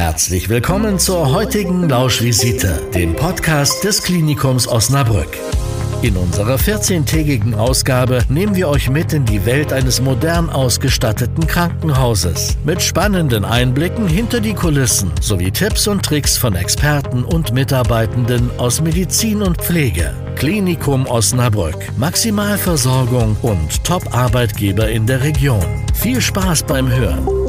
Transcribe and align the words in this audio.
Herzlich 0.00 0.48
willkommen 0.48 0.98
zur 0.98 1.30
heutigen 1.30 1.86
Lauschvisite, 1.86 2.80
dem 2.94 3.14
Podcast 3.14 3.84
des 3.84 4.02
Klinikums 4.02 4.66
Osnabrück. 4.66 5.28
In 6.00 6.16
unserer 6.16 6.56
14-tägigen 6.56 7.54
Ausgabe 7.54 8.22
nehmen 8.30 8.56
wir 8.56 8.70
euch 8.70 8.88
mit 8.88 9.12
in 9.12 9.26
die 9.26 9.44
Welt 9.44 9.74
eines 9.74 10.00
modern 10.00 10.48
ausgestatteten 10.48 11.46
Krankenhauses. 11.46 12.56
Mit 12.64 12.80
spannenden 12.80 13.44
Einblicken 13.44 14.08
hinter 14.08 14.40
die 14.40 14.54
Kulissen 14.54 15.10
sowie 15.20 15.50
Tipps 15.50 15.86
und 15.86 16.02
Tricks 16.02 16.38
von 16.38 16.54
Experten 16.54 17.22
und 17.22 17.52
Mitarbeitenden 17.52 18.50
aus 18.56 18.80
Medizin 18.80 19.42
und 19.42 19.58
Pflege. 19.58 20.14
Klinikum 20.34 21.04
Osnabrück. 21.08 21.76
Maximalversorgung 21.98 23.36
und 23.42 23.84
Top-Arbeitgeber 23.84 24.88
in 24.88 25.04
der 25.04 25.22
Region. 25.22 25.66
Viel 25.92 26.22
Spaß 26.22 26.62
beim 26.62 26.90
Hören. 26.90 27.39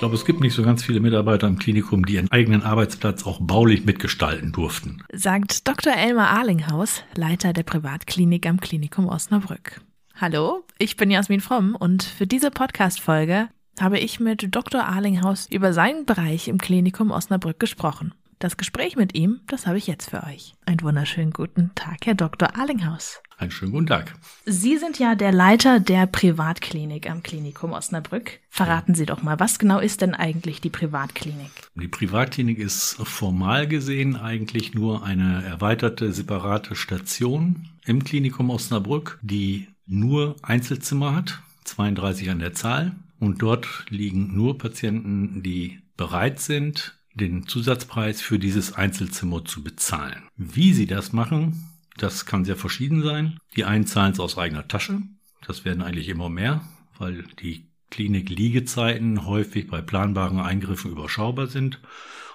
Glaube, 0.00 0.14
es 0.14 0.24
gibt 0.24 0.40
nicht 0.40 0.54
so 0.54 0.62
ganz 0.62 0.82
viele 0.82 0.98
Mitarbeiter 0.98 1.46
im 1.46 1.58
Klinikum, 1.58 2.06
die 2.06 2.14
ihren 2.14 2.30
eigenen 2.32 2.62
Arbeitsplatz 2.62 3.24
auch 3.26 3.38
baulich 3.40 3.84
mitgestalten 3.84 4.50
durften. 4.50 5.02
Sagt 5.12 5.68
Dr. 5.68 5.92
Elmar 5.94 6.30
Arlinghaus, 6.30 7.04
Leiter 7.14 7.52
der 7.52 7.64
Privatklinik 7.64 8.46
am 8.46 8.60
Klinikum 8.60 9.06
Osnabrück. 9.06 9.82
Hallo, 10.18 10.64
ich 10.78 10.96
bin 10.96 11.10
Jasmin 11.10 11.40
Fromm 11.40 11.76
und 11.76 12.02
für 12.02 12.26
diese 12.26 12.50
Podcast-Folge 12.50 13.48
habe 13.78 13.98
ich 13.98 14.20
mit 14.20 14.54
Dr. 14.54 14.84
Arlinghaus 14.84 15.46
über 15.50 15.74
seinen 15.74 16.06
Bereich 16.06 16.48
im 16.48 16.56
Klinikum 16.56 17.10
Osnabrück 17.10 17.60
gesprochen. 17.60 18.14
Das 18.38 18.56
Gespräch 18.56 18.96
mit 18.96 19.14
ihm, 19.14 19.40
das 19.48 19.66
habe 19.66 19.76
ich 19.76 19.86
jetzt 19.86 20.08
für 20.08 20.24
euch. 20.24 20.54
Einen 20.64 20.80
wunderschönen 20.80 21.32
guten 21.32 21.72
Tag, 21.74 22.06
Herr 22.06 22.14
Dr. 22.14 22.56
Arlinghaus. 22.56 23.20
Einen 23.40 23.52
schönen 23.52 23.72
guten 23.72 23.86
Tag. 23.86 24.14
Sie 24.44 24.76
sind 24.76 24.98
ja 24.98 25.14
der 25.14 25.32
Leiter 25.32 25.80
der 25.80 26.06
Privatklinik 26.06 27.08
am 27.08 27.22
Klinikum 27.22 27.72
Osnabrück. 27.72 28.38
Verraten 28.50 28.94
Sie 28.94 29.06
doch 29.06 29.22
mal, 29.22 29.40
was 29.40 29.58
genau 29.58 29.78
ist 29.78 30.02
denn 30.02 30.14
eigentlich 30.14 30.60
die 30.60 30.68
Privatklinik? 30.68 31.50
Die 31.74 31.88
Privatklinik 31.88 32.58
ist 32.58 32.96
formal 33.02 33.66
gesehen 33.66 34.14
eigentlich 34.14 34.74
nur 34.74 35.04
eine 35.04 35.42
erweiterte, 35.42 36.12
separate 36.12 36.76
Station 36.76 37.70
im 37.86 38.04
Klinikum 38.04 38.50
Osnabrück, 38.50 39.18
die 39.22 39.68
nur 39.86 40.36
Einzelzimmer 40.42 41.16
hat, 41.16 41.40
32 41.64 42.28
an 42.28 42.40
der 42.40 42.52
Zahl. 42.52 42.92
Und 43.20 43.40
dort 43.40 43.86
liegen 43.88 44.34
nur 44.34 44.58
Patienten, 44.58 45.42
die 45.42 45.78
bereit 45.96 46.40
sind, 46.40 46.98
den 47.14 47.46
Zusatzpreis 47.46 48.20
für 48.20 48.38
dieses 48.38 48.74
Einzelzimmer 48.74 49.46
zu 49.46 49.64
bezahlen. 49.64 50.24
Wie 50.36 50.74
sie 50.74 50.86
das 50.86 51.14
machen, 51.14 51.69
das 52.02 52.26
kann 52.26 52.44
sehr 52.44 52.56
verschieden 52.56 53.02
sein. 53.02 53.38
Die 53.56 53.64
einen 53.64 53.86
zahlen 53.86 54.12
es 54.12 54.20
aus 54.20 54.38
eigener 54.38 54.66
Tasche. 54.68 55.02
Das 55.46 55.64
werden 55.64 55.82
eigentlich 55.82 56.08
immer 56.08 56.28
mehr, 56.28 56.62
weil 56.98 57.24
die 57.40 57.68
Klinik-Liegezeiten 57.90 59.26
häufig 59.26 59.68
bei 59.68 59.80
planbaren 59.80 60.40
Eingriffen 60.40 60.90
überschaubar 60.90 61.46
sind. 61.46 61.80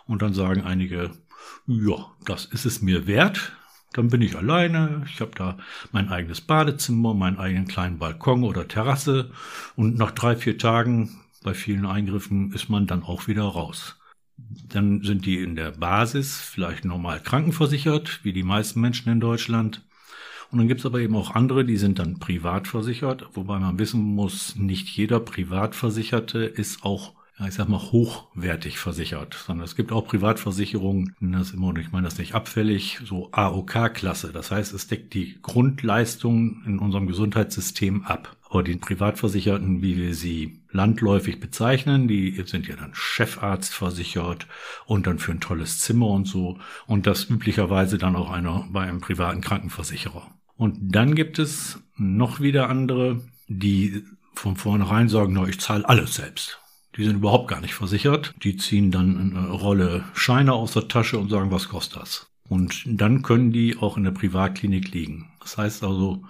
Und 0.05 0.21
dann 0.21 0.33
sagen 0.33 0.61
einige, 0.61 1.11
ja, 1.65 2.11
das 2.25 2.45
ist 2.45 2.65
es 2.65 2.81
mir 2.81 3.07
wert. 3.07 3.53
Dann 3.93 4.09
bin 4.09 4.21
ich 4.21 4.35
alleine. 4.35 5.05
Ich 5.07 5.21
habe 5.21 5.31
da 5.35 5.57
mein 5.91 6.09
eigenes 6.09 6.41
Badezimmer, 6.41 7.13
meinen 7.13 7.39
eigenen 7.39 7.67
kleinen 7.67 7.97
Balkon 7.97 8.43
oder 8.43 8.67
Terrasse. 8.67 9.31
Und 9.75 9.97
nach 9.97 10.11
drei, 10.11 10.35
vier 10.35 10.57
Tagen 10.57 11.21
bei 11.43 11.53
vielen 11.53 11.85
Eingriffen 11.85 12.51
ist 12.51 12.69
man 12.69 12.87
dann 12.87 13.03
auch 13.03 13.27
wieder 13.27 13.43
raus. 13.43 13.97
Dann 14.37 15.01
sind 15.03 15.25
die 15.25 15.41
in 15.41 15.55
der 15.55 15.71
Basis 15.71 16.37
vielleicht 16.37 16.85
normal 16.85 17.21
krankenversichert, 17.21 18.19
wie 18.23 18.33
die 18.33 18.43
meisten 18.43 18.81
Menschen 18.81 19.11
in 19.11 19.19
Deutschland. 19.19 19.81
Und 20.51 20.59
dann 20.59 20.67
gibt 20.67 20.81
es 20.81 20.85
aber 20.85 20.99
eben 20.99 21.15
auch 21.15 21.31
andere, 21.31 21.65
die 21.65 21.77
sind 21.77 21.99
dann 21.99 22.19
privat 22.19 22.67
versichert, 22.67 23.27
wobei 23.33 23.59
man 23.59 23.79
wissen 23.79 24.01
muss, 24.01 24.55
nicht 24.55 24.89
jeder 24.89 25.19
Privatversicherte 25.19 26.39
ist 26.45 26.83
auch 26.83 27.13
ja, 27.39 27.47
ich 27.47 27.53
sag 27.53 27.67
mal, 27.67 27.81
hochwertig 27.81 28.79
versichert, 28.79 29.33
sondern 29.33 29.65
es 29.65 29.75
gibt 29.75 29.91
auch 29.91 30.07
Privatversicherungen, 30.07 31.15
das 31.19 31.51
immer, 31.51 31.75
ich 31.75 31.91
meine 31.91 32.05
das 32.05 32.17
nicht 32.17 32.33
abfällig, 32.33 33.01
so 33.03 33.29
AOK-Klasse. 33.31 34.31
Das 34.31 34.51
heißt, 34.51 34.73
es 34.73 34.87
deckt 34.87 35.13
die 35.13 35.37
Grundleistungen 35.41 36.63
in 36.65 36.79
unserem 36.79 37.07
Gesundheitssystem 37.07 38.03
ab. 38.03 38.37
Aber 38.55 38.63
die 38.63 38.77
Privatversicherten, 38.77 39.81
wie 39.81 39.97
wir 39.97 40.15
sie 40.15 40.61
landläufig 40.71 41.41
bezeichnen, 41.41 42.07
die 42.07 42.41
sind 42.45 42.69
ja 42.69 42.77
dann 42.77 42.93
Chefarzt 42.93 43.73
versichert 43.73 44.47
und 44.85 45.07
dann 45.07 45.19
für 45.19 45.33
ein 45.33 45.41
tolles 45.41 45.79
Zimmer 45.79 46.07
und 46.07 46.25
so. 46.25 46.57
Und 46.87 47.05
das 47.05 47.29
üblicherweise 47.29 47.97
dann 47.97 48.15
auch 48.15 48.31
einer 48.31 48.65
bei 48.71 48.83
einem 48.83 49.01
privaten 49.01 49.41
Krankenversicherer. 49.41 50.31
Und 50.55 50.77
dann 50.79 51.15
gibt 51.15 51.37
es 51.37 51.83
noch 51.97 52.39
wieder 52.39 52.69
andere, 52.69 53.19
die 53.49 54.05
von 54.35 54.55
vornherein 54.55 55.09
sagen, 55.09 55.33
na, 55.33 55.45
ich 55.49 55.59
zahle 55.59 55.89
alles 55.89 56.15
selbst. 56.15 56.57
Die 56.95 57.03
sind 57.03 57.17
überhaupt 57.17 57.49
gar 57.49 57.59
nicht 57.59 57.73
versichert. 57.73 58.33
Die 58.41 58.55
ziehen 58.55 58.89
dann 58.89 59.17
eine 59.35 59.49
Rolle 59.49 60.05
Scheine 60.13 60.53
aus 60.53 60.71
der 60.71 60.87
Tasche 60.87 61.19
und 61.19 61.27
sagen, 61.27 61.51
was 61.51 61.67
kostet 61.67 62.01
das? 62.01 62.27
Und 62.47 62.85
dann 62.87 63.21
können 63.21 63.51
die 63.51 63.75
auch 63.75 63.97
in 63.97 64.05
der 64.05 64.11
Privatklinik 64.11 64.93
liegen. 64.93 65.29
Das 65.41 65.57
heißt 65.57 65.83
also, 65.83 66.23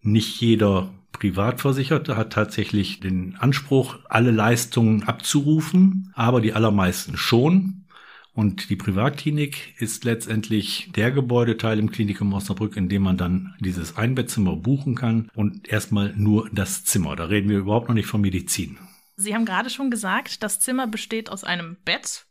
nicht 0.00 0.40
jeder 0.40 0.88
Privatversicherte 1.20 2.16
hat 2.16 2.32
tatsächlich 2.32 2.98
den 2.98 3.36
Anspruch, 3.36 3.98
alle 4.08 4.30
Leistungen 4.30 5.02
abzurufen, 5.02 6.12
aber 6.14 6.40
die 6.40 6.54
allermeisten 6.54 7.16
schon. 7.18 7.84
Und 8.32 8.70
die 8.70 8.76
Privatklinik 8.76 9.74
ist 9.80 10.04
letztendlich 10.04 10.90
der 10.96 11.10
Gebäudeteil 11.10 11.78
im 11.78 11.90
Klinikum 11.90 12.32
Osnabrück, 12.32 12.74
in 12.76 12.88
dem 12.88 13.02
man 13.02 13.18
dann 13.18 13.54
dieses 13.60 13.98
Einbettzimmer 13.98 14.56
buchen 14.56 14.94
kann 14.94 15.28
und 15.34 15.68
erstmal 15.68 16.14
nur 16.16 16.48
das 16.52 16.84
Zimmer. 16.84 17.16
Da 17.16 17.24
reden 17.24 17.50
wir 17.50 17.58
überhaupt 17.58 17.88
noch 17.88 17.94
nicht 17.94 18.06
von 18.06 18.22
Medizin. 18.22 18.78
Sie 19.16 19.34
haben 19.34 19.44
gerade 19.44 19.68
schon 19.68 19.90
gesagt, 19.90 20.42
das 20.42 20.58
Zimmer 20.58 20.86
besteht 20.86 21.30
aus 21.30 21.44
einem 21.44 21.76
Bett 21.84 22.24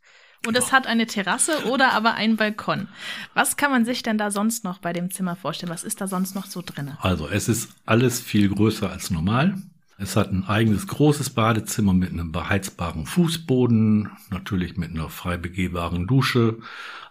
und 0.47 0.57
es 0.57 0.71
hat 0.71 0.87
eine 0.87 1.05
Terrasse 1.05 1.65
oder 1.65 1.93
aber 1.93 2.13
einen 2.13 2.37
Balkon. 2.37 2.87
Was 3.33 3.57
kann 3.57 3.71
man 3.71 3.85
sich 3.85 4.03
denn 4.03 4.17
da 4.17 4.31
sonst 4.31 4.63
noch 4.63 4.79
bei 4.79 4.93
dem 4.93 5.11
Zimmer 5.11 5.35
vorstellen? 5.35 5.71
Was 5.71 5.83
ist 5.83 6.01
da 6.01 6.07
sonst 6.07 6.35
noch 6.35 6.45
so 6.45 6.61
drin? 6.65 6.93
Also 7.01 7.27
es 7.27 7.49
ist 7.49 7.71
alles 7.85 8.19
viel 8.19 8.49
größer 8.49 8.89
als 8.89 9.11
normal. 9.11 9.55
Es 10.01 10.15
hat 10.15 10.31
ein 10.31 10.45
eigenes 10.45 10.87
großes 10.87 11.31
Badezimmer 11.31 11.93
mit 11.93 12.11
einem 12.11 12.31
beheizbaren 12.31 13.05
Fußboden, 13.05 14.09
natürlich 14.29 14.77
mit 14.77 14.91
einer 14.91 15.09
frei 15.09 15.35
begehbaren 15.35 16.07
Dusche. 16.07 16.59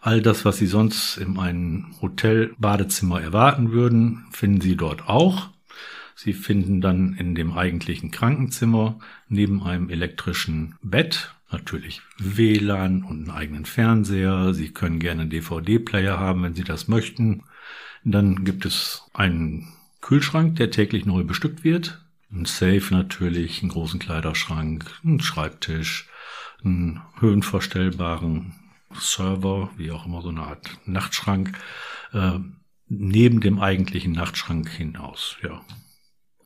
All 0.00 0.22
das, 0.22 0.46
was 0.46 0.56
Sie 0.56 0.66
sonst 0.66 1.18
in 1.18 1.38
einem 1.38 1.94
Hotel-Badezimmer 2.00 3.20
erwarten 3.20 3.72
würden, 3.72 4.26
finden 4.30 4.62
Sie 4.62 4.74
dort 4.74 5.06
auch. 5.06 5.50
Sie 6.14 6.32
finden 6.32 6.80
dann 6.80 7.12
in 7.12 7.34
dem 7.34 7.52
eigentlichen 7.52 8.10
Krankenzimmer 8.10 8.98
neben 9.28 9.62
einem 9.62 9.90
elektrischen 9.90 10.74
Bett 10.82 11.34
natürlich 11.50 12.02
WLAN 12.18 13.02
und 13.02 13.28
einen 13.28 13.30
eigenen 13.30 13.64
Fernseher. 13.64 14.54
Sie 14.54 14.70
können 14.70 14.98
gerne 14.98 15.22
einen 15.22 15.30
DVD-Player 15.30 16.18
haben, 16.18 16.42
wenn 16.42 16.54
Sie 16.54 16.64
das 16.64 16.88
möchten. 16.88 17.44
Dann 18.04 18.44
gibt 18.44 18.64
es 18.64 19.04
einen 19.14 19.68
Kühlschrank, 20.00 20.56
der 20.56 20.70
täglich 20.70 21.06
neu 21.06 21.24
bestückt 21.24 21.64
wird. 21.64 22.04
Ein 22.30 22.44
Safe 22.44 22.88
natürlich, 22.90 23.62
einen 23.62 23.70
großen 23.70 23.98
Kleiderschrank, 23.98 24.84
einen 25.02 25.20
Schreibtisch, 25.20 26.08
einen 26.62 27.00
höhenverstellbaren 27.20 28.54
Server, 28.98 29.70
wie 29.76 29.90
auch 29.90 30.06
immer 30.06 30.22
so 30.22 30.28
eine 30.28 30.42
Art 30.42 30.78
Nachtschrank, 30.86 31.58
äh, 32.12 32.38
neben 32.88 33.40
dem 33.40 33.60
eigentlichen 33.60 34.12
Nachtschrank 34.12 34.68
hinaus, 34.68 35.36
ja. 35.42 35.62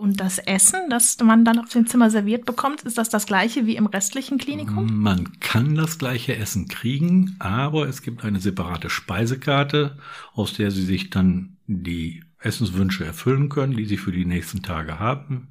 Und 0.02 0.18
das 0.18 0.38
Essen, 0.38 0.90
das 0.90 1.16
man 1.22 1.44
dann 1.44 1.60
auf 1.60 1.68
dem 1.68 1.86
Zimmer 1.86 2.10
serviert 2.10 2.44
bekommt, 2.44 2.82
ist 2.82 2.98
das 2.98 3.08
das 3.08 3.24
gleiche 3.24 3.66
wie 3.66 3.76
im 3.76 3.86
restlichen 3.86 4.36
Klinikum? 4.36 5.00
Man 5.00 5.38
kann 5.38 5.76
das 5.76 5.96
gleiche 5.96 6.34
Essen 6.34 6.66
kriegen, 6.66 7.36
aber 7.38 7.86
es 7.86 8.02
gibt 8.02 8.24
eine 8.24 8.40
separate 8.40 8.90
Speisekarte, 8.90 9.96
aus 10.34 10.54
der 10.54 10.72
Sie 10.72 10.82
sich 10.82 11.10
dann 11.10 11.56
die 11.68 12.24
Essenswünsche 12.40 13.04
erfüllen 13.04 13.48
können, 13.48 13.76
die 13.76 13.84
Sie 13.84 13.96
für 13.96 14.10
die 14.10 14.24
nächsten 14.24 14.64
Tage 14.64 14.98
haben. 14.98 15.50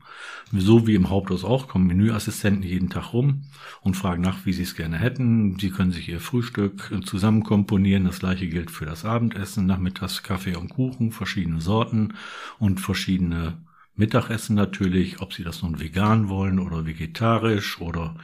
So 0.52 0.86
wie 0.86 0.96
im 0.96 1.10
Haupthaus 1.10 1.46
auch 1.46 1.70
kommen 1.70 1.88
Menüassistenten 1.88 2.64
jeden 2.64 2.90
Tag 2.90 3.14
rum 3.14 3.44
und 3.80 3.96
fragen 3.96 4.22
nach, 4.22 4.46
wie 4.46 4.52
Sie 4.52 4.64
es 4.64 4.76
gerne 4.76 4.98
hätten. 4.98 5.58
Sie 5.62 5.70
können 5.70 5.94
sich 5.94 6.10
Ihr 6.10 6.20
Frühstück 6.20 6.92
zusammen 7.06 7.44
komponieren. 7.44 8.04
Das 8.04 8.20
gleiche 8.20 8.50
gilt 8.50 8.70
für 8.70 8.86
das 8.86 9.06
Abendessen, 9.06 9.66
Nachmittags 9.66 10.24
Kaffee 10.24 10.58
und 10.58 10.68
Kuchen, 10.68 11.14
verschiedene 11.14 11.62
Sorten 11.62 12.16
und 12.60 12.82
verschiedene 12.82 13.54
Mittagessen 13.96 14.56
natürlich, 14.56 15.22
ob 15.22 15.34
Sie 15.34 15.44
das 15.44 15.62
nun 15.62 15.80
vegan 15.80 16.30
wollen 16.30 16.60
oder 16.60 16.86
vegetarisch 16.86 17.80
oder 17.82 18.16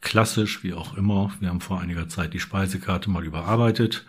klassisch, 0.00 0.62
wie 0.64 0.74
auch 0.74 0.96
immer. 0.96 1.32
Wir 1.40 1.48
haben 1.48 1.60
vor 1.60 1.80
einiger 1.80 2.08
Zeit 2.08 2.34
die 2.34 2.40
Speisekarte 2.40 3.08
mal 3.08 3.24
überarbeitet, 3.24 4.04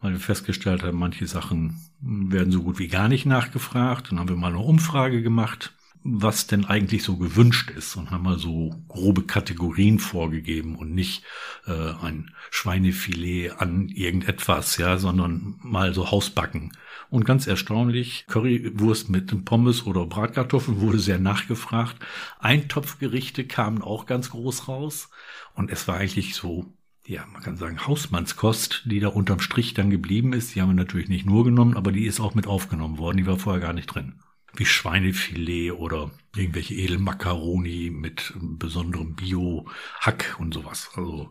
weil 0.00 0.12
wir 0.12 0.20
festgestellt 0.20 0.82
haben, 0.82 0.98
manche 0.98 1.26
Sachen 1.26 1.78
werden 2.00 2.52
so 2.52 2.62
gut 2.62 2.78
wie 2.78 2.88
gar 2.88 3.08
nicht 3.08 3.24
nachgefragt. 3.26 4.10
Dann 4.10 4.18
haben 4.18 4.28
wir 4.28 4.36
mal 4.36 4.48
eine 4.48 4.58
Umfrage 4.58 5.22
gemacht. 5.22 5.72
was 6.08 6.46
denn 6.46 6.64
eigentlich 6.64 7.02
so 7.02 7.16
gewünscht 7.16 7.70
ist 7.70 7.96
und 7.96 8.10
haben 8.12 8.22
mal 8.22 8.38
so 8.38 8.70
grobe 8.88 9.22
Kategorien 9.24 9.98
vorgegeben 9.98 10.76
und 10.76 10.94
nicht 10.94 11.24
äh, 11.66 11.72
ein 12.00 12.30
Schweinefilet 12.50 13.50
an 13.58 13.88
irgendetwas, 13.88 14.76
ja, 14.76 14.98
sondern 14.98 15.56
mal 15.62 15.94
so 15.94 16.10
Hausbacken. 16.10 16.72
Und 17.08 17.24
ganz 17.24 17.46
erstaunlich, 17.46 18.26
Currywurst 18.28 19.10
mit 19.10 19.44
Pommes 19.44 19.86
oder 19.86 20.06
Bratkartoffeln 20.06 20.80
wurde 20.80 20.98
sehr 20.98 21.18
nachgefragt. 21.18 21.96
Eintopfgerichte 22.38 23.46
kamen 23.46 23.82
auch 23.82 24.06
ganz 24.06 24.30
groß 24.30 24.68
raus. 24.68 25.10
Und 25.54 25.70
es 25.70 25.86
war 25.88 25.96
eigentlich 25.96 26.34
so 26.34 26.72
ja, 27.08 27.24
man 27.32 27.42
kann 27.42 27.56
sagen, 27.56 27.86
Hausmannskost, 27.86 28.82
die 28.86 29.00
da 29.00 29.08
unterm 29.08 29.40
Strich 29.40 29.74
dann 29.74 29.90
geblieben 29.90 30.32
ist. 30.32 30.54
Die 30.54 30.60
haben 30.60 30.70
wir 30.70 30.74
natürlich 30.74 31.08
nicht 31.08 31.26
nur 31.26 31.44
genommen, 31.44 31.76
aber 31.76 31.92
die 31.92 32.04
ist 32.04 32.20
auch 32.20 32.34
mit 32.34 32.46
aufgenommen 32.46 32.98
worden. 32.98 33.18
Die 33.18 33.26
war 33.26 33.38
vorher 33.38 33.62
gar 33.62 33.72
nicht 33.72 33.86
drin. 33.86 34.20
Wie 34.54 34.66
Schweinefilet 34.66 35.72
oder 35.72 36.10
irgendwelche 36.34 36.74
Edelmakaroni 36.74 37.90
mit 37.90 38.32
besonderem 38.40 39.14
Bio-Hack 39.14 40.36
und 40.38 40.54
sowas. 40.54 40.90
Also 40.94 41.30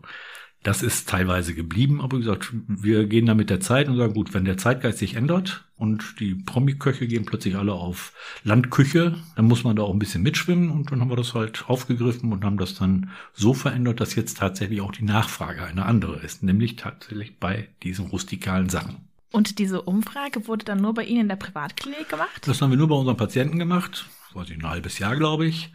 das 0.66 0.82
ist 0.82 1.08
teilweise 1.08 1.54
geblieben, 1.54 2.00
aber 2.00 2.16
wie 2.16 2.22
gesagt, 2.22 2.52
wir 2.66 3.06
gehen 3.06 3.26
da 3.26 3.34
mit 3.34 3.50
der 3.50 3.60
Zeit 3.60 3.88
und 3.88 3.96
sagen, 3.96 4.14
gut, 4.14 4.34
wenn 4.34 4.44
der 4.44 4.58
Zeitgeist 4.58 4.98
sich 4.98 5.14
ändert 5.14 5.64
und 5.76 6.18
die 6.18 6.34
Promi-Köche 6.34 7.06
gehen 7.06 7.24
plötzlich 7.24 7.54
alle 7.56 7.72
auf 7.72 8.12
Landküche, 8.42 9.14
dann 9.36 9.44
muss 9.44 9.62
man 9.62 9.76
da 9.76 9.84
auch 9.84 9.92
ein 9.92 10.00
bisschen 10.00 10.24
mitschwimmen 10.24 10.70
und 10.70 10.90
dann 10.90 11.00
haben 11.00 11.10
wir 11.10 11.16
das 11.16 11.34
halt 11.34 11.68
aufgegriffen 11.68 12.32
und 12.32 12.44
haben 12.44 12.58
das 12.58 12.74
dann 12.74 13.10
so 13.32 13.54
verändert, 13.54 14.00
dass 14.00 14.16
jetzt 14.16 14.38
tatsächlich 14.38 14.80
auch 14.80 14.90
die 14.90 15.04
Nachfrage 15.04 15.62
eine 15.62 15.86
andere 15.86 16.18
ist, 16.18 16.42
nämlich 16.42 16.74
tatsächlich 16.74 17.38
bei 17.38 17.68
diesen 17.84 18.06
rustikalen 18.06 18.68
Sachen. 18.68 18.96
Und 19.30 19.60
diese 19.60 19.82
Umfrage 19.82 20.48
wurde 20.48 20.64
dann 20.64 20.80
nur 20.80 20.94
bei 20.94 21.04
Ihnen 21.04 21.22
in 21.22 21.28
der 21.28 21.36
Privatklinik 21.36 22.08
gemacht? 22.08 22.42
Das 22.44 22.60
haben 22.60 22.70
wir 22.70 22.78
nur 22.78 22.88
bei 22.88 22.96
unseren 22.96 23.16
Patienten 23.16 23.60
gemacht, 23.60 24.06
weiß 24.34 24.50
ich, 24.50 24.56
ein 24.56 24.68
halbes 24.68 24.98
Jahr, 24.98 25.14
glaube 25.14 25.46
ich. 25.46 25.72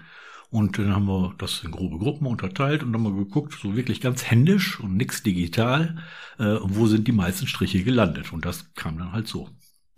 Und 0.52 0.78
dann 0.78 0.94
haben 0.94 1.06
wir 1.06 1.34
das 1.38 1.64
in 1.64 1.72
grobe 1.72 1.98
Gruppen 1.98 2.28
unterteilt 2.28 2.84
und 2.84 2.92
dann 2.92 3.06
haben 3.06 3.16
wir 3.16 3.24
geguckt, 3.24 3.58
so 3.60 3.76
wirklich 3.78 4.02
ganz 4.02 4.26
händisch 4.26 4.80
und 4.82 4.98
nix 4.98 5.24
digital, 5.24 6.04
äh, 6.38 6.58
wo 6.62 6.88
sind 6.88 7.08
die 7.08 7.14
meisten 7.14 7.48
Striche 7.48 7.84
gelandet. 7.84 8.34
Und 8.34 8.46
das 8.46 8.74
kam 8.76 8.98
dann 8.98 9.14
halt 9.14 9.28
so. 9.28 9.50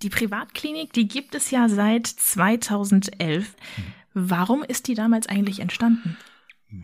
Die 0.03 0.09
Privatklinik, 0.09 0.93
die 0.93 1.07
gibt 1.07 1.33
es 1.33 1.49
ja 1.49 1.67
seit 1.69 2.05
2011. 2.05 3.55
Hm. 3.75 3.83
Warum 4.13 4.63
ist 4.63 4.87
die 4.87 4.93
damals 4.93 5.27
eigentlich 5.27 5.59
entstanden? 5.59 6.17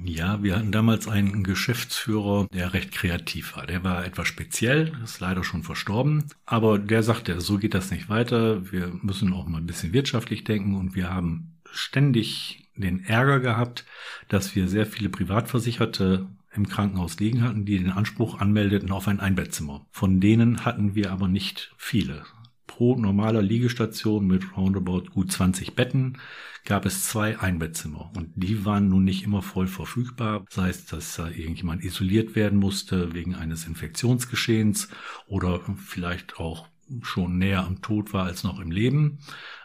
Ja, 0.04 0.44
wir 0.44 0.56
hatten 0.56 0.72
damals 0.72 1.08
einen 1.08 1.44
Geschäftsführer, 1.44 2.48
der 2.54 2.74
recht 2.74 2.92
kreativ 2.92 3.56
war. 3.56 3.66
Der 3.66 3.84
war 3.84 4.06
etwas 4.06 4.28
speziell, 4.28 4.94
ist 5.04 5.20
leider 5.20 5.44
schon 5.44 5.64
verstorben. 5.64 6.26
Aber 6.46 6.78
der 6.78 7.02
sagte, 7.02 7.42
so 7.42 7.58
geht 7.58 7.74
das 7.74 7.90
nicht 7.90 8.08
weiter. 8.08 8.72
Wir 8.72 8.92
müssen 9.02 9.34
auch 9.34 9.48
mal 9.48 9.58
ein 9.58 9.66
bisschen 9.66 9.94
wirtschaftlich 9.94 10.44
denken 10.44 10.76
und 10.76 10.96
wir 10.96 11.12
haben 11.12 11.60
ständig 11.72 12.59
den 12.84 13.04
Ärger 13.04 13.40
gehabt, 13.40 13.86
dass 14.28 14.56
wir 14.56 14.68
sehr 14.68 14.86
viele 14.86 15.10
Privatversicherte 15.10 16.28
im 16.54 16.68
Krankenhaus 16.68 17.20
liegen 17.20 17.44
hatten, 17.44 17.66
die 17.66 17.78
den 17.78 17.92
Anspruch 17.92 18.40
anmeldeten 18.40 18.92
auf 18.92 19.08
ein 19.08 19.20
Einbettzimmer. 19.20 19.86
Von 19.92 20.20
denen 20.20 20.66
hatten 20.66 20.96
wir 20.96 21.12
aber 21.12 21.28
nicht 21.28 21.74
viele. 21.78 22.24
Pro 22.66 22.96
normaler 22.96 23.42
Liegestation 23.42 24.28
mit 24.28 24.56
roundabout 24.56 25.12
gut 25.14 25.32
20 25.32 25.76
Betten 25.76 26.18
gab 26.66 26.86
es 26.86 27.04
zwei 27.04 27.40
Einbettzimmer 27.40 28.12
und 28.16 28.32
die 28.36 28.66
waren 28.66 28.90
nun 28.90 29.04
nicht 29.04 29.24
immer 29.24 29.42
voll 29.42 29.68
verfügbar. 29.68 30.46
Sei 30.50 30.70
es, 30.70 30.86
dass 30.86 31.16
da 31.16 31.30
irgendjemand 31.30 31.84
isoliert 31.84 32.36
werden 32.36 32.60
musste 32.60 33.14
wegen 33.14 33.36
eines 33.36 33.66
Infektionsgeschehens 33.66 34.90
oder 35.28 35.62
vielleicht 35.78 36.38
auch 36.38 36.68
schon 37.02 37.38
näher 37.38 37.66
am 37.66 37.82
Tod 37.82 38.14
war 38.14 38.26
als 38.26 38.44
noch 38.44 38.60
im 38.60 38.72
Leben 38.72 39.20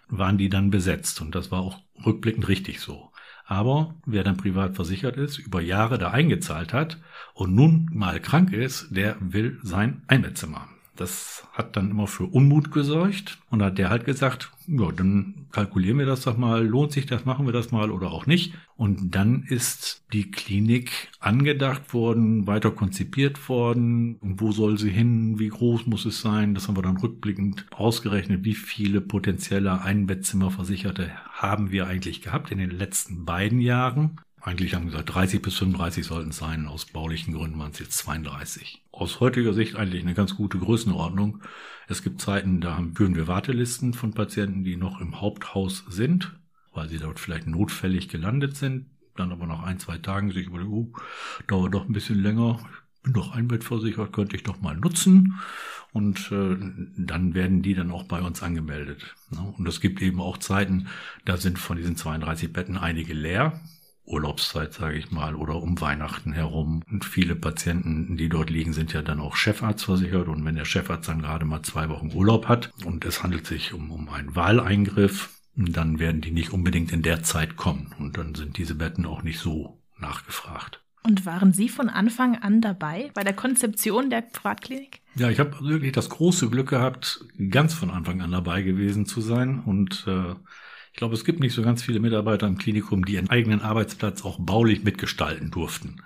waren 0.08 0.38
die 0.38 0.48
dann 0.48 0.70
besetzt. 0.70 1.20
Und 1.20 1.34
das 1.34 1.50
war 1.50 1.60
auch 1.60 1.80
rückblickend 2.04 2.48
richtig 2.48 2.80
so. 2.80 3.10
Aber 3.46 3.94
wer 4.06 4.24
dann 4.24 4.36
privat 4.36 4.74
versichert 4.74 5.16
ist, 5.16 5.38
über 5.38 5.60
Jahre 5.60 5.98
da 5.98 6.10
eingezahlt 6.10 6.72
hat 6.72 6.98
und 7.34 7.54
nun 7.54 7.90
mal 7.92 8.20
krank 8.20 8.52
ist, 8.52 8.88
der 8.90 9.16
will 9.20 9.58
sein 9.62 10.02
Einbettzimmer. 10.06 10.68
Das 10.96 11.46
hat 11.52 11.76
dann 11.76 11.90
immer 11.90 12.06
für 12.06 12.24
Unmut 12.24 12.70
gesorgt 12.70 13.38
und 13.50 13.62
hat 13.62 13.78
der 13.78 13.90
halt 13.90 14.04
gesagt, 14.04 14.52
ja, 14.68 14.92
dann 14.92 15.46
kalkulieren 15.50 15.98
wir 15.98 16.06
das 16.06 16.22
doch 16.22 16.36
mal, 16.36 16.64
lohnt 16.64 16.92
sich 16.92 17.06
das, 17.06 17.24
machen 17.24 17.46
wir 17.46 17.52
das 17.52 17.72
mal 17.72 17.90
oder 17.90 18.12
auch 18.12 18.26
nicht. 18.26 18.54
Und 18.76 19.14
dann 19.14 19.42
ist 19.42 20.04
die 20.12 20.30
Klinik 20.30 21.10
angedacht 21.20 21.94
worden, 21.94 22.46
weiter 22.46 22.70
konzipiert 22.70 23.48
worden. 23.48 24.16
Und 24.16 24.40
wo 24.40 24.52
soll 24.52 24.78
sie 24.78 24.90
hin? 24.90 25.38
Wie 25.38 25.48
groß 25.48 25.86
muss 25.86 26.04
es 26.04 26.20
sein? 26.20 26.54
Das 26.54 26.68
haben 26.68 26.76
wir 26.76 26.82
dann 26.82 26.96
rückblickend 26.96 27.66
ausgerechnet. 27.70 28.44
Wie 28.44 28.54
viele 28.54 29.00
potenzielle 29.00 29.82
Einbettzimmerversicherte 29.82 31.10
haben 31.32 31.70
wir 31.70 31.86
eigentlich 31.86 32.22
gehabt 32.22 32.50
in 32.50 32.58
den 32.58 32.70
letzten 32.70 33.24
beiden 33.24 33.60
Jahren? 33.60 34.20
Eigentlich 34.44 34.74
haben 34.74 34.84
wir 34.84 34.90
gesagt, 34.90 35.14
30 35.14 35.40
bis 35.40 35.56
35 35.56 36.04
sollten 36.04 36.28
es 36.28 36.36
sein. 36.36 36.66
Aus 36.66 36.84
baulichen 36.84 37.32
Gründen 37.32 37.58
waren 37.58 37.70
es 37.70 37.78
jetzt 37.78 37.96
32. 37.96 38.82
Aus 38.92 39.18
heutiger 39.18 39.54
Sicht 39.54 39.74
eigentlich 39.74 40.02
eine 40.02 40.12
ganz 40.12 40.36
gute 40.36 40.58
Größenordnung. 40.58 41.40
Es 41.88 42.02
gibt 42.02 42.20
Zeiten, 42.20 42.60
da 42.60 42.76
haben, 42.76 42.94
führen 42.94 43.16
wir 43.16 43.26
Wartelisten 43.26 43.94
von 43.94 44.12
Patienten, 44.12 44.62
die 44.62 44.76
noch 44.76 45.00
im 45.00 45.18
Haupthaus 45.18 45.86
sind, 45.88 46.36
weil 46.74 46.90
sie 46.90 46.98
dort 46.98 47.20
vielleicht 47.20 47.46
notfällig 47.46 48.10
gelandet 48.10 48.54
sind. 48.54 48.90
Dann 49.16 49.32
aber 49.32 49.46
nach 49.46 49.62
ein, 49.62 49.78
zwei 49.78 49.96
Tagen 49.96 50.30
sich 50.30 50.46
überlegen, 50.46 50.70
oh, 50.70 50.92
dauert 51.46 51.72
doch 51.72 51.88
ein 51.88 51.94
bisschen 51.94 52.22
länger. 52.22 52.60
Ich 52.98 53.02
bin 53.04 53.12
doch 53.14 53.32
einbettversichert, 53.32 54.12
könnte 54.12 54.36
ich 54.36 54.42
doch 54.42 54.60
mal 54.60 54.76
nutzen. 54.76 55.40
Und 55.94 56.30
äh, 56.30 56.58
dann 56.98 57.32
werden 57.32 57.62
die 57.62 57.74
dann 57.74 57.90
auch 57.90 58.04
bei 58.04 58.20
uns 58.20 58.42
angemeldet. 58.42 59.14
Ne? 59.30 59.54
Und 59.56 59.66
es 59.66 59.80
gibt 59.80 60.02
eben 60.02 60.20
auch 60.20 60.36
Zeiten, 60.36 60.88
da 61.24 61.38
sind 61.38 61.58
von 61.58 61.78
diesen 61.78 61.96
32 61.96 62.52
Betten 62.52 62.76
einige 62.76 63.14
leer 63.14 63.58
Urlaubszeit, 64.06 64.72
sage 64.72 64.96
ich 64.96 65.10
mal, 65.10 65.34
oder 65.34 65.56
um 65.56 65.80
Weihnachten 65.80 66.32
herum. 66.32 66.82
Und 66.90 67.04
viele 67.04 67.34
Patienten, 67.34 68.16
die 68.16 68.28
dort 68.28 68.50
liegen, 68.50 68.72
sind 68.72 68.92
ja 68.92 69.02
dann 69.02 69.20
auch 69.20 69.36
Chefarzt 69.36 69.84
versichert. 69.84 70.28
Und 70.28 70.44
wenn 70.44 70.56
der 70.56 70.64
Chefarzt 70.64 71.08
dann 71.08 71.22
gerade 71.22 71.44
mal 71.44 71.62
zwei 71.62 71.88
Wochen 71.88 72.12
Urlaub 72.14 72.48
hat 72.48 72.70
und 72.84 73.04
es 73.04 73.22
handelt 73.22 73.46
sich 73.46 73.72
um, 73.72 73.90
um 73.90 74.08
einen 74.08 74.36
Wahleingriff, 74.36 75.30
dann 75.56 75.98
werden 75.98 76.20
die 76.20 76.32
nicht 76.32 76.52
unbedingt 76.52 76.92
in 76.92 77.02
der 77.02 77.22
Zeit 77.22 77.56
kommen. 77.56 77.94
Und 77.98 78.18
dann 78.18 78.34
sind 78.34 78.58
diese 78.58 78.74
Betten 78.74 79.06
auch 79.06 79.22
nicht 79.22 79.38
so 79.38 79.80
nachgefragt. 79.98 80.80
Und 81.06 81.26
waren 81.26 81.52
Sie 81.52 81.68
von 81.68 81.90
Anfang 81.90 82.36
an 82.36 82.62
dabei 82.62 83.10
bei 83.12 83.24
der 83.24 83.34
Konzeption 83.34 84.08
der 84.08 84.22
Privatklinik? 84.22 85.02
Ja, 85.16 85.28
ich 85.28 85.38
habe 85.38 85.60
wirklich 85.60 85.92
das 85.92 86.08
große 86.08 86.48
Glück 86.48 86.70
gehabt, 86.70 87.22
ganz 87.50 87.74
von 87.74 87.90
Anfang 87.90 88.22
an 88.22 88.32
dabei 88.32 88.62
gewesen 88.62 89.04
zu 89.04 89.20
sein 89.20 89.60
und 89.60 90.06
äh, 90.08 90.34
ich 90.94 90.98
glaube, 90.98 91.14
es 91.14 91.24
gibt 91.24 91.40
nicht 91.40 91.54
so 91.54 91.62
ganz 91.62 91.82
viele 91.82 91.98
Mitarbeiter 91.98 92.46
im 92.46 92.56
Klinikum, 92.56 93.04
die 93.04 93.14
ihren 93.14 93.28
eigenen 93.28 93.62
Arbeitsplatz 93.62 94.24
auch 94.24 94.38
baulich 94.38 94.84
mitgestalten 94.84 95.50
durften. 95.50 95.96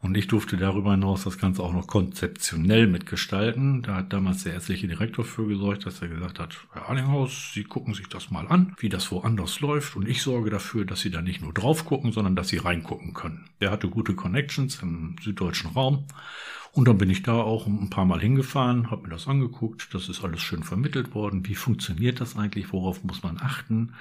Und 0.00 0.16
ich 0.16 0.26
durfte 0.26 0.56
darüber 0.56 0.92
hinaus 0.92 1.24
das 1.24 1.36
Ganze 1.36 1.62
auch 1.62 1.74
noch 1.74 1.86
konzeptionell 1.86 2.86
mitgestalten. 2.86 3.82
Da 3.82 3.96
hat 3.96 4.14
damals 4.14 4.44
der 4.44 4.54
ärztliche 4.54 4.88
Direktor 4.88 5.26
für 5.26 5.46
gesorgt, 5.46 5.84
dass 5.84 6.00
er 6.00 6.08
gesagt 6.08 6.38
hat, 6.38 6.56
Herr 6.72 6.88
Arlinghaus, 6.88 7.52
Sie 7.52 7.64
gucken 7.64 7.92
sich 7.92 8.08
das 8.08 8.30
mal 8.30 8.48
an, 8.48 8.74
wie 8.78 8.88
das 8.88 9.12
woanders 9.12 9.60
läuft. 9.60 9.96
Und 9.96 10.08
ich 10.08 10.22
sorge 10.22 10.48
dafür, 10.48 10.86
dass 10.86 11.02
Sie 11.02 11.10
da 11.10 11.20
nicht 11.20 11.42
nur 11.42 11.52
drauf 11.52 11.84
gucken, 11.84 12.12
sondern 12.12 12.34
dass 12.34 12.48
Sie 12.48 12.56
reingucken 12.56 13.12
können. 13.12 13.50
Der 13.60 13.70
hatte 13.70 13.90
gute 13.90 14.14
Connections 14.14 14.80
im 14.82 15.16
süddeutschen 15.20 15.72
Raum 15.72 16.06
und 16.74 16.88
dann 16.88 16.96
bin 16.96 17.10
ich 17.10 17.22
da 17.22 17.34
auch 17.34 17.66
ein 17.66 17.90
paar 17.90 18.06
Mal 18.06 18.20
hingefahren, 18.20 18.90
habe 18.90 19.02
mir 19.02 19.10
das 19.10 19.28
angeguckt, 19.28 19.92
das 19.92 20.08
ist 20.08 20.24
alles 20.24 20.40
schön 20.40 20.62
vermittelt 20.62 21.14
worden. 21.14 21.46
Wie 21.46 21.54
funktioniert 21.54 22.18
das 22.18 22.34
eigentlich? 22.34 22.72
Worauf 22.72 23.04
muss 23.04 23.22
man 23.22 23.38
achten? 23.42 23.92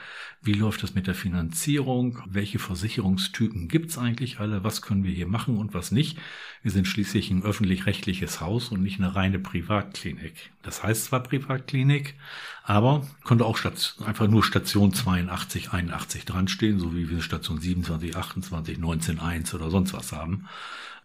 Wie 0.41 0.53
läuft 0.53 0.81
das 0.81 0.95
mit 0.95 1.05
der 1.05 1.13
Finanzierung? 1.13 2.19
Welche 2.27 2.59
Versicherungstypen 2.59 3.67
gibt's 3.67 3.97
eigentlich 3.97 4.39
alle? 4.39 4.63
Was 4.63 4.81
können 4.81 5.03
wir 5.03 5.11
hier 5.11 5.27
machen 5.27 5.57
und 5.57 5.73
was 5.73 5.91
nicht? 5.91 6.17
Wir 6.63 6.71
sind 6.71 6.87
schließlich 6.87 7.29
ein 7.29 7.43
öffentlich-rechtliches 7.43 8.39
Haus 8.39 8.69
und 8.69 8.81
nicht 8.81 9.01
eine 9.01 9.15
reine 9.15 9.39
Privatklinik. 9.39 10.51
Das 10.63 10.81
heißt 10.81 11.05
zwar 11.05 11.23
Privatklinik, 11.23 12.15
aber 12.63 13.05
konnte 13.25 13.43
auch 13.43 13.59
einfach 14.05 14.29
nur 14.29 14.45
Station 14.45 14.93
82, 14.93 15.73
81 15.73 16.23
dran 16.23 16.47
stehen, 16.47 16.79
so 16.79 16.95
wie 16.95 17.09
wir 17.09 17.21
Station 17.21 17.59
27, 17.59 18.15
28, 18.15 18.77
19, 18.77 19.19
1 19.19 19.53
oder 19.55 19.69
sonst 19.69 19.91
was 19.91 20.13
haben. 20.13 20.47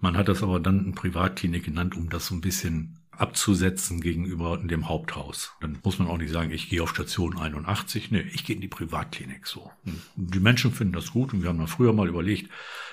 Man 0.00 0.16
hat 0.16 0.28
das 0.28 0.42
aber 0.42 0.60
dann 0.60 0.80
eine 0.80 0.92
Privatklinik 0.92 1.64
genannt, 1.64 1.96
um 1.96 2.10
das 2.10 2.26
so 2.26 2.34
ein 2.34 2.40
bisschen 2.40 2.98
abzusetzen 3.18 4.00
gegenüber 4.00 4.58
dem 4.58 4.88
Haupthaus. 4.88 5.52
Dann 5.60 5.78
muss 5.82 5.98
man 5.98 6.08
auch 6.08 6.18
nicht 6.18 6.32
sagen, 6.32 6.50
ich 6.50 6.68
gehe 6.68 6.82
auf 6.82 6.90
Station 6.90 7.38
81. 7.38 8.10
Nee, 8.10 8.24
ich 8.32 8.44
gehe 8.44 8.56
in 8.56 8.62
die 8.62 8.68
Privatklinik 8.68 9.46
so. 9.46 9.70
Und 9.84 10.34
die 10.34 10.40
Menschen 10.40 10.72
finden 10.72 10.92
das 10.94 11.12
gut 11.12 11.32
und 11.32 11.42
wir 11.42 11.48
haben 11.48 11.58
dann 11.58 11.66
früher 11.66 11.92
mal 11.92 12.08
überlegt, 12.08 12.50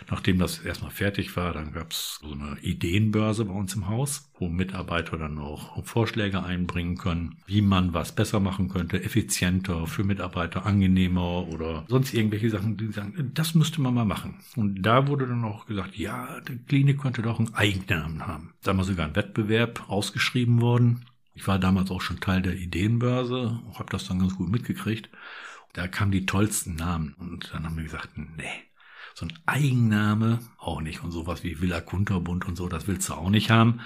nachdem 0.10 0.40
das 0.40 0.60
erstmal 0.60 0.92
fertig 0.92 1.36
war, 1.36 1.54
dann 1.54 1.74
gab 1.74 1.92
es 1.92 2.20
so 2.22 2.32
eine 2.32 2.58
Ideenbörse 2.62 3.46
bei 3.46 3.54
uns 3.54 3.76
im 3.76 3.88
Haus, 3.88 4.30
wo 4.40 4.50
Mitarbeiter 4.50 5.18
dann 5.18 5.40
auch 5.40 5.84
Vorschläge 5.86 6.44
einbringen 6.44 6.98
können, 6.98 7.38
wie 7.46 7.62
man 7.62 7.94
was 7.94 8.14
besser 8.14 8.40
machen 8.40 8.70
könnte, 8.70 9.04
effizienter, 9.04 9.88
für 9.88 10.04
Mitarbeiter 10.04 10.66
angenehmer 10.66 11.48
oder 11.48 11.86
sonst 11.88 12.14
irgendwelche 12.14 12.50
Sachen, 12.50 12.78
die 12.78 12.92
sagen, 12.92 13.32
das 13.34 13.56
müsste 13.56 13.82
man 13.82 13.94
mal 13.94 14.06
machen. 14.06 14.36
Und 14.56 14.82
da 14.82 15.08
wurde 15.08 15.28
dann 15.28 15.44
auch 15.44 15.66
gesagt, 15.66 15.96
ja, 15.96 16.40
die 16.42 16.58
Klinik 16.58 17.02
könnte 17.02 17.22
doch 17.22 17.40
einen 17.40 17.54
Eigennamen 17.54 18.28
haben. 18.28 18.54
Da 18.64 18.72
haben 18.72 18.78
wir 18.78 18.84
sogar 18.84 19.06
einen 19.06 19.16
Wettbewerb 19.16 19.86
ausgeschrieben 20.14 20.62
worden. 20.62 21.06
Ich 21.34 21.48
war 21.48 21.58
damals 21.58 21.90
auch 21.90 22.02
schon 22.02 22.20
Teil 22.20 22.44
der 22.44 22.56
Ideenbörse, 22.56 23.60
habe 23.74 23.90
das 23.90 24.08
dann 24.08 24.20
ganz 24.20 24.36
gut 24.36 24.50
mitgekriegt. 24.50 25.10
Da 25.74 25.88
kamen 25.88 26.12
die 26.12 26.28
tollsten 26.28 26.76
Namen. 26.76 27.16
Und 27.18 27.52
dann 27.52 27.66
haben 27.66 27.76
wir 27.76 27.84
gesagt, 27.84 28.10
nee, 28.16 28.46
so 29.16 29.26
ein 29.26 29.34
Eigenname 29.48 30.40
auch 30.60 30.82
nicht. 30.82 31.04
Und 31.04 31.10
sowas 31.10 31.44
wie 31.44 31.60
Villa 31.60 31.82
Kunterbund 31.82 32.46
und 32.46 32.56
so, 32.56 32.70
das 32.70 32.88
willst 32.88 33.10
du 33.10 33.14
auch 33.14 33.32
nicht 33.32 33.50
haben. 33.50 33.80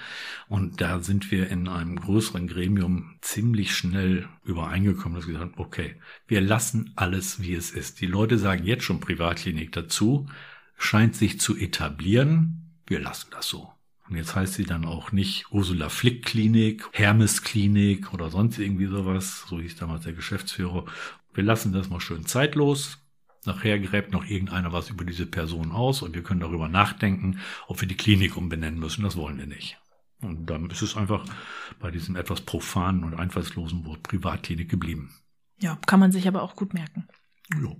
Und 0.48 0.82
da 0.82 1.00
sind 1.00 1.30
wir 1.30 1.48
in 1.48 1.66
einem 1.66 1.98
größeren 1.98 2.46
Gremium 2.46 3.16
ziemlich 3.22 3.74
schnell 3.74 4.28
übereingekommen, 4.44 5.16
dass 5.16 5.26
wir 5.26 5.32
gesagt 5.32 5.54
haben, 5.54 5.64
okay, 5.64 5.96
wir 6.26 6.42
lassen 6.42 6.92
alles, 6.96 7.40
wie 7.40 7.54
es 7.54 7.70
ist. 7.70 8.02
Die 8.02 8.06
Leute 8.06 8.36
sagen 8.36 8.64
jetzt 8.64 8.84
schon 8.84 9.00
Privatklinik 9.00 9.72
dazu, 9.72 10.28
scheint 10.76 11.16
sich 11.16 11.40
zu 11.40 11.56
etablieren. 11.56 12.82
Wir 12.86 13.00
lassen 13.00 13.28
das 13.30 13.48
so. 13.48 13.72
Und 14.08 14.16
jetzt 14.16 14.34
heißt 14.34 14.54
sie 14.54 14.64
dann 14.64 14.84
auch 14.84 15.12
nicht 15.12 15.46
Ursula 15.50 15.88
Flick 15.88 16.24
Klinik, 16.24 16.88
Hermes 16.92 17.42
Klinik 17.42 18.12
oder 18.14 18.30
sonst 18.30 18.58
irgendwie 18.58 18.86
sowas. 18.86 19.44
So 19.48 19.60
hieß 19.60 19.76
damals 19.76 20.04
der 20.04 20.14
Geschäftsführer. 20.14 20.86
Wir 21.34 21.44
lassen 21.44 21.72
das 21.72 21.90
mal 21.90 22.00
schön 22.00 22.24
zeitlos. 22.24 22.98
Nachher 23.44 23.78
gräbt 23.78 24.12
noch 24.12 24.24
irgendeiner 24.24 24.72
was 24.72 24.90
über 24.90 25.04
diese 25.04 25.26
Person 25.26 25.72
aus 25.72 26.02
und 26.02 26.14
wir 26.14 26.22
können 26.22 26.40
darüber 26.40 26.68
nachdenken, 26.68 27.38
ob 27.66 27.80
wir 27.80 27.88
die 27.88 27.96
Klinik 27.96 28.36
umbenennen 28.36 28.80
müssen. 28.80 29.04
Das 29.04 29.16
wollen 29.16 29.38
wir 29.38 29.46
nicht. 29.46 29.78
Und 30.20 30.46
dann 30.46 30.68
ist 30.70 30.82
es 30.82 30.96
einfach 30.96 31.24
bei 31.78 31.90
diesem 31.90 32.16
etwas 32.16 32.40
profanen 32.40 33.04
und 33.04 33.14
einfallslosen 33.14 33.84
Wort 33.84 34.02
Privatklinik 34.02 34.68
geblieben. 34.68 35.14
Ja, 35.60 35.78
kann 35.86 36.00
man 36.00 36.12
sich 36.12 36.26
aber 36.26 36.42
auch 36.42 36.56
gut 36.56 36.74
merken. 36.74 37.08
Ja. 37.54 37.76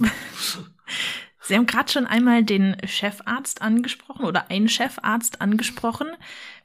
Sie 1.42 1.56
haben 1.56 1.66
gerade 1.66 1.90
schon 1.90 2.06
einmal 2.06 2.44
den 2.44 2.76
Chefarzt 2.86 3.62
angesprochen 3.62 4.24
oder 4.24 4.50
einen 4.50 4.68
Chefarzt 4.68 5.40
angesprochen. 5.40 6.08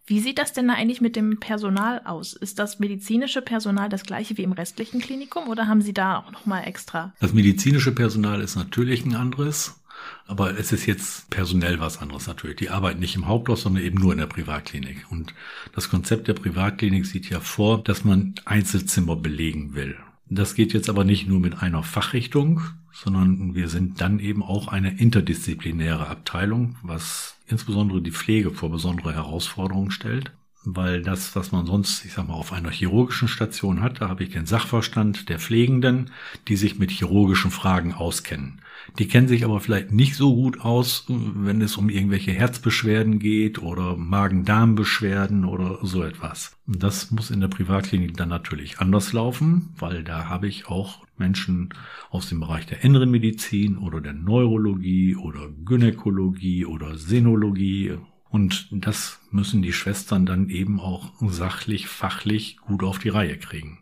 Wie 0.05 0.19
sieht 0.19 0.37
das 0.37 0.53
denn 0.53 0.67
da 0.67 0.75
eigentlich 0.75 1.01
mit 1.01 1.15
dem 1.15 1.39
Personal 1.39 2.01
aus? 2.05 2.33
Ist 2.33 2.59
das 2.59 2.79
medizinische 2.79 3.41
Personal 3.41 3.89
das 3.89 4.03
gleiche 4.03 4.37
wie 4.37 4.43
im 4.43 4.53
restlichen 4.53 5.01
Klinikum 5.01 5.49
oder 5.49 5.67
haben 5.67 5.81
Sie 5.81 5.93
da 5.93 6.19
auch 6.19 6.31
nochmal 6.31 6.65
extra? 6.65 7.13
Das 7.19 7.33
medizinische 7.33 7.91
Personal 7.91 8.39
ist 8.41 8.55
natürlich 8.55 9.05
ein 9.05 9.15
anderes. 9.15 9.81
Aber 10.27 10.57
es 10.57 10.71
ist 10.71 10.85
jetzt 10.85 11.29
personell 11.29 11.79
was 11.79 11.97
anderes 11.97 12.27
natürlich. 12.27 12.57
Die 12.57 12.69
arbeiten 12.69 12.99
nicht 12.99 13.15
im 13.15 13.27
Haupthaus, 13.27 13.63
sondern 13.63 13.83
eben 13.83 13.97
nur 13.97 14.11
in 14.11 14.19
der 14.19 14.27
Privatklinik. 14.27 15.05
Und 15.09 15.33
das 15.73 15.89
Konzept 15.89 16.27
der 16.27 16.33
Privatklinik 16.33 17.05
sieht 17.05 17.29
ja 17.29 17.39
vor, 17.39 17.83
dass 17.83 18.03
man 18.03 18.35
Einzelzimmer 18.45 19.15
belegen 19.15 19.73
will. 19.73 19.97
Das 20.29 20.55
geht 20.55 20.73
jetzt 20.73 20.89
aber 20.89 21.03
nicht 21.03 21.27
nur 21.27 21.39
mit 21.39 21.61
einer 21.61 21.83
Fachrichtung, 21.83 22.61
sondern 23.03 23.53
wir 23.53 23.69
sind 23.69 24.01
dann 24.01 24.19
eben 24.19 24.41
auch 24.41 24.67
eine 24.67 24.97
interdisziplinäre 24.99 26.07
Abteilung, 26.07 26.77
was 26.81 27.37
insbesondere 27.47 28.01
die 28.01 28.11
Pflege 28.11 28.49
vor 28.49 28.71
besondere 28.71 29.13
Herausforderungen 29.13 29.91
stellt. 29.91 30.31
Weil 30.65 31.03
das, 31.03 31.35
was 31.35 31.51
man 31.51 31.65
sonst, 31.65 32.03
ich 32.05 32.13
sag 32.13 32.27
mal, 32.27 32.33
auf 32.33 32.51
einer 32.51 32.71
chirurgischen 32.71 33.27
Station 33.27 33.81
hat, 33.81 34.01
da 34.01 34.09
habe 34.09 34.23
ich 34.23 34.31
den 34.31 34.47
Sachverstand 34.47 35.29
der 35.29 35.39
Pflegenden, 35.39 36.09
die 36.47 36.57
sich 36.57 36.79
mit 36.79 36.89
chirurgischen 36.91 37.51
Fragen 37.51 37.93
auskennen. 37.93 38.61
Die 38.99 39.07
kennen 39.07 39.27
sich 39.27 39.43
aber 39.43 39.59
vielleicht 39.59 39.91
nicht 39.91 40.15
so 40.15 40.33
gut 40.35 40.61
aus, 40.61 41.05
wenn 41.07 41.61
es 41.61 41.77
um 41.77 41.89
irgendwelche 41.89 42.31
Herzbeschwerden 42.31 43.19
geht 43.19 43.61
oder 43.61 43.95
Magen-Darm-Beschwerden 43.95 45.45
oder 45.45 45.79
so 45.83 46.03
etwas. 46.03 46.57
Das 46.65 47.11
muss 47.11 47.31
in 47.31 47.41
der 47.41 47.47
Privatklinik 47.47 48.17
dann 48.17 48.29
natürlich 48.29 48.79
anders 48.79 49.13
laufen, 49.13 49.69
weil 49.77 50.03
da 50.03 50.29
habe 50.29 50.47
ich 50.47 50.67
auch 50.67 51.05
Menschen 51.17 51.69
aus 52.09 52.29
dem 52.29 52.39
Bereich 52.39 52.65
der 52.65 52.83
inneren 52.83 53.11
Medizin 53.11 53.77
oder 53.77 54.01
der 54.01 54.13
Neurologie 54.13 55.15
oder 55.15 55.49
Gynäkologie 55.65 56.65
oder 56.65 56.97
Sinologie 56.97 57.97
und 58.29 58.67
das 58.71 59.19
müssen 59.31 59.61
die 59.61 59.73
Schwestern 59.73 60.25
dann 60.25 60.49
eben 60.49 60.79
auch 60.79 61.13
sachlich, 61.21 61.87
fachlich 61.87 62.57
gut 62.57 62.83
auf 62.83 62.99
die 62.99 63.09
Reihe 63.09 63.37
kriegen 63.37 63.79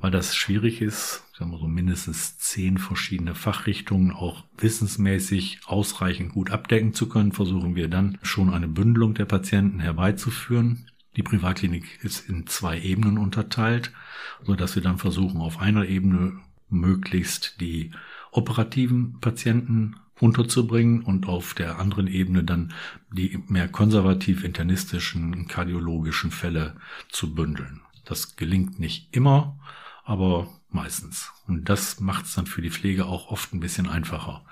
weil 0.00 0.10
das 0.10 0.36
schwierig 0.36 0.80
ist, 0.80 1.24
sagen 1.36 1.50
wir 1.50 1.58
so 1.58 1.66
mindestens 1.66 2.38
zehn 2.38 2.78
verschiedene 2.78 3.34
Fachrichtungen 3.34 4.12
auch 4.12 4.44
wissensmäßig 4.56 5.60
ausreichend 5.66 6.32
gut 6.32 6.50
abdecken 6.50 6.94
zu 6.94 7.08
können, 7.08 7.32
versuchen 7.32 7.74
wir 7.74 7.88
dann 7.88 8.18
schon 8.22 8.52
eine 8.52 8.68
Bündelung 8.68 9.14
der 9.14 9.24
Patienten 9.24 9.80
herbeizuführen. 9.80 10.86
Die 11.16 11.22
Privatklinik 11.22 12.04
ist 12.04 12.28
in 12.28 12.46
zwei 12.46 12.80
Ebenen 12.80 13.18
unterteilt, 13.18 13.92
so 14.44 14.54
dass 14.54 14.76
wir 14.76 14.82
dann 14.82 14.98
versuchen, 14.98 15.40
auf 15.40 15.58
einer 15.58 15.86
Ebene 15.86 16.38
möglichst 16.68 17.60
die 17.60 17.90
operativen 18.30 19.18
Patienten 19.20 19.96
unterzubringen 20.20 21.02
und 21.02 21.26
auf 21.26 21.54
der 21.54 21.78
anderen 21.78 22.06
Ebene 22.06 22.44
dann 22.44 22.72
die 23.12 23.42
mehr 23.48 23.68
konservativ 23.68 24.44
internistischen 24.44 25.48
kardiologischen 25.48 26.30
Fälle 26.30 26.76
zu 27.08 27.34
bündeln. 27.34 27.80
Das 28.04 28.36
gelingt 28.36 28.78
nicht 28.78 29.08
immer, 29.14 29.58
aber 30.08 30.48
meistens. 30.70 31.30
Und 31.46 31.68
das 31.68 32.00
macht 32.00 32.24
es 32.24 32.34
dann 32.34 32.46
für 32.46 32.62
die 32.62 32.70
Pflege 32.70 33.04
auch 33.04 33.30
oft 33.30 33.52
ein 33.52 33.60
bisschen 33.60 33.86
einfacher. 33.86 34.42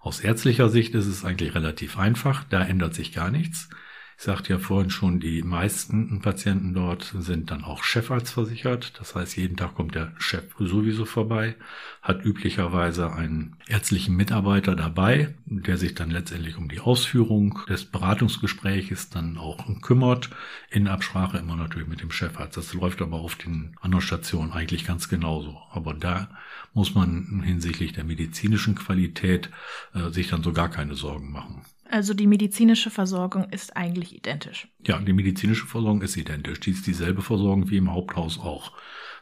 Aus 0.00 0.18
ärztlicher 0.18 0.68
Sicht 0.68 0.92
ist 0.96 1.06
es 1.06 1.24
eigentlich 1.24 1.54
relativ 1.54 1.96
einfach, 1.98 2.42
da 2.50 2.62
ändert 2.62 2.94
sich 2.94 3.12
gar 3.12 3.30
nichts. 3.30 3.68
Ich 4.18 4.24
sagte 4.24 4.52
ja 4.52 4.58
vorhin 4.58 4.90
schon, 4.90 5.20
die 5.20 5.42
meisten 5.42 6.20
Patienten 6.20 6.74
dort 6.74 7.14
sind 7.20 7.52
dann 7.52 7.62
auch 7.62 7.84
Chefarzt 7.84 8.32
versichert. 8.32 8.98
Das 8.98 9.14
heißt, 9.14 9.36
jeden 9.36 9.56
Tag 9.56 9.76
kommt 9.76 9.94
der 9.94 10.12
Chef 10.18 10.42
sowieso 10.58 11.04
vorbei, 11.04 11.54
hat 12.02 12.24
üblicherweise 12.24 13.12
einen 13.12 13.54
ärztlichen 13.68 14.16
Mitarbeiter 14.16 14.74
dabei, 14.74 15.36
der 15.46 15.78
sich 15.78 15.94
dann 15.94 16.10
letztendlich 16.10 16.56
um 16.56 16.68
die 16.68 16.80
Ausführung 16.80 17.60
des 17.68 17.84
Beratungsgespräches 17.84 19.08
dann 19.08 19.38
auch 19.38 19.64
kümmert, 19.82 20.30
in 20.68 20.88
Absprache 20.88 21.38
immer 21.38 21.54
natürlich 21.54 21.86
mit 21.86 22.00
dem 22.00 22.10
Chefarzt. 22.10 22.56
Das 22.56 22.74
läuft 22.74 23.00
aber 23.00 23.18
auf 23.18 23.36
den 23.36 23.76
anderen 23.80 24.02
Stationen 24.02 24.50
eigentlich 24.50 24.84
ganz 24.84 25.08
genauso. 25.08 25.56
Aber 25.70 25.94
da 25.94 26.28
muss 26.74 26.92
man 26.92 27.42
hinsichtlich 27.44 27.92
der 27.92 28.02
medizinischen 28.02 28.74
Qualität 28.74 29.48
äh, 29.94 30.10
sich 30.10 30.26
dann 30.28 30.42
so 30.42 30.52
gar 30.52 30.70
keine 30.70 30.96
Sorgen 30.96 31.30
machen. 31.30 31.62
Also 31.90 32.14
die 32.14 32.26
medizinische 32.26 32.90
Versorgung 32.90 33.48
ist 33.50 33.76
eigentlich 33.76 34.14
identisch. 34.14 34.68
Ja, 34.86 34.98
die 34.98 35.12
medizinische 35.12 35.66
Versorgung 35.66 36.02
ist 36.02 36.16
identisch. 36.16 36.60
Die 36.60 36.70
ist 36.70 36.86
dieselbe 36.86 37.22
Versorgung 37.22 37.70
wie 37.70 37.78
im 37.78 37.92
Haupthaus 37.92 38.38
auch. 38.38 38.72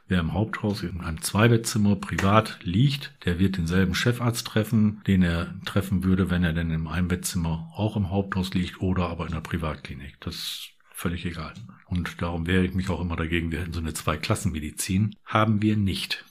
Wer 0.08 0.20
im 0.20 0.34
Haupthaus 0.34 0.82
in 0.82 1.00
einem 1.00 1.20
Zweibettzimmer 1.20 1.96
privat 1.96 2.60
liegt, 2.62 3.14
der 3.24 3.40
wird 3.40 3.56
denselben 3.56 3.94
Chefarzt 3.94 4.46
treffen, 4.46 5.00
den 5.06 5.22
er 5.22 5.54
treffen 5.64 6.04
würde, 6.04 6.30
wenn 6.30 6.44
er 6.44 6.52
denn 6.52 6.70
im 6.70 6.86
Einbettzimmer 6.86 7.72
auch 7.74 7.96
im 7.96 8.10
Haupthaus 8.10 8.54
liegt 8.54 8.80
oder 8.80 9.08
aber 9.08 9.26
in 9.26 9.32
der 9.32 9.40
Privatklinik. 9.40 10.16
Das 10.20 10.34
ist 10.34 10.70
völlig 10.92 11.24
egal. 11.26 11.54
Und 11.86 12.22
darum 12.22 12.46
wehre 12.46 12.64
ich 12.64 12.74
mich 12.74 12.88
auch 12.88 13.00
immer 13.00 13.16
dagegen, 13.16 13.50
wir 13.50 13.60
hätten 13.60 13.72
so 13.72 13.80
eine 13.80 13.94
Zweiklassenmedizin. 13.94 15.14
Haben 15.24 15.62
wir 15.62 15.76
nicht. 15.76 16.24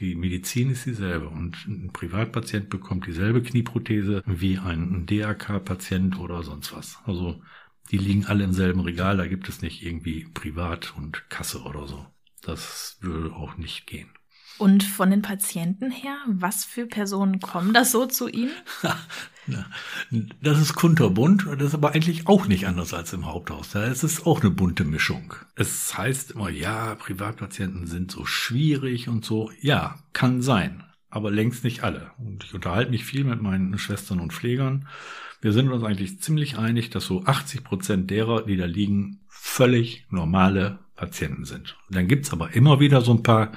Die 0.00 0.14
Medizin 0.14 0.70
ist 0.70 0.86
dieselbe 0.86 1.28
und 1.28 1.66
ein 1.66 1.90
Privatpatient 1.92 2.70
bekommt 2.70 3.06
dieselbe 3.06 3.42
Knieprothese 3.42 4.22
wie 4.26 4.58
ein 4.58 5.06
DRK-Patient 5.06 6.18
oder 6.18 6.42
sonst 6.42 6.74
was. 6.74 6.98
Also 7.04 7.40
die 7.90 7.98
liegen 7.98 8.26
alle 8.26 8.44
im 8.44 8.52
selben 8.52 8.80
Regal, 8.80 9.16
da 9.16 9.26
gibt 9.26 9.48
es 9.48 9.62
nicht 9.62 9.82
irgendwie 9.82 10.24
Privat 10.32 10.94
und 10.96 11.28
Kasse 11.28 11.62
oder 11.62 11.86
so. 11.86 12.06
Das 12.42 12.98
würde 13.00 13.34
auch 13.34 13.56
nicht 13.56 13.86
gehen. 13.86 14.08
Und 14.58 14.82
von 14.82 15.10
den 15.10 15.22
Patienten 15.22 15.90
her, 15.90 16.18
was 16.26 16.64
für 16.64 16.86
Personen 16.86 17.40
kommen 17.40 17.72
das 17.72 17.92
so 17.92 18.06
zu 18.06 18.28
Ihnen? 18.28 18.52
das 20.42 20.60
ist 20.60 20.74
kunterbunt, 20.74 21.46
das 21.58 21.68
ist 21.68 21.74
aber 21.74 21.92
eigentlich 21.94 22.26
auch 22.26 22.46
nicht 22.46 22.66
anders 22.66 22.94
als 22.94 23.12
im 23.12 23.26
Haupthaus. 23.26 23.70
Da 23.70 23.84
ist 23.84 24.02
es 24.02 24.26
auch 24.26 24.40
eine 24.40 24.50
bunte 24.50 24.84
Mischung. 24.84 25.34
Es 25.56 25.96
heißt 25.96 26.32
immer, 26.32 26.50
ja, 26.50 26.94
Privatpatienten 26.94 27.86
sind 27.86 28.10
so 28.10 28.24
schwierig 28.26 29.08
und 29.08 29.24
so. 29.24 29.50
Ja, 29.60 29.98
kann 30.12 30.42
sein, 30.42 30.84
aber 31.08 31.30
längst 31.30 31.64
nicht 31.64 31.82
alle. 31.82 32.10
Und 32.18 32.44
ich 32.44 32.54
unterhalte 32.54 32.90
mich 32.90 33.04
viel 33.04 33.24
mit 33.24 33.42
meinen 33.42 33.78
Schwestern 33.78 34.20
und 34.20 34.32
Pflegern. 34.32 34.88
Wir 35.40 35.52
sind 35.52 35.70
uns 35.70 35.82
eigentlich 35.84 36.20
ziemlich 36.20 36.58
einig, 36.58 36.90
dass 36.90 37.06
so 37.06 37.24
80 37.24 37.64
Prozent 37.64 38.10
derer, 38.10 38.44
die 38.44 38.56
da 38.56 38.66
liegen, 38.66 39.20
völlig 39.28 40.06
normale 40.10 40.78
Patienten 41.00 41.46
sind. 41.46 41.76
Dann 41.88 42.08
gibt's 42.08 42.30
aber 42.30 42.52
immer 42.52 42.78
wieder 42.78 43.00
so 43.00 43.12
ein 43.12 43.22
paar, 43.22 43.52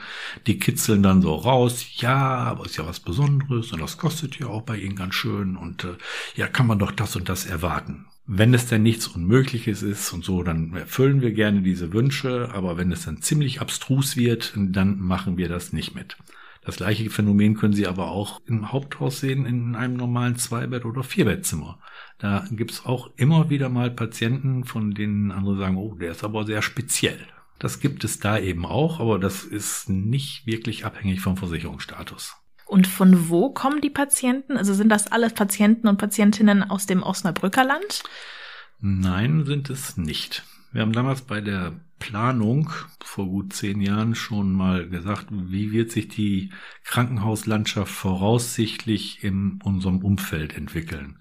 die 0.48 0.60
kitzeln 0.60 1.04
dann 1.04 1.22
so 1.22 1.36
raus, 1.36 1.86
ja, 1.98 2.16
aber 2.16 2.66
ist 2.66 2.78
ja 2.78 2.88
was 2.88 3.02
Besonderes 3.02 3.74
und 3.74 3.82
das 3.82 3.98
kostet 3.98 4.40
ja 4.40 4.48
auch 4.48 4.62
bei 4.62 4.78
ihnen 4.78 4.96
ganz 4.96 5.14
schön 5.14 5.58
und 5.58 5.84
äh, 5.84 5.96
ja, 6.36 6.48
kann 6.48 6.68
man 6.68 6.80
doch 6.80 6.92
das 6.92 7.18
und 7.18 7.28
das 7.28 7.46
erwarten. 7.46 8.06
Wenn 8.26 8.54
es 8.54 8.68
denn 8.68 8.84
nichts 8.84 9.08
Unmögliches 9.08 9.84
ist 9.84 10.14
und 10.14 10.24
so, 10.24 10.42
dann 10.42 10.74
erfüllen 10.74 11.22
wir 11.22 11.34
gerne 11.34 11.62
diese 11.62 11.92
Wünsche, 11.92 12.50
aber 12.54 12.78
wenn 12.78 12.94
es 12.94 13.04
dann 13.04 13.22
ziemlich 13.22 13.60
abstrus 13.60 14.16
wird, 14.16 14.54
dann 14.56 15.02
machen 15.02 15.36
wir 15.36 15.50
das 15.50 15.74
nicht 15.74 15.94
mit. 15.94 16.16
Das 16.66 16.78
gleiche 16.78 17.10
Phänomen 17.10 17.56
können 17.56 17.74
Sie 17.74 17.88
aber 17.88 18.12
auch 18.12 18.40
im 18.46 18.72
Haupthaus 18.72 19.20
sehen, 19.20 19.46
in 19.46 19.76
einem 19.76 19.98
normalen 19.98 20.38
Zweibett- 20.38 20.86
oder 20.86 21.04
Vierbettzimmer. 21.04 21.80
Da 22.20 22.46
gibt's 22.52 22.86
auch 22.86 23.10
immer 23.18 23.50
wieder 23.50 23.70
mal 23.70 23.92
Patienten, 23.92 24.64
von 24.64 24.94
denen 24.94 25.32
andere 25.32 25.58
sagen, 25.58 25.78
oh, 25.78 25.96
der 25.96 26.12
ist 26.12 26.24
aber 26.24 26.46
sehr 26.46 26.62
speziell. 26.62 27.20
Das 27.60 27.80
gibt 27.80 28.04
es 28.04 28.20
da 28.20 28.38
eben 28.38 28.66
auch, 28.66 29.00
aber 29.00 29.20
das 29.20 29.44
ist 29.44 29.90
nicht 29.90 30.46
wirklich 30.46 30.86
abhängig 30.86 31.22
vom 31.22 31.38
Versicherungsstatus. 31.38 32.36
Und 32.66 32.88
von 32.88 33.30
wo 33.30 33.52
kommen 33.52 33.82
die 33.82 33.90
Patienten? 33.90 34.58
Also 34.58 34.74
sind 34.74 34.90
das 34.90 35.12
alles 35.12 35.34
Patienten 35.34 35.88
und 35.88 35.98
Patientinnen 35.98 36.64
aus 36.64 36.86
dem 36.86 37.04
Osnabrücker 37.04 37.64
Land? 37.64 38.04
Nein, 38.80 39.46
sind 39.46 39.70
es 39.70 39.98
nicht. 39.98 40.44
Wir 40.72 40.82
haben 40.82 40.94
damals 40.94 41.22
bei 41.22 41.40
der 41.40 41.74
Planung 42.04 42.70
vor 43.02 43.28
gut 43.28 43.54
zehn 43.54 43.80
Jahren 43.80 44.14
schon 44.14 44.52
mal 44.52 44.90
gesagt, 44.90 45.28
wie 45.32 45.72
wird 45.72 45.90
sich 45.90 46.10
die 46.10 46.50
Krankenhauslandschaft 46.84 47.94
voraussichtlich 47.94 49.24
in 49.24 49.62
unserem 49.64 50.00
Umfeld 50.00 50.54
entwickeln. 50.58 51.18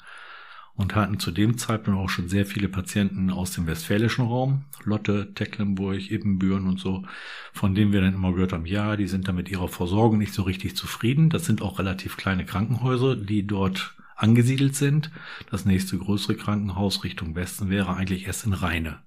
Und 0.74 0.96
hatten 0.96 1.20
zu 1.20 1.30
dem 1.30 1.56
Zeitpunkt 1.56 2.00
auch 2.00 2.08
schon 2.08 2.28
sehr 2.28 2.46
viele 2.46 2.68
Patienten 2.68 3.30
aus 3.30 3.52
dem 3.52 3.68
westfälischen 3.68 4.26
Raum, 4.26 4.64
Lotte, 4.82 5.32
Tecklenburg, 5.34 6.10
Ibbenbüren 6.10 6.66
und 6.66 6.80
so, 6.80 7.04
von 7.52 7.76
denen 7.76 7.92
wir 7.92 8.00
dann 8.00 8.14
immer 8.14 8.32
gehört 8.32 8.52
haben, 8.52 8.66
ja, 8.66 8.96
die 8.96 9.06
sind 9.06 9.28
da 9.28 9.32
mit 9.32 9.50
ihrer 9.50 9.68
Versorgung 9.68 10.18
nicht 10.18 10.34
so 10.34 10.42
richtig 10.42 10.74
zufrieden. 10.74 11.30
Das 11.30 11.44
sind 11.44 11.62
auch 11.62 11.78
relativ 11.78 12.16
kleine 12.16 12.44
Krankenhäuser, 12.44 13.14
die 13.14 13.46
dort 13.46 13.94
angesiedelt 14.16 14.74
sind. 14.74 15.12
Das 15.48 15.64
nächste 15.64 15.96
größere 15.96 16.34
Krankenhaus 16.34 17.04
Richtung 17.04 17.36
Westen 17.36 17.70
wäre 17.70 17.94
eigentlich 17.94 18.26
erst 18.26 18.46
in 18.46 18.52
Rheine. 18.52 18.98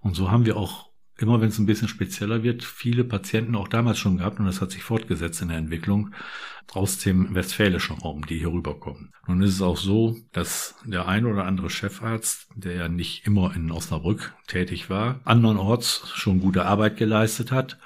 Und 0.00 0.16
so 0.16 0.32
haben 0.32 0.44
wir 0.44 0.56
auch 0.56 0.93
immer, 1.18 1.40
wenn 1.40 1.48
es 1.48 1.58
ein 1.58 1.66
bisschen 1.66 1.88
spezieller 1.88 2.42
wird, 2.42 2.64
viele 2.64 3.04
Patienten 3.04 3.54
auch 3.56 3.68
damals 3.68 3.98
schon 3.98 4.18
gehabt 4.18 4.40
und 4.40 4.46
das 4.46 4.60
hat 4.60 4.70
sich 4.70 4.82
fortgesetzt 4.82 5.42
in 5.42 5.48
der 5.48 5.58
Entwicklung 5.58 6.10
aus 6.72 6.98
dem 6.98 7.34
westfälischen 7.34 7.98
Raum, 7.98 8.26
die 8.26 8.38
hier 8.38 8.52
rüberkommen. 8.52 9.12
Nun 9.28 9.42
ist 9.42 9.54
es 9.54 9.62
auch 9.62 9.76
so, 9.76 10.16
dass 10.32 10.74
der 10.84 11.06
ein 11.06 11.26
oder 11.26 11.44
andere 11.44 11.70
Chefarzt, 11.70 12.48
der 12.54 12.74
ja 12.74 12.88
nicht 12.88 13.26
immer 13.26 13.54
in 13.54 13.70
Osnabrück 13.70 14.34
tätig 14.46 14.90
war, 14.90 15.20
andernorts 15.24 16.10
schon 16.14 16.40
gute 16.40 16.66
Arbeit 16.66 16.96
geleistet 16.96 17.52
hat 17.52 17.78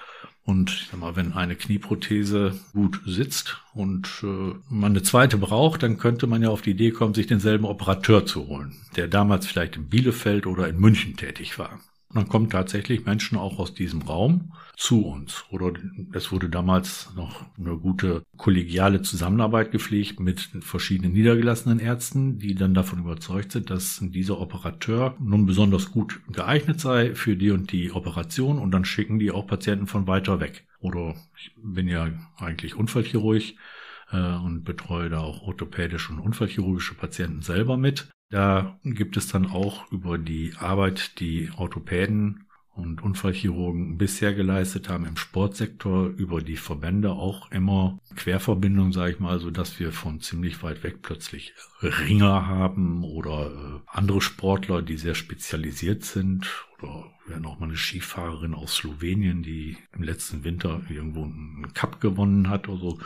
und 0.49 0.71
ich 0.71 0.89
sag 0.91 0.99
mal, 0.99 1.15
wenn 1.15 1.35
eine 1.35 1.57
Knieprothese 1.57 2.59
gut 2.73 3.03
sitzt 3.05 3.61
und 3.75 4.09
äh, 4.23 4.55
man 4.71 4.93
eine 4.93 5.03
zweite 5.03 5.37
braucht, 5.37 5.83
dann 5.83 5.99
könnte 5.99 6.27
man 6.27 6.43
ja 6.43 6.49
auf 6.49 6.63
die 6.63 6.71
Idee 6.71 6.91
kommen, 6.91 7.13
sich 7.13 7.27
denselben 7.27 7.67
Operateur 7.67 8.25
zu 8.25 8.47
holen, 8.47 8.75
der 8.97 9.09
damals 9.09 9.47
vielleicht 9.47 9.77
in 9.77 9.91
Bielefeld 9.91 10.47
oder 10.47 10.67
in 10.67 10.81
München 10.81 11.19
tätig 11.19 11.59
war. 11.59 11.81
Und 12.09 12.17
dann 12.17 12.29
kommen 12.29 12.49
tatsächlich 12.49 13.05
Menschen 13.05 13.37
auch 13.37 13.59
aus 13.59 13.75
diesem 13.75 14.00
Raum 14.00 14.53
zu 14.77 15.05
uns. 15.07 15.45
Oder 15.50 15.73
es 16.12 16.33
wurde 16.33 16.49
damals 16.49 17.12
noch 17.15 17.45
eine 17.59 17.77
gute 17.77 18.23
kollegiale 18.38 19.03
Zusammenarbeit 19.03 19.73
gepflegt 19.73 20.19
mit 20.19 20.41
verschiedenen 20.61 21.12
niedergelassenen 21.12 21.81
Ärzten, 21.81 22.38
die 22.38 22.55
dann 22.55 22.73
davon 22.73 23.00
überzeugt 23.00 23.53
sind, 23.53 23.69
dass 23.69 23.99
dieser 24.00 24.41
Operateur 24.41 25.17
nun 25.21 25.45
besonders 25.45 25.93
gut 25.93 26.21
geeignet 26.33 26.81
sei 26.81 27.15
für 27.15 27.37
die 27.37 27.50
und 27.50 27.73
die 27.73 27.93
Operation 27.93 28.59
und 28.59 28.71
dann 28.71 28.87
schicken 28.87 29.19
die 29.19 29.31
auch 29.31 29.47
Patienten 29.47 29.87
von 29.87 30.07
weiter 30.07 30.41
weg. 30.41 30.67
Oder 30.81 31.15
ich 31.37 31.53
bin 31.57 31.88
ja 31.88 32.09
eigentlich 32.38 32.75
Unfallchirurg 32.75 33.43
äh, 34.12 34.17
und 34.17 34.65
betreue 34.65 35.11
da 35.11 35.21
auch 35.21 35.43
orthopädische 35.43 36.12
und 36.12 36.21
unfallchirurgische 36.21 36.95
Patienten 36.95 37.43
selber 37.43 37.77
mit. 37.77 38.09
Da 38.31 38.79
gibt 38.85 39.17
es 39.17 39.29
dann 39.29 39.47
auch 39.47 39.91
über 39.91 40.19
die 40.19 40.53
Arbeit, 40.59 41.19
die 41.21 41.51
Orthopäden 41.57 42.45
und 42.79 43.03
Unfallchirurgen 43.03 43.99
bisher 43.99 44.35
geleistet 44.35 44.89
haben 44.89 45.05
im 45.05 45.17
Sportsektor 45.17 46.07
über 46.07 46.41
die 46.41 46.57
Verbände 46.57 47.11
auch 47.11 47.51
immer 47.51 47.99
Querverbindungen, 48.15 48.93
sage 48.93 49.13
ich 49.13 49.19
mal, 49.19 49.41
so 49.41 49.51
dass 49.51 49.81
wir 49.81 49.93
von 49.93 50.21
ziemlich 50.21 50.63
weit 50.63 50.85
weg 50.85 51.03
plötzlich 51.03 51.55
Ringer 51.83 52.47
haben 52.47 53.03
oder 53.03 53.51
äh, 53.51 53.81
andere 53.87 54.21
Sportler, 54.21 54.83
die 54.83 54.97
sehr 54.97 55.17
spezialisiert 55.17 56.05
sind 56.05 56.68
oder 56.83 57.11
wir 57.27 57.37
auch 57.49 57.59
mal 57.59 57.67
eine 57.67 57.77
Skifahrerin 57.77 58.55
aus 58.55 58.77
Slowenien, 58.77 59.43
die 59.43 59.77
im 59.93 60.03
letzten 60.03 60.45
Winter 60.45 60.83
irgendwo 60.89 61.25
einen 61.25 61.73
Cup 61.75 62.01
gewonnen 62.01 62.49
hat 62.49 62.69
oder 62.69 62.79
so 62.79 62.99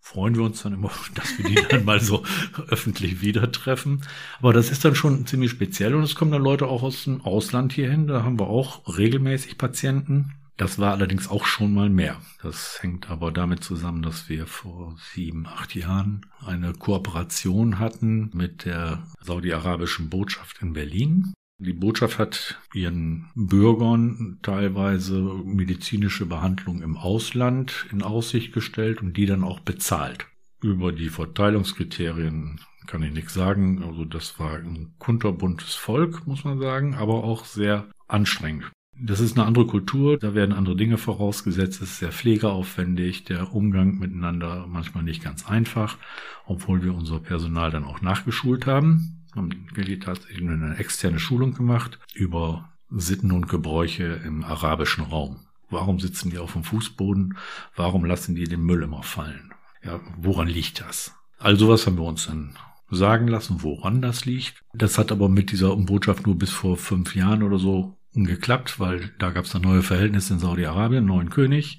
freuen 0.00 0.34
wir 0.34 0.42
uns 0.42 0.62
dann 0.62 0.74
immer, 0.74 0.90
dass 1.14 1.38
wir 1.38 1.44
die 1.44 1.54
dann 1.68 1.84
mal 1.84 2.00
so 2.00 2.24
öffentlich 2.68 3.20
wieder 3.20 3.52
treffen. 3.52 4.02
Aber 4.38 4.52
das 4.52 4.70
ist 4.70 4.84
dann 4.84 4.94
schon 4.94 5.26
ziemlich 5.26 5.50
speziell 5.50 5.94
und 5.94 6.02
es 6.02 6.14
kommen 6.14 6.32
dann 6.32 6.42
Leute 6.42 6.66
auch 6.66 6.82
aus 6.82 7.04
dem 7.04 7.20
Ausland 7.20 7.72
hierhin. 7.72 8.06
Da 8.06 8.24
haben 8.24 8.38
wir 8.38 8.48
auch 8.48 8.98
regelmäßig 8.98 9.58
Patienten. 9.58 10.34
Das 10.56 10.78
war 10.78 10.92
allerdings 10.92 11.28
auch 11.28 11.46
schon 11.46 11.72
mal 11.72 11.88
mehr. 11.88 12.20
Das 12.42 12.82
hängt 12.82 13.08
aber 13.08 13.32
damit 13.32 13.64
zusammen, 13.64 14.02
dass 14.02 14.28
wir 14.28 14.46
vor 14.46 14.94
sieben, 15.14 15.46
acht 15.46 15.74
Jahren 15.74 16.26
eine 16.44 16.74
Kooperation 16.74 17.78
hatten 17.78 18.30
mit 18.34 18.66
der 18.66 19.02
saudi-arabischen 19.22 20.10
Botschaft 20.10 20.60
in 20.60 20.74
Berlin. 20.74 21.32
Die 21.62 21.74
Botschaft 21.74 22.18
hat 22.18 22.58
ihren 22.72 23.28
Bürgern 23.34 24.38
teilweise 24.40 25.20
medizinische 25.44 26.24
Behandlung 26.24 26.80
im 26.80 26.96
Ausland 26.96 27.84
in 27.92 28.00
Aussicht 28.00 28.54
gestellt 28.54 29.02
und 29.02 29.14
die 29.18 29.26
dann 29.26 29.44
auch 29.44 29.60
bezahlt. 29.60 30.26
Über 30.62 30.90
die 30.90 31.10
Verteilungskriterien 31.10 32.60
kann 32.86 33.02
ich 33.02 33.12
nichts 33.12 33.34
sagen. 33.34 33.82
Also 33.82 34.06
das 34.06 34.40
war 34.40 34.54
ein 34.54 34.94
kunterbuntes 34.98 35.74
Volk, 35.74 36.26
muss 36.26 36.44
man 36.44 36.58
sagen, 36.60 36.94
aber 36.94 37.24
auch 37.24 37.44
sehr 37.44 37.90
anstrengend. 38.08 38.72
Das 38.98 39.20
ist 39.20 39.36
eine 39.36 39.46
andere 39.46 39.66
Kultur, 39.66 40.16
da 40.16 40.34
werden 40.34 40.54
andere 40.54 40.76
Dinge 40.76 40.96
vorausgesetzt, 40.96 41.82
es 41.82 41.90
ist 41.90 41.98
sehr 41.98 42.12
pflegeaufwendig, 42.12 43.24
der 43.24 43.54
Umgang 43.54 43.98
miteinander 43.98 44.66
manchmal 44.66 45.04
nicht 45.04 45.22
ganz 45.22 45.46
einfach, 45.46 45.98
obwohl 46.46 46.82
wir 46.82 46.94
unser 46.94 47.18
Personal 47.18 47.70
dann 47.70 47.84
auch 47.84 48.00
nachgeschult 48.00 48.66
haben 48.66 49.19
haben 49.36 49.68
Willi 49.74 49.98
tatsächlich 49.98 50.48
eine 50.48 50.76
externe 50.76 51.18
Schulung 51.18 51.54
gemacht 51.54 51.98
über 52.14 52.70
Sitten 52.90 53.32
und 53.32 53.48
Gebräuche 53.48 54.20
im 54.24 54.44
arabischen 54.44 55.04
Raum. 55.04 55.40
Warum 55.70 56.00
sitzen 56.00 56.30
die 56.30 56.38
auf 56.38 56.54
dem 56.54 56.64
Fußboden? 56.64 57.36
Warum 57.76 58.04
lassen 58.04 58.34
die 58.34 58.44
den 58.44 58.62
Müll 58.62 58.82
immer 58.82 59.02
fallen? 59.02 59.52
Ja, 59.84 60.00
woran 60.16 60.48
liegt 60.48 60.80
das? 60.80 61.14
All 61.38 61.56
sowas 61.56 61.86
haben 61.86 61.96
wir 61.96 62.04
uns 62.04 62.26
dann 62.26 62.56
sagen 62.90 63.28
lassen, 63.28 63.62
woran 63.62 64.02
das 64.02 64.24
liegt. 64.24 64.62
Das 64.74 64.98
hat 64.98 65.12
aber 65.12 65.28
mit 65.28 65.52
dieser 65.52 65.74
Botschaft 65.76 66.26
nur 66.26 66.36
bis 66.36 66.50
vor 66.50 66.76
fünf 66.76 67.14
Jahren 67.14 67.42
oder 67.42 67.58
so 67.58 67.96
geklappt, 68.14 68.80
weil 68.80 69.12
da 69.18 69.30
gab 69.30 69.44
es 69.44 69.52
dann 69.52 69.62
neue 69.62 69.82
Verhältnisse 69.82 70.34
in 70.34 70.40
Saudi-Arabien, 70.40 71.04
neuen 71.04 71.30
König. 71.30 71.78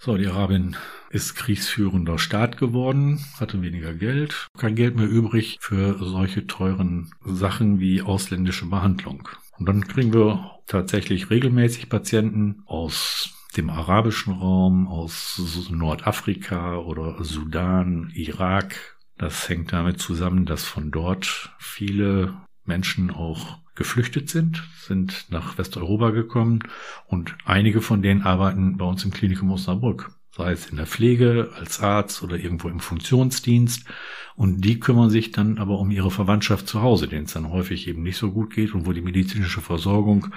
Saudi-Arabien 0.00 0.76
ist 1.10 1.34
kriegsführender 1.34 2.18
Staat 2.18 2.56
geworden, 2.56 3.24
hatte 3.40 3.62
weniger 3.62 3.92
Geld, 3.94 4.46
kein 4.56 4.76
Geld 4.76 4.94
mehr 4.96 5.08
übrig 5.08 5.58
für 5.60 5.98
solche 5.98 6.46
teuren 6.46 7.10
Sachen 7.24 7.80
wie 7.80 8.02
ausländische 8.02 8.66
Behandlung. 8.66 9.28
Und 9.58 9.66
dann 9.66 9.88
kriegen 9.88 10.12
wir 10.12 10.52
tatsächlich 10.66 11.30
regelmäßig 11.30 11.88
Patienten 11.88 12.62
aus 12.66 13.30
dem 13.56 13.70
arabischen 13.70 14.34
Raum, 14.34 14.86
aus 14.86 15.40
Nordafrika 15.70 16.76
oder 16.76 17.24
Sudan, 17.24 18.12
Irak. 18.14 18.96
Das 19.16 19.48
hängt 19.48 19.72
damit 19.72 20.00
zusammen, 20.00 20.46
dass 20.46 20.64
von 20.64 20.92
dort 20.92 21.56
viele 21.58 22.36
Menschen 22.64 23.10
auch 23.10 23.58
geflüchtet 23.78 24.28
sind, 24.28 24.68
sind 24.76 25.26
nach 25.30 25.56
Westeuropa 25.56 26.10
gekommen 26.10 26.58
und 27.06 27.36
einige 27.44 27.80
von 27.80 28.02
denen 28.02 28.22
arbeiten 28.22 28.76
bei 28.76 28.84
uns 28.84 29.04
im 29.04 29.12
Klinikum 29.12 29.50
Osnabrück, 29.52 30.10
sei 30.36 30.52
es 30.52 30.66
in 30.66 30.76
der 30.76 30.86
Pflege, 30.86 31.52
als 31.56 31.80
Arzt 31.80 32.22
oder 32.22 32.36
irgendwo 32.36 32.68
im 32.68 32.80
Funktionsdienst. 32.80 33.86
Und 34.34 34.60
die 34.60 34.78
kümmern 34.78 35.10
sich 35.10 35.30
dann 35.30 35.58
aber 35.58 35.78
um 35.78 35.90
ihre 35.90 36.10
Verwandtschaft 36.10 36.68
zu 36.68 36.82
Hause, 36.82 37.08
denen 37.08 37.24
es 37.24 37.32
dann 37.32 37.50
häufig 37.50 37.88
eben 37.88 38.02
nicht 38.02 38.18
so 38.18 38.30
gut 38.30 38.52
geht 38.52 38.74
und 38.74 38.84
wo 38.84 38.92
die 38.92 39.00
medizinische 39.00 39.60
Versorgung 39.60 40.28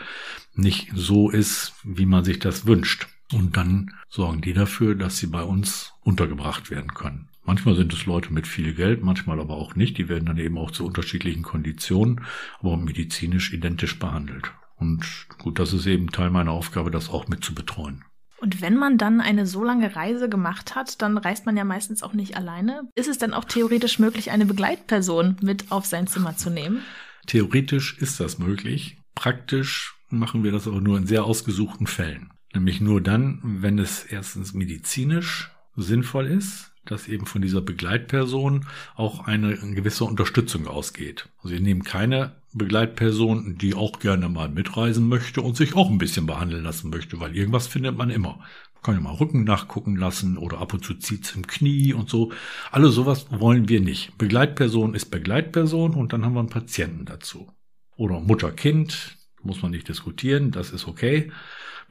nicht 0.53 0.91
so 0.95 1.29
ist, 1.29 1.73
wie 1.83 2.05
man 2.05 2.23
sich 2.23 2.39
das 2.39 2.65
wünscht. 2.65 3.07
Und 3.33 3.57
dann 3.57 3.91
sorgen 4.09 4.41
die 4.41 4.53
dafür, 4.53 4.95
dass 4.95 5.17
sie 5.17 5.27
bei 5.27 5.43
uns 5.43 5.93
untergebracht 6.01 6.69
werden 6.69 6.93
können. 6.93 7.30
Manchmal 7.43 7.75
sind 7.75 7.93
es 7.93 8.05
Leute 8.05 8.31
mit 8.31 8.47
viel 8.47 8.73
Geld, 8.73 9.03
manchmal 9.03 9.39
aber 9.39 9.55
auch 9.55 9.75
nicht. 9.75 9.97
Die 9.97 10.09
werden 10.09 10.25
dann 10.25 10.37
eben 10.37 10.57
auch 10.57 10.71
zu 10.71 10.85
unterschiedlichen 10.85 11.43
Konditionen, 11.43 12.21
aber 12.59 12.77
medizinisch 12.77 13.51
identisch 13.51 13.97
behandelt. 13.97 14.51
Und 14.75 15.05
gut, 15.37 15.59
das 15.59 15.73
ist 15.73 15.85
eben 15.85 16.11
Teil 16.11 16.29
meiner 16.29 16.51
Aufgabe, 16.51 16.91
das 16.91 17.09
auch 17.09 17.27
mit 17.27 17.43
zu 17.43 17.53
betreuen. 17.53 18.03
Und 18.39 18.59
wenn 18.61 18.75
man 18.75 18.97
dann 18.97 19.21
eine 19.21 19.45
so 19.45 19.63
lange 19.63 19.95
Reise 19.95 20.27
gemacht 20.27 20.73
hat, 20.73 21.01
dann 21.03 21.19
reist 21.19 21.45
man 21.45 21.55
ja 21.55 21.63
meistens 21.63 22.01
auch 22.01 22.13
nicht 22.13 22.35
alleine. 22.35 22.89
Ist 22.95 23.07
es 23.07 23.19
dann 23.19 23.35
auch 23.35 23.45
theoretisch 23.45 23.99
möglich, 23.99 24.31
eine 24.31 24.47
Begleitperson 24.47 25.37
mit 25.41 25.71
auf 25.71 25.85
sein 25.85 26.07
Zimmer 26.07 26.35
zu 26.35 26.49
nehmen? 26.49 26.81
Theoretisch 27.27 27.99
ist 27.99 28.19
das 28.19 28.39
möglich. 28.39 28.97
Praktisch 29.13 29.93
machen 30.09 30.43
wir 30.43 30.51
das 30.51 30.67
aber 30.67 30.81
nur 30.81 30.97
in 30.97 31.05
sehr 31.05 31.23
ausgesuchten 31.23 31.85
Fällen. 31.85 32.31
Nämlich 32.53 32.81
nur 32.81 33.01
dann, 33.01 33.39
wenn 33.43 33.77
es 33.77 34.03
erstens 34.03 34.53
medizinisch 34.53 35.51
sinnvoll 35.75 36.25
ist, 36.25 36.70
dass 36.91 37.07
eben 37.07 37.25
von 37.25 37.41
dieser 37.41 37.61
Begleitperson 37.61 38.65
auch 38.95 39.25
eine 39.27 39.57
gewisse 39.57 40.05
Unterstützung 40.05 40.67
ausgeht. 40.67 41.29
Also 41.37 41.53
wir 41.53 41.61
nehmen 41.61 41.83
keine 41.83 42.35
Begleitperson, 42.53 43.57
die 43.57 43.75
auch 43.75 43.99
gerne 43.99 44.29
mal 44.29 44.49
mitreisen 44.49 45.07
möchte 45.07 45.41
und 45.41 45.55
sich 45.55 45.75
auch 45.75 45.89
ein 45.89 45.97
bisschen 45.97 46.25
behandeln 46.25 46.63
lassen 46.63 46.89
möchte, 46.89 47.19
weil 47.19 47.35
irgendwas 47.35 47.67
findet 47.67 47.97
man 47.97 48.09
immer. 48.09 48.39
Man 48.73 48.83
kann 48.83 48.95
ja 48.95 49.01
mal 49.01 49.15
Rücken 49.15 49.43
nachgucken 49.43 49.95
lassen 49.95 50.37
oder 50.37 50.59
ab 50.59 50.73
und 50.73 50.83
zu 50.83 50.95
zieht's 50.95 51.35
im 51.35 51.47
Knie 51.47 51.93
und 51.93 52.09
so. 52.09 52.31
Alles 52.71 52.95
sowas 52.95 53.27
wollen 53.29 53.69
wir 53.69 53.79
nicht. 53.79 54.17
Begleitperson 54.17 54.93
ist 54.93 55.11
Begleitperson 55.11 55.93
und 55.93 56.13
dann 56.13 56.25
haben 56.25 56.33
wir 56.33 56.39
einen 56.39 56.49
Patienten 56.49 57.05
dazu. 57.05 57.51
Oder 57.95 58.19
Mutter-Kind, 58.19 59.17
muss 59.43 59.61
man 59.61 59.71
nicht 59.71 59.87
diskutieren, 59.87 60.51
das 60.51 60.71
ist 60.71 60.87
okay. 60.87 61.31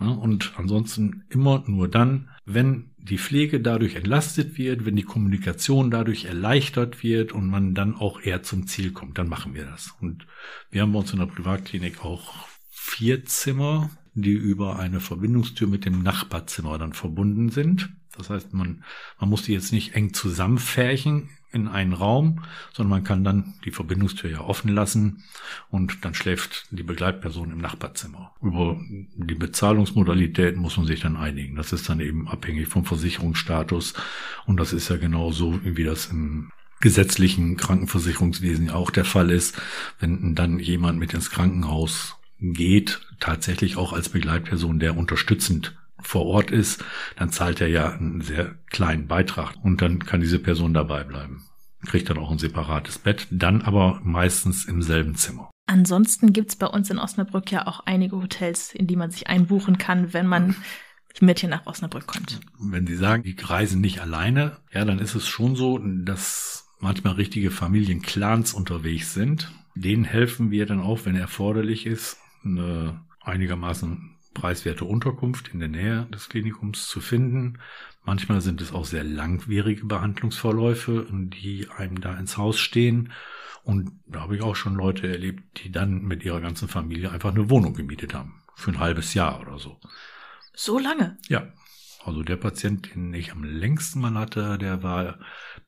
Und 0.09 0.53
ansonsten 0.57 1.25
immer 1.29 1.63
nur 1.67 1.89
dann, 1.89 2.31
wenn 2.45 2.91
die 2.97 3.19
Pflege 3.19 3.61
dadurch 3.61 3.95
entlastet 3.95 4.59
wird, 4.59 4.85
wenn 4.85 4.97
die 4.97 5.03
Kommunikation 5.03 5.91
dadurch 5.91 6.27
erleichtert 6.27 7.03
wird 7.03 7.33
und 7.33 7.49
man 7.49 7.75
dann 7.75 7.95
auch 7.95 8.21
eher 8.21 8.43
zum 8.43 8.67
Ziel 8.67 8.93
kommt, 8.93 9.19
dann 9.19 9.29
machen 9.29 9.55
wir 9.55 9.65
das. 9.65 9.95
Und 10.01 10.27
wir 10.71 10.83
haben 10.83 10.93
bei 10.93 10.99
uns 10.99 11.13
in 11.13 11.19
der 11.19 11.27
Privatklinik 11.27 12.05
auch 12.05 12.49
vier 12.71 13.25
Zimmer, 13.25 13.91
die 14.15 14.33
über 14.33 14.79
eine 14.79 15.01
Verbindungstür 15.01 15.69
mit 15.69 15.85
dem 15.85 16.03
Nachbarzimmer 16.03 16.79
dann 16.79 16.93
verbunden 16.93 17.51
sind. 17.51 17.91
Das 18.17 18.29
heißt, 18.31 18.53
man, 18.53 18.85
man 19.19 19.31
muss 19.31 19.43
die 19.43 19.53
jetzt 19.53 19.73
nicht 19.73 19.95
eng 19.95 20.13
zusammenfärchen 20.13 21.31
in 21.53 21.69
einen 21.69 21.93
Raum, 21.93 22.45
sondern 22.73 22.91
man 22.91 23.05
kann 23.05 23.25
dann 23.25 23.55
die 23.65 23.71
Verbindungstür 23.71 24.31
ja 24.31 24.41
offen 24.41 24.73
lassen 24.73 25.25
und 25.71 26.05
dann 26.05 26.15
schläft 26.15 26.67
die 26.71 26.83
Begleitperson 26.83 27.51
im 27.51 27.59
Nachbarzimmer. 27.59 28.33
Über 28.41 28.81
die 29.17 29.35
Bezahlungsmodalitäten 29.35 30.61
muss 30.61 30.77
man 30.77 30.87
sich 30.87 31.01
dann 31.01 31.17
einigen. 31.17 31.57
Das 31.57 31.73
ist 31.73 31.89
dann 31.89 32.01
eben 32.01 32.29
abhängig 32.29 32.69
vom 32.69 32.85
Versicherungsstatus 32.85 33.95
und 34.47 34.59
das 34.59 34.73
ist 34.73 34.89
ja 34.89 34.97
genau 34.97 35.33
so, 35.33 35.61
wie 35.65 35.85
das 35.85 36.07
im 36.07 36.51
gesetzlichen 36.81 37.57
Krankenversicherungswesen 37.57 38.71
auch 38.71 38.91
der 38.91 39.05
Fall 39.05 39.31
ist, 39.31 39.61
wenn 39.99 40.35
dann 40.35 40.59
jemand 40.59 40.99
mit 40.99 41.13
ins 41.13 41.31
Krankenhaus 41.31 42.17
geht, 42.41 43.01
tatsächlich 43.21 43.77
auch 43.77 43.93
als 43.93 44.09
Begleitperson, 44.09 44.81
der 44.81 44.97
unterstützend 44.97 45.77
vor 46.03 46.27
Ort 46.27 46.51
ist, 46.51 46.85
dann 47.17 47.31
zahlt 47.31 47.61
er 47.61 47.69
ja 47.69 47.93
einen 47.93 48.21
sehr 48.21 48.55
kleinen 48.71 49.07
Beitrag 49.07 49.55
und 49.63 49.83
dann 49.83 50.01
kann 50.01 50.21
diese 50.21 50.39
Person 50.39 50.75
dabei 50.75 51.05
bleiben. 51.05 51.43
Kriegt 51.87 52.11
dann 52.11 52.19
auch 52.19 52.31
ein 52.31 52.39
separates 52.39 52.99
Bett, 52.99 53.27
dann 53.31 53.63
aber 53.63 54.01
meistens 54.03 54.67
im 54.67 54.83
selben 54.83 55.15
Zimmer. 55.15 55.51
Ansonsten 55.67 56.33
gibt's 56.33 56.57
bei 56.57 56.67
uns 56.67 56.91
in 56.91 56.99
Osnabrück 56.99 57.51
ja 57.53 57.67
auch 57.67 57.81
einige 57.87 58.17
Hotels, 58.17 58.75
in 58.75 58.87
die 58.87 58.97
man 58.97 59.11
sich 59.11 59.29
einbuchen 59.29 59.79
kann, 59.79 60.13
wenn 60.13 60.27
man 60.27 60.57
mit 61.21 61.41
hier 61.41 61.49
nach 61.49 61.67
Osnabrück 61.67 62.07
kommt. 62.07 62.41
Wenn 62.59 62.87
Sie 62.87 62.97
sagen, 62.97 63.23
die 63.23 63.37
reisen 63.41 63.81
nicht 63.81 64.01
alleine, 64.01 64.59
ja, 64.73 64.85
dann 64.85 64.99
ist 64.99 65.15
es 65.15 65.29
schon 65.29 65.57
so, 65.57 65.79
dass 65.79 66.69
manchmal 66.81 67.15
richtige 67.15 67.51
Familienclans 67.51 68.55
unterwegs 68.55 69.15
sind. 69.15 69.53
Denen 69.75 70.05
helfen 70.05 70.51
wir 70.51 70.67
dann 70.67 70.81
auch, 70.81 71.05
wenn 71.05 71.17
erforderlich 71.17 71.87
ist, 71.87 72.19
eine 72.45 73.01
einigermaßen 73.21 74.17
preiswerte 74.35 74.85
Unterkunft 74.85 75.49
in 75.49 75.61
der 75.61 75.69
Nähe 75.69 76.07
des 76.13 76.29
Klinikums 76.29 76.87
zu 76.87 77.01
finden. 77.01 77.59
Manchmal 78.05 78.41
sind 78.41 78.61
es 78.61 78.73
auch 78.73 78.85
sehr 78.85 79.05
langwierige 79.05 79.85
Behandlungsverläufe, 79.85 81.07
die 81.11 81.69
einem 81.77 82.01
da 82.01 82.17
ins 82.17 82.37
Haus 82.37 82.59
stehen. 82.59 83.13
Und 83.63 83.93
da 84.07 84.21
habe 84.21 84.37
ich 84.37 84.43
auch 84.43 84.57
schon 84.57 84.75
Leute 84.75 85.09
erlebt, 85.09 85.63
die 85.63 85.71
dann 85.71 86.03
mit 86.03 86.25
ihrer 86.25 86.41
ganzen 86.41 86.69
Familie 86.69 87.11
einfach 87.11 87.31
eine 87.31 87.51
Wohnung 87.51 87.75
gemietet 87.75 88.15
haben. 88.15 88.43
Für 88.57 88.71
ein 88.73 88.81
halbes 88.81 89.15
Jahr 89.15 89.41
oder 89.41 89.59
so. 89.59 89.79
So 90.55 90.79
lange? 90.79 91.19
Ja. 91.29 91.53
Also 92.05 92.23
der 92.23 92.37
Patient, 92.37 92.95
den 92.95 93.13
ich 93.13 93.33
am 93.33 93.45
längsten 93.45 94.01
mal 94.01 94.15
hatte, 94.15 94.57
der 94.57 94.83
war 94.83 95.19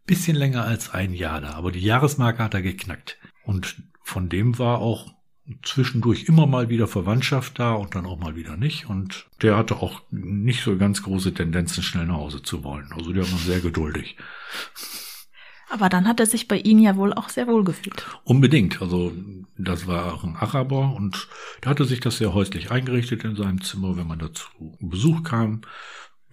bisschen 0.07 0.37
länger 0.37 0.65
als 0.65 0.91
ein 0.91 1.13
Jahr 1.13 1.41
da. 1.41 1.51
Aber 1.51 1.73
die 1.73 1.81
Jahresmarke 1.81 2.43
hat 2.43 2.55
er 2.55 2.63
geknackt. 2.63 3.19
Und 3.45 3.83
von 4.03 4.29
dem 4.29 4.59
war 4.59 4.79
auch 4.79 5.15
zwischendurch 5.63 6.25
immer 6.25 6.47
mal 6.47 6.69
wieder 6.69 6.87
Verwandtschaft 6.87 7.59
da 7.59 7.75
und 7.75 7.95
dann 7.95 8.07
auch 8.07 8.19
mal 8.19 8.37
wieder 8.37 8.57
nicht. 8.57 8.89
Und 8.89 9.27
der 9.43 9.57
hatte 9.57 9.77
auch 9.77 10.03
nicht 10.11 10.63
so 10.63 10.77
ganz 10.77 11.03
große 11.03 11.35
Tendenzen, 11.35 11.83
schnell 11.83 12.07
nach 12.07 12.17
Hause 12.17 12.43
zu 12.43 12.65
wollen. 12.65 12.93
Also 12.93 13.13
der 13.13 13.31
war 13.31 13.39
sehr 13.39 13.61
geduldig. 13.61 14.17
Aber 15.69 15.89
dann 15.89 16.07
hat 16.07 16.21
er 16.21 16.27
sich 16.27 16.49
bei 16.49 16.59
Ihnen 16.59 16.83
ja 16.83 16.97
wohl 16.97 17.15
auch 17.15 17.31
sehr 17.31 17.47
wohl 17.47 17.65
gefühlt. 17.65 18.07
Unbedingt. 18.25 18.83
Also 18.83 19.13
das 19.57 19.87
war 19.87 20.13
auch 20.13 20.23
ein 20.23 20.37
Araber 20.37 20.95
und 20.95 21.29
der 21.65 21.71
hatte 21.71 21.87
sich 21.87 22.01
das 22.01 22.19
sehr 22.19 22.35
häuslich 22.35 22.71
eingerichtet 22.71 23.25
in 23.25 23.37
seinem 23.37 23.63
Zimmer, 23.63 23.97
wenn 23.97 24.07
man 24.07 24.19
dazu 24.19 24.49
Besuch 24.81 25.23
kam. 25.23 25.63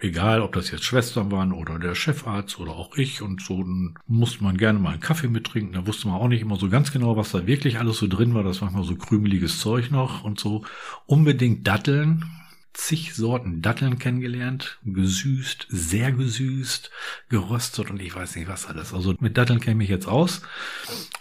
Egal, 0.02 0.42
ob 0.42 0.54
das 0.54 0.72
jetzt 0.72 0.86
Schwestern 0.86 1.30
waren 1.30 1.52
oder 1.52 1.78
der 1.78 1.94
Chefarzt 1.94 2.60
oder 2.60 2.72
auch 2.72 2.96
ich 2.96 3.22
und 3.22 3.42
so, 3.42 3.64
dann 3.64 3.96
musste 4.08 4.44
man 4.44 4.58
gerne 4.58 4.80
mal 4.80 4.92
einen 4.92 5.02
Kaffee 5.02 5.28
mittrinken. 5.28 5.74
Da 5.74 5.86
wusste 5.86 6.08
man 6.08 6.20
auch 6.20 6.30
nicht 6.30 6.42
immer 6.42 6.56
so 6.56 6.70
ganz 6.70 6.94
genau, 6.94 7.18
was 7.18 7.32
da 7.32 7.46
wirklich 7.46 7.80
alles 7.80 7.98
so 7.98 8.08
drin 8.08 8.34
war. 8.34 8.44
Das 8.44 8.62
war 8.62 8.72
manchmal 8.72 8.86
so 8.86 8.96
krümeliges 8.96 9.60
Zeug 9.60 9.92
noch 9.92 10.24
und 10.24 10.40
so. 10.40 10.64
Unbedingt 11.06 11.68
Datteln, 11.68 12.24
zig 12.72 13.14
Sorten 13.14 13.62
Datteln 13.62 14.00
kennengelernt, 14.00 14.80
gesüßt, 14.86 15.68
sehr 15.70 16.14
gesüßt, 16.14 16.92
geröstet 17.28 17.90
und 17.90 18.02
ich 18.02 18.16
weiß 18.16 18.38
nicht 18.38 18.48
was 18.48 18.68
alles. 18.68 18.94
Also 18.94 19.16
mit 19.20 19.38
Datteln 19.38 19.60
käme 19.60 19.84
ich 19.84 19.90
jetzt 19.90 20.08
aus. 20.08 20.44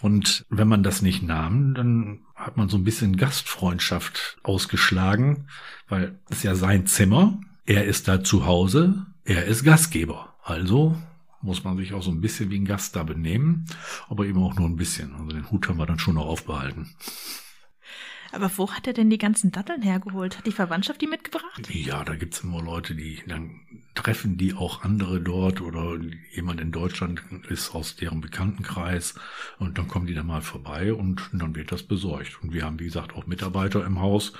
Und 0.02 0.46
wenn 0.50 0.68
man 0.68 0.84
das 0.84 1.02
nicht 1.02 1.24
nahm, 1.24 1.74
dann 1.74 2.20
hat 2.36 2.56
man 2.56 2.68
so 2.68 2.76
ein 2.76 2.84
bisschen 2.84 3.16
Gastfreundschaft 3.16 4.38
ausgeschlagen, 4.44 5.48
weil 5.88 6.16
es 6.30 6.44
ja 6.44 6.54
sein 6.54 6.86
Zimmer 6.86 7.40
er 7.68 7.84
ist 7.84 8.08
da 8.08 8.24
zu 8.24 8.46
Hause, 8.46 9.06
er 9.24 9.44
ist 9.44 9.62
Gastgeber. 9.62 10.34
Also 10.42 10.96
muss 11.42 11.64
man 11.64 11.76
sich 11.76 11.92
auch 11.92 12.02
so 12.02 12.10
ein 12.10 12.22
bisschen 12.22 12.50
wie 12.50 12.58
ein 12.58 12.64
Gast 12.64 12.96
da 12.96 13.02
benehmen, 13.02 13.66
aber 14.08 14.24
eben 14.24 14.42
auch 14.42 14.54
nur 14.54 14.66
ein 14.66 14.76
bisschen. 14.76 15.14
Also 15.14 15.36
den 15.36 15.50
Hut 15.50 15.68
haben 15.68 15.76
wir 15.76 15.84
dann 15.84 15.98
schon 15.98 16.14
noch 16.14 16.24
aufbehalten. 16.24 16.88
Aber 18.32 18.50
wo 18.56 18.70
hat 18.70 18.86
er 18.86 18.92
denn 18.92 19.10
die 19.10 19.18
ganzen 19.18 19.52
Datteln 19.52 19.82
hergeholt? 19.82 20.38
Hat 20.38 20.46
die 20.46 20.52
Verwandtschaft 20.52 21.00
die 21.00 21.06
mitgebracht? 21.06 21.68
Ja, 21.70 22.04
da 22.04 22.14
gibt's 22.14 22.40
immer 22.40 22.62
Leute, 22.62 22.94
die 22.94 23.22
dann 23.26 23.60
treffen 23.94 24.36
die 24.36 24.54
auch 24.54 24.82
andere 24.82 25.20
dort 25.20 25.60
oder 25.60 25.98
jemand 26.32 26.60
in 26.60 26.70
Deutschland 26.70 27.22
ist 27.48 27.74
aus 27.74 27.96
deren 27.96 28.20
Bekanntenkreis 28.20 29.14
und 29.58 29.76
dann 29.76 29.88
kommen 29.88 30.06
die 30.06 30.14
da 30.14 30.22
mal 30.22 30.40
vorbei 30.40 30.92
und 30.92 31.28
dann 31.32 31.56
wird 31.56 31.72
das 31.72 31.82
besorgt. 31.82 32.42
Und 32.42 32.52
wir 32.52 32.64
haben, 32.64 32.78
wie 32.78 32.84
gesagt, 32.84 33.14
auch 33.16 33.26
Mitarbeiter 33.26 33.84
im 33.84 34.00
Haus, 34.00 34.34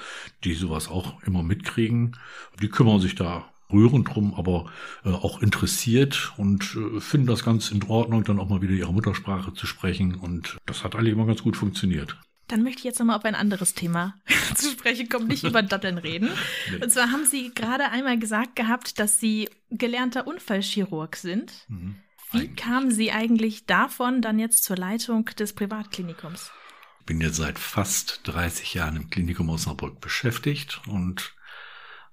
die 0.45 0.55
sowas 0.55 0.89
auch 0.89 1.23
immer 1.25 1.43
mitkriegen. 1.43 2.17
Die 2.63 2.69
kümmern 2.69 3.01
sich 3.01 3.15
da 3.15 3.51
rührend 3.73 4.15
drum, 4.15 4.35
aber 4.35 4.71
äh, 5.05 5.11
auch 5.11 5.43
interessiert 5.43 6.33
und 6.37 6.77
äh, 6.77 7.01
finden 7.01 7.27
das 7.27 7.45
ganz 7.45 7.71
in 7.71 7.83
Ordnung, 7.83 8.25
dann 8.25 8.39
auch 8.39 8.49
mal 8.49 8.63
wieder 8.63 8.73
ihre 8.73 8.93
Muttersprache 8.93 9.53
zu 9.53 9.67
sprechen. 9.67 10.15
Und 10.15 10.57
das 10.67 10.85
hat 10.85 10.95
eigentlich 10.95 11.13
immer 11.13 11.27
ganz 11.27 11.43
gut 11.43 11.57
funktioniert. 11.57 12.17
Dann 12.49 12.63
möchte 12.63 12.79
ich 12.79 12.85
jetzt 12.85 12.99
nochmal 12.99 13.17
auf 13.17 13.25
ein 13.25 13.35
anderes 13.35 13.75
Thema 13.75 14.15
zu 14.55 14.71
sprechen 14.71 15.09
kommen, 15.09 15.29
nicht 15.29 15.45
über 15.45 15.63
Datteln 15.63 15.99
reden. 15.99 16.31
Nee. 16.71 16.83
Und 16.83 16.91
zwar 16.91 17.11
haben 17.11 17.25
Sie 17.25 17.53
gerade 17.55 17.91
einmal 17.91 18.19
gesagt 18.19 18.57
gehabt, 18.57 18.99
dass 18.99 19.21
Sie 19.21 19.49
gelernter 19.71 20.27
Unfallchirurg 20.27 21.17
sind. 21.17 21.53
Mhm. 21.69 21.97
Wie 22.31 22.39
eigentlich. 22.39 22.57
kamen 22.57 22.91
Sie 22.91 23.11
eigentlich 23.11 23.65
davon 23.65 24.21
dann 24.21 24.39
jetzt 24.39 24.65
zur 24.65 24.77
Leitung 24.77 25.27
des 25.39 25.55
Privatklinikums? 25.55 26.51
Ich 27.01 27.07
bin 27.07 27.21
jetzt 27.21 27.37
seit 27.37 27.59
fast 27.59 28.21
30 28.25 28.75
Jahren 28.75 28.97
im 28.97 29.09
Klinikum 29.09 29.49
Osnabrück 29.49 30.01
beschäftigt 30.01 30.83
und 30.87 31.35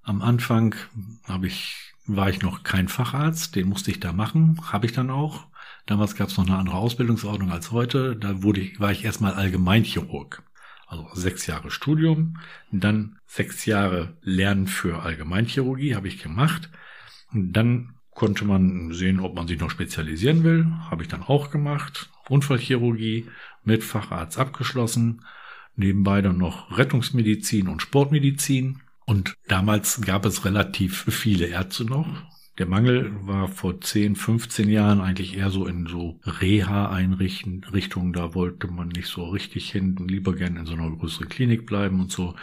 am 0.03 0.21
Anfang 0.21 0.75
habe 1.25 1.47
ich, 1.47 1.93
war 2.05 2.29
ich 2.29 2.41
noch 2.41 2.63
kein 2.63 2.87
Facharzt, 2.87 3.55
den 3.55 3.67
musste 3.67 3.91
ich 3.91 3.99
da 3.99 4.13
machen, 4.13 4.61
habe 4.71 4.85
ich 4.85 4.93
dann 4.93 5.09
auch. 5.09 5.47
Damals 5.85 6.15
gab 6.15 6.29
es 6.29 6.37
noch 6.37 6.47
eine 6.47 6.57
andere 6.57 6.77
Ausbildungsordnung 6.77 7.51
als 7.51 7.71
heute. 7.71 8.15
Da 8.15 8.41
wurde 8.41 8.61
ich, 8.61 8.79
war 8.79 8.91
ich 8.91 9.05
erstmal 9.05 9.33
Allgemeinchirurg. 9.33 10.43
Also 10.87 11.07
sechs 11.13 11.47
Jahre 11.47 11.71
Studium, 11.71 12.37
dann 12.71 13.17
sechs 13.25 13.65
Jahre 13.65 14.17
Lernen 14.21 14.67
für 14.67 15.01
Allgemeinchirurgie 15.01 15.95
habe 15.95 16.07
ich 16.07 16.21
gemacht. 16.21 16.69
Und 17.31 17.53
dann 17.53 17.95
konnte 18.11 18.45
man 18.45 18.93
sehen, 18.93 19.19
ob 19.19 19.35
man 19.35 19.47
sich 19.47 19.59
noch 19.59 19.69
spezialisieren 19.69 20.43
will. 20.43 20.67
Habe 20.89 21.03
ich 21.03 21.09
dann 21.09 21.23
auch 21.23 21.51
gemacht. 21.51 22.09
Unfallchirurgie 22.29 23.27
mit 23.63 23.83
Facharzt 23.83 24.37
abgeschlossen. 24.37 25.23
Nebenbei 25.75 26.21
dann 26.21 26.37
noch 26.37 26.77
Rettungsmedizin 26.77 27.67
und 27.67 27.81
Sportmedizin. 27.81 28.81
Und 29.05 29.35
damals 29.47 30.01
gab 30.01 30.25
es 30.25 30.45
relativ 30.45 31.03
viele 31.09 31.47
Ärzte 31.47 31.85
noch. 31.85 32.07
Der 32.57 32.71
war 32.71 33.49
vor 33.49 33.81
10, 33.81 34.15
15 34.15 34.69
Jahren 34.69 35.01
eigentlich 35.01 35.35
eher 35.35 35.49
so 35.49 35.67
in 35.67 35.87
so 35.87 36.19
Reha-Einrichtungen. 36.23 38.13
Da 38.13 38.33
wollte 38.33 38.67
man 38.67 38.87
nicht 38.87 39.07
so 39.07 39.25
richtig 39.25 39.71
hin, 39.71 39.97
lieber 40.07 40.33
gerne 40.33 40.61
in 40.61 40.65
so 40.65 40.73
einer 40.73 40.89
größeren 40.89 41.27
Klinik 41.27 41.65
bleiben 41.65 41.99
und 41.99 42.11
so. 42.11 42.33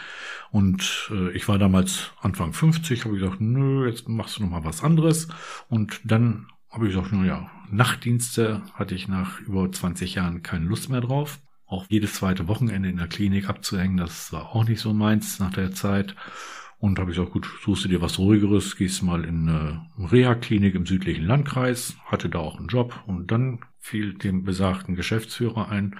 Und 0.50 1.10
äh, 1.10 1.30
ich 1.32 1.48
war 1.48 1.58
damals 1.58 2.10
Anfang 2.20 2.52
50, 2.52 3.06
habe 3.06 3.14
gesagt, 3.14 3.40
nö, 3.40 3.88
jetzt 3.88 4.06
machst 4.06 4.36
du 4.36 4.42
noch 4.42 4.50
mal 4.50 4.64
was 4.64 4.82
anderes. 4.82 5.28
Und 5.70 6.00
dann 6.04 6.46
habe 6.68 6.88
ich 6.88 6.94
gesagt, 6.94 7.12
naja, 7.12 7.50
Nachtdienste 7.70 8.60
hatte 8.74 8.94
ich 8.94 9.08
nach 9.08 9.40
über 9.40 9.72
20 9.72 10.16
Jahren 10.16 10.42
keine 10.42 10.66
Lust 10.66 10.90
mehr 10.90 11.00
drauf. 11.00 11.40
Auch 11.64 11.86
jedes 11.88 12.14
zweite 12.14 12.48
Wochenende 12.48 12.90
in 12.90 12.98
der 12.98 13.08
Klinik 13.08 13.48
abzuhängen, 13.48 13.96
das 13.96 14.30
war 14.30 14.54
auch 14.54 14.68
nicht 14.68 14.80
so 14.80 14.92
meins 14.92 15.38
nach 15.38 15.52
der 15.54 15.72
Zeit. 15.72 16.14
Und 16.82 16.98
habe 16.98 17.12
ich 17.12 17.16
gesagt, 17.16 17.32
gut, 17.32 17.48
suchst 17.62 17.84
du 17.84 17.88
dir 17.88 18.02
was 18.02 18.18
ruhigeres, 18.18 18.74
gehst 18.74 19.04
mal 19.04 19.24
in 19.24 19.48
eine 19.48 19.86
Reha-Klinik 20.10 20.74
im 20.74 20.84
südlichen 20.84 21.24
Landkreis, 21.24 21.96
hatte 22.06 22.28
da 22.28 22.40
auch 22.40 22.58
einen 22.58 22.66
Job 22.66 23.04
und 23.06 23.30
dann 23.30 23.60
fiel 23.78 24.14
dem 24.14 24.42
besagten 24.42 24.96
Geschäftsführer 24.96 25.68
ein, 25.68 25.94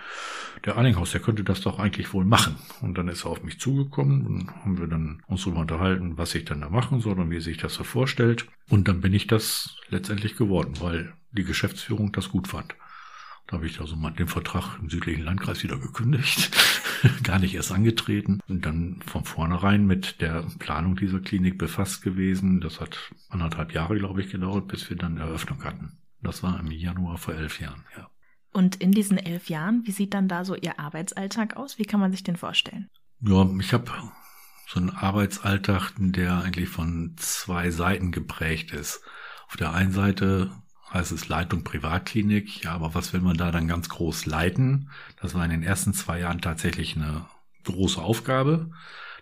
der 0.64 0.76
Allinghaus, 0.76 1.12
der 1.12 1.20
könnte 1.20 1.44
das 1.44 1.60
doch 1.60 1.78
eigentlich 1.78 2.12
wohl 2.12 2.24
machen. 2.24 2.56
Und 2.80 2.98
dann 2.98 3.06
ist 3.06 3.24
er 3.24 3.30
auf 3.30 3.44
mich 3.44 3.60
zugekommen 3.60 4.26
und 4.26 4.50
haben 4.50 4.76
wir 4.76 4.88
dann 4.88 5.22
uns 5.28 5.44
darüber 5.44 5.60
unterhalten, 5.60 6.18
was 6.18 6.34
ich 6.34 6.46
dann 6.46 6.62
da 6.62 6.68
machen 6.68 6.98
soll 6.98 7.20
und 7.20 7.30
wie 7.30 7.40
sich 7.40 7.58
das 7.58 7.74
so 7.74 7.84
vorstellt. 7.84 8.48
Und 8.68 8.88
dann 8.88 9.00
bin 9.00 9.14
ich 9.14 9.28
das 9.28 9.76
letztendlich 9.88 10.34
geworden, 10.34 10.74
weil 10.80 11.14
die 11.30 11.44
Geschäftsführung 11.44 12.10
das 12.10 12.28
gut 12.30 12.48
fand. 12.48 12.74
Da 13.46 13.58
habe 13.58 13.66
ich 13.66 13.80
also 13.80 13.94
mal 13.94 14.10
den 14.10 14.28
Vertrag 14.28 14.80
im 14.80 14.90
südlichen 14.90 15.22
Landkreis 15.22 15.62
wieder 15.62 15.78
gekündigt, 15.78 16.50
gar 17.22 17.38
nicht 17.38 17.54
erst 17.54 17.72
angetreten 17.72 18.40
und 18.48 18.64
dann 18.64 19.00
von 19.06 19.24
vornherein 19.24 19.86
mit 19.86 20.20
der 20.20 20.44
Planung 20.58 20.96
dieser 20.96 21.20
Klinik 21.20 21.58
befasst 21.58 22.02
gewesen. 22.02 22.60
Das 22.60 22.80
hat 22.80 22.98
anderthalb 23.28 23.72
Jahre, 23.72 23.98
glaube 23.98 24.20
ich, 24.20 24.30
gedauert, 24.30 24.68
bis 24.68 24.88
wir 24.88 24.96
dann 24.96 25.16
Eröffnung 25.16 25.64
hatten. 25.64 25.98
Das 26.22 26.42
war 26.42 26.58
im 26.58 26.70
Januar 26.70 27.18
vor 27.18 27.34
elf 27.34 27.60
Jahren, 27.60 27.84
ja. 27.96 28.08
Und 28.52 28.76
in 28.76 28.92
diesen 28.92 29.16
elf 29.16 29.48
Jahren, 29.48 29.82
wie 29.86 29.92
sieht 29.92 30.12
dann 30.14 30.28
da 30.28 30.44
so 30.44 30.54
Ihr 30.54 30.78
Arbeitsalltag 30.78 31.56
aus? 31.56 31.78
Wie 31.78 31.84
kann 31.84 32.00
man 32.00 32.12
sich 32.12 32.22
den 32.22 32.36
vorstellen? 32.36 32.90
Ja, 33.20 33.48
ich 33.58 33.72
habe 33.72 33.90
so 34.68 34.78
ein 34.78 34.90
Arbeitsalltag, 34.90 35.92
der 35.96 36.42
eigentlich 36.42 36.68
von 36.68 37.14
zwei 37.16 37.70
Seiten 37.70 38.12
geprägt 38.12 38.72
ist. 38.72 39.02
Auf 39.48 39.56
der 39.56 39.72
einen 39.72 39.92
Seite 39.92 40.50
heißt 40.92 41.12
es 41.12 41.28
Leitung 41.28 41.64
Privatklinik, 41.64 42.64
ja, 42.64 42.72
aber 42.72 42.94
was 42.94 43.12
will 43.12 43.20
man 43.20 43.36
da 43.36 43.50
dann 43.50 43.68
ganz 43.68 43.88
groß 43.88 44.26
leiten? 44.26 44.90
Das 45.20 45.34
war 45.34 45.44
in 45.44 45.50
den 45.50 45.62
ersten 45.62 45.94
zwei 45.94 46.20
Jahren 46.20 46.40
tatsächlich 46.40 46.96
eine 46.96 47.26
große 47.64 48.00
Aufgabe, 48.00 48.70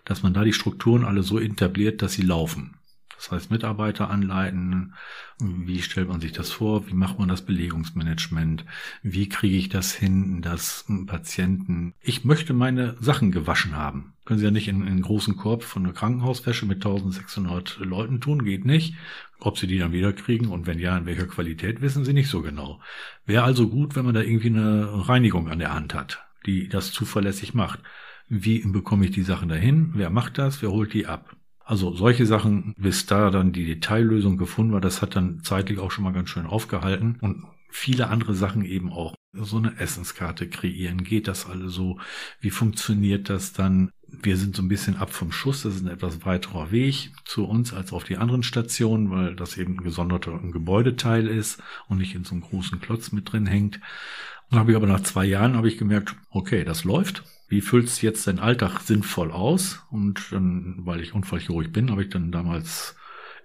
dass 0.05 0.23
man 0.23 0.33
da 0.33 0.43
die 0.43 0.53
Strukturen 0.53 1.05
alle 1.05 1.23
so 1.23 1.39
etabliert, 1.39 2.01
dass 2.01 2.13
sie 2.13 2.23
laufen. 2.23 2.75
Das 3.21 3.31
heißt, 3.31 3.51
Mitarbeiter 3.51 4.09
anleiten. 4.09 4.95
Wie 5.39 5.83
stellt 5.83 6.09
man 6.09 6.21
sich 6.21 6.31
das 6.31 6.49
vor? 6.49 6.87
Wie 6.87 6.95
macht 6.95 7.19
man 7.19 7.29
das 7.29 7.43
Belegungsmanagement? 7.43 8.65
Wie 9.03 9.29
kriege 9.29 9.57
ich 9.57 9.69
das 9.69 9.93
hin, 9.93 10.41
dass 10.41 10.85
Patienten, 11.05 11.93
ich 12.01 12.25
möchte 12.25 12.53
meine 12.53 12.97
Sachen 12.99 13.31
gewaschen 13.31 13.75
haben. 13.75 14.13
Können 14.25 14.39
Sie 14.39 14.45
ja 14.45 14.49
nicht 14.49 14.67
in, 14.67 14.81
in 14.81 14.87
einen 14.87 15.01
großen 15.03 15.35
Korb 15.35 15.63
von 15.63 15.83
einer 15.83 15.93
Krankenhauswäsche 15.93 16.65
mit 16.65 16.77
1600 16.77 17.77
Leuten 17.81 18.21
tun, 18.21 18.43
geht 18.43 18.65
nicht. 18.65 18.95
Ob 19.39 19.59
Sie 19.59 19.67
die 19.67 19.77
dann 19.77 19.91
wieder 19.91 20.13
kriegen 20.13 20.47
und 20.47 20.65
wenn 20.65 20.79
ja, 20.79 20.97
in 20.97 21.05
welcher 21.05 21.27
Qualität, 21.27 21.79
wissen 21.81 22.03
Sie 22.03 22.13
nicht 22.13 22.29
so 22.29 22.41
genau. 22.41 22.79
Wäre 23.27 23.43
also 23.43 23.69
gut, 23.69 23.95
wenn 23.95 24.05
man 24.05 24.15
da 24.15 24.21
irgendwie 24.21 24.49
eine 24.49 25.07
Reinigung 25.07 25.47
an 25.47 25.59
der 25.59 25.75
Hand 25.75 25.93
hat, 25.93 26.25
die 26.47 26.69
das 26.69 26.91
zuverlässig 26.91 27.53
macht. 27.53 27.81
Wie 28.29 28.63
bekomme 28.65 29.05
ich 29.05 29.11
die 29.11 29.21
Sachen 29.21 29.49
dahin? 29.49 29.91
Wer 29.93 30.09
macht 30.09 30.39
das? 30.39 30.63
Wer 30.63 30.71
holt 30.71 30.93
die 30.93 31.05
ab? 31.05 31.35
Also 31.71 31.95
solche 31.95 32.25
Sachen, 32.25 32.75
bis 32.77 33.05
da 33.05 33.29
dann 33.29 33.53
die 33.53 33.65
Detaillösung 33.65 34.35
gefunden 34.35 34.73
war, 34.73 34.81
das 34.81 35.01
hat 35.01 35.15
dann 35.15 35.41
zeitlich 35.41 35.79
auch 35.79 35.89
schon 35.89 36.03
mal 36.03 36.11
ganz 36.11 36.29
schön 36.29 36.45
aufgehalten 36.45 37.17
und 37.21 37.45
viele 37.69 38.09
andere 38.09 38.35
Sachen 38.35 38.65
eben 38.65 38.91
auch. 38.91 39.15
So 39.31 39.55
eine 39.55 39.79
Essenskarte 39.79 40.49
kreieren, 40.49 41.05
geht 41.05 41.29
das 41.29 41.45
alle 41.45 41.69
so? 41.69 41.97
Wie 42.41 42.49
funktioniert 42.49 43.29
das 43.29 43.53
dann? 43.53 43.91
Wir 44.05 44.35
sind 44.35 44.57
so 44.57 44.61
ein 44.61 44.67
bisschen 44.67 44.97
ab 44.97 45.13
vom 45.13 45.31
Schuss, 45.31 45.63
das 45.63 45.75
ist 45.75 45.85
ein 45.85 45.87
etwas 45.87 46.25
weiterer 46.25 46.71
Weg 46.71 47.13
zu 47.23 47.45
uns 47.45 47.73
als 47.73 47.93
auf 47.93 48.03
die 48.03 48.17
anderen 48.17 48.43
Stationen, 48.43 49.09
weil 49.09 49.37
das 49.37 49.55
eben 49.55 49.75
ein 49.75 49.83
gesonderter 49.85 50.37
Gebäudeteil 50.39 51.25
ist 51.25 51.63
und 51.87 51.99
nicht 51.99 52.15
in 52.15 52.25
so 52.25 52.33
einem 52.33 52.41
großen 52.41 52.81
Klotz 52.81 53.13
mit 53.13 53.31
drin 53.31 53.45
hängt. 53.45 53.79
Dann 54.51 54.59
habe 54.59 54.71
ich 54.71 54.77
aber 54.77 54.85
nach 54.85 55.01
zwei 55.01 55.25
Jahren 55.25 55.55
habe 55.57 55.67
ich 55.67 55.79
gemerkt, 55.79 56.15
okay, 56.29 56.63
das 56.63 56.83
läuft 56.83 57.23
wie 57.51 57.59
füllst 57.59 58.01
du 58.01 58.05
jetzt 58.05 58.25
deinen 58.27 58.39
Alltag 58.39 58.79
sinnvoll 58.79 59.29
aus? 59.29 59.83
Und 59.91 60.31
dann, 60.31 60.77
weil 60.85 61.01
ich 61.01 61.13
Unfallchirurg 61.13 61.73
bin, 61.73 61.91
habe 61.91 62.03
ich 62.03 62.09
dann 62.09 62.31
damals 62.31 62.95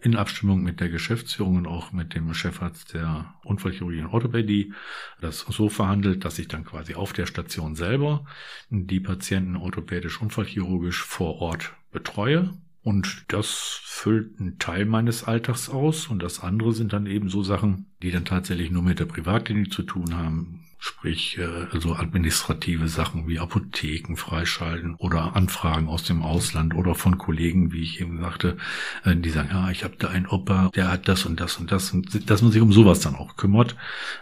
in 0.00 0.14
Abstimmung 0.14 0.62
mit 0.62 0.78
der 0.78 0.90
Geschäftsführung 0.90 1.56
und 1.56 1.66
auch 1.66 1.90
mit 1.90 2.14
dem 2.14 2.32
Chefarzt 2.32 2.94
der 2.94 3.34
Unfallchirurgie 3.42 4.02
und 4.02 4.06
Orthopädie 4.06 4.72
das 5.20 5.40
so 5.40 5.68
verhandelt, 5.68 6.24
dass 6.24 6.38
ich 6.38 6.46
dann 6.46 6.64
quasi 6.64 6.94
auf 6.94 7.12
der 7.14 7.26
Station 7.26 7.74
selber 7.74 8.24
die 8.70 9.00
Patienten 9.00 9.56
orthopädisch 9.56 10.22
unfallchirurgisch 10.22 11.02
vor 11.02 11.40
Ort 11.40 11.74
betreue. 11.90 12.54
Und 12.84 13.24
das 13.26 13.80
füllt 13.82 14.38
einen 14.38 14.60
Teil 14.60 14.84
meines 14.84 15.24
Alltags 15.24 15.68
aus. 15.68 16.06
Und 16.06 16.22
das 16.22 16.38
andere 16.38 16.72
sind 16.72 16.92
dann 16.92 17.06
eben 17.06 17.28
so 17.28 17.42
Sachen, 17.42 17.86
die 18.04 18.12
dann 18.12 18.24
tatsächlich 18.24 18.70
nur 18.70 18.84
mit 18.84 19.00
der 19.00 19.06
Privatklinik 19.06 19.72
zu 19.72 19.82
tun 19.82 20.16
haben. 20.16 20.65
Sprich, 20.86 21.36
äh, 21.38 21.66
also 21.72 21.96
administrative 21.96 22.86
Sachen 22.86 23.26
wie 23.26 23.40
Apotheken 23.40 24.14
freischalten 24.14 24.94
oder 24.94 25.34
Anfragen 25.34 25.88
aus 25.88 26.04
dem 26.04 26.22
Ausland 26.22 26.76
oder 26.76 26.94
von 26.94 27.18
Kollegen, 27.18 27.72
wie 27.72 27.82
ich 27.82 28.00
eben 28.00 28.20
sagte, 28.20 28.56
äh, 29.04 29.16
die 29.16 29.30
sagen, 29.30 29.48
ja, 29.50 29.68
ich 29.70 29.82
habe 29.82 29.96
da 29.98 30.10
einen 30.10 30.28
Opa, 30.28 30.70
der 30.76 30.88
hat 30.88 31.08
das 31.08 31.26
und 31.26 31.40
das 31.40 31.56
und 31.56 31.72
das 31.72 31.90
und 31.90 32.30
dass 32.30 32.40
man 32.40 32.52
sich 32.52 32.62
um 32.62 32.72
sowas 32.72 33.00
dann 33.00 33.16
auch 33.16 33.36
kümmert. 33.36 33.74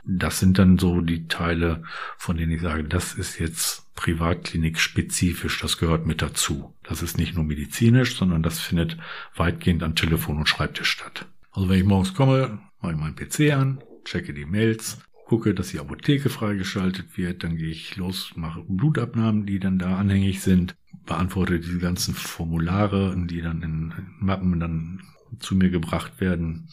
Das 0.07 0.38
sind 0.38 0.59
dann 0.59 0.79
so 0.79 1.03
die 1.03 1.29
Teile, 1.29 1.83
von 2.16 2.38
denen 2.38 2.53
ich 2.53 2.62
sage, 2.62 2.85
das 2.85 3.12
ist 3.12 3.38
jetzt 3.38 3.94
Privatklinik 3.94 4.81
spezifisch, 4.81 5.61
das 5.61 5.77
gehört 5.77 6.07
mit 6.07 6.22
dazu. 6.22 6.72
Das 6.83 7.03
ist 7.03 7.18
nicht 7.18 7.35
nur 7.35 7.44
medizinisch, 7.44 8.16
sondern 8.16 8.42
das 8.42 8.59
findet 8.59 8.96
weitgehend 9.37 9.83
an 9.83 9.96
Telefon 9.96 10.38
und 10.38 10.48
Schreibtisch 10.48 10.88
statt. 10.88 11.27
Also 11.53 11.68
wenn 11.68 11.79
ich 11.79 11.85
morgens 11.85 12.14
komme, 12.14 12.59
mache 12.81 12.92
ich 12.92 12.98
meinen 12.98 13.16
PC 13.16 13.53
an, 13.53 13.85
checke 14.07 14.33
die 14.33 14.46
Mails, 14.46 14.98
gucke, 15.25 15.55
dass 15.55 15.69
die 15.69 15.81
Apotheke 15.81 16.29
freigeschaltet 16.29 17.17
wird, 17.17 17.45
dann 17.45 17.57
gehe 17.57 17.71
ich 17.71 17.97
los, 17.97 18.33
mache 18.37 18.65
Blutabnahmen, 18.67 19.47
die 19.47 19.59
dann 19.59 19.79
da 19.79 19.97
anhängig 19.97 20.43
sind, 20.43 20.77
beantworte 21.07 21.61
diese 21.61 21.79
ganzen 21.79 22.15
Formulare, 22.15 23.15
die 23.27 23.41
dann 23.41 23.63
in 23.63 23.95
Mappen 24.19 24.61
dann 24.61 25.03
zu 25.39 25.55
mir 25.55 25.71
gebracht 25.71 26.21
werden 26.21 26.69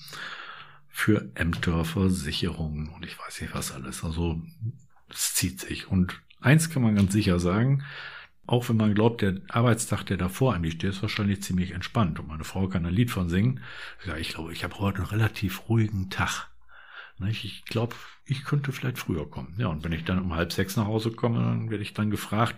für 0.89 1.31
Ämter, 1.35 1.85
Versicherungen 1.85 2.89
und 2.89 3.05
ich 3.05 3.17
weiß 3.17 3.41
nicht 3.41 3.55
was 3.55 3.71
alles. 3.71 4.03
Also 4.03 4.41
es 5.09 5.33
zieht 5.33 5.59
sich. 5.59 5.87
Und 5.87 6.21
eins 6.41 6.69
kann 6.69 6.83
man 6.83 6.95
ganz 6.95 7.13
sicher 7.13 7.39
sagen, 7.39 7.83
auch 8.45 8.67
wenn 8.67 8.77
man 8.77 8.93
glaubt, 8.93 9.21
der 9.21 9.39
Arbeitstag, 9.47 10.03
der 10.03 10.17
davor 10.17 10.53
eigentlich 10.53 10.73
steht, 10.73 10.91
ist 10.91 11.01
wahrscheinlich 11.01 11.41
ziemlich 11.41 11.71
entspannt. 11.71 12.19
Und 12.19 12.27
meine 12.27 12.43
Frau 12.43 12.67
kann 12.67 12.85
ein 12.85 12.93
Lied 12.93 13.09
von 13.09 13.29
singen. 13.29 13.61
Ja, 14.05 14.17
ich 14.17 14.29
glaube, 14.29 14.51
ich 14.51 14.63
habe 14.63 14.77
heute 14.79 14.99
einen 14.99 15.07
relativ 15.07 15.69
ruhigen 15.69 16.09
Tag. 16.09 16.50
Ich 17.29 17.65
glaube, 17.65 17.95
ich 18.25 18.43
könnte 18.43 18.71
vielleicht 18.71 18.97
früher 18.97 19.29
kommen. 19.29 19.55
Ja, 19.57 19.67
und 19.67 19.83
wenn 19.83 19.91
ich 19.91 20.03
dann 20.03 20.19
um 20.19 20.33
halb 20.33 20.53
sechs 20.53 20.75
nach 20.75 20.85
Hause 20.85 21.11
komme, 21.11 21.39
dann 21.39 21.69
werde 21.69 21.83
ich 21.83 21.93
dann 21.93 22.11
gefragt, 22.11 22.55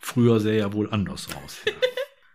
früher 0.00 0.40
sähe 0.40 0.58
ja 0.58 0.72
wohl 0.72 0.90
anders 0.90 1.28
aus. 1.44 1.60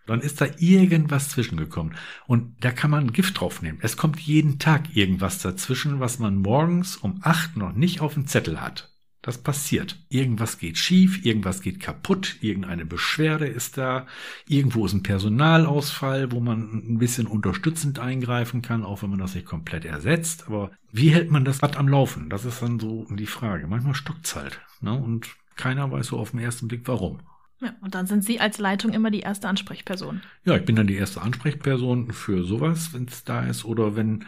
Dann 0.08 0.22
ist 0.22 0.40
da 0.40 0.46
irgendwas 0.60 1.30
zwischengekommen. 1.30 1.96
Und 2.28 2.64
da 2.64 2.72
kann 2.72 2.92
man 2.92 3.12
Gift 3.12 3.40
drauf 3.40 3.64
nehmen. 3.64 3.80
Es 3.82 3.98
kommt 3.98 4.20
jeden 4.20 4.60
Tag 4.60 4.96
irgendwas 4.96 5.40
dazwischen, 5.40 6.00
was 6.00 6.20
man 6.20 6.36
morgens 6.36 6.96
um 6.96 7.22
acht 7.24 7.58
noch 7.58 7.74
nicht 7.74 8.02
auf 8.02 8.14
dem 8.14 8.28
Zettel 8.28 8.62
hat. 8.62 8.95
Das 9.26 9.40
passiert. 9.40 9.98
Irgendwas 10.08 10.60
geht 10.60 10.78
schief, 10.78 11.26
irgendwas 11.26 11.64
geht 11.64 11.80
kaputt, 11.80 12.36
irgendeine 12.42 12.86
Beschwerde 12.86 13.48
ist 13.48 13.76
da, 13.76 14.06
irgendwo 14.48 14.86
ist 14.86 14.94
ein 14.94 15.02
Personalausfall, 15.02 16.32
wo 16.32 16.40
man 16.40 16.84
ein 16.88 17.00
bisschen 17.00 17.26
unterstützend 17.26 17.98
eingreifen 17.98 18.62
kann, 18.62 18.84
auch 18.84 19.02
wenn 19.02 19.10
man 19.10 19.18
das 19.18 19.34
nicht 19.34 19.48
komplett 19.48 19.84
ersetzt. 19.84 20.44
Aber 20.46 20.70
wie 20.92 21.10
hält 21.10 21.32
man 21.32 21.44
das 21.44 21.64
Rad 21.64 21.76
am 21.76 21.88
Laufen? 21.88 22.30
Das 22.30 22.46
ist 22.46 22.62
dann 22.62 22.80
so 22.80 23.08
die 23.10 23.26
Frage. 23.26 23.66
Manchmal 23.66 23.96
stockt's 23.96 24.36
halt. 24.36 24.60
Ne? 24.80 24.94
Und 24.94 25.36
keiner 25.56 25.92
weiß 25.92 26.06
so 26.06 26.20
auf 26.20 26.30
den 26.30 26.40
ersten 26.40 26.68
Blick 26.68 26.82
warum. 26.86 27.18
Ja, 27.62 27.74
und 27.82 27.96
dann 27.96 28.06
sind 28.06 28.24
Sie 28.24 28.40
als 28.40 28.60
Leitung 28.60 28.94
immer 28.94 29.10
die 29.10 29.22
erste 29.22 29.50
Ansprechperson. 29.50 30.22
Ja, 30.44 30.56
ich 30.56 30.66
bin 30.66 30.76
dann 30.76 30.86
die 30.86 30.98
erste 30.98 31.24
Ansprechperson 31.24 32.12
für 32.12 32.44
sowas, 32.44 32.94
wenn 32.94 33.06
es 33.06 33.24
da 33.24 33.44
ist 33.44 33.66
oder 33.66 33.96
wenn 33.96 34.26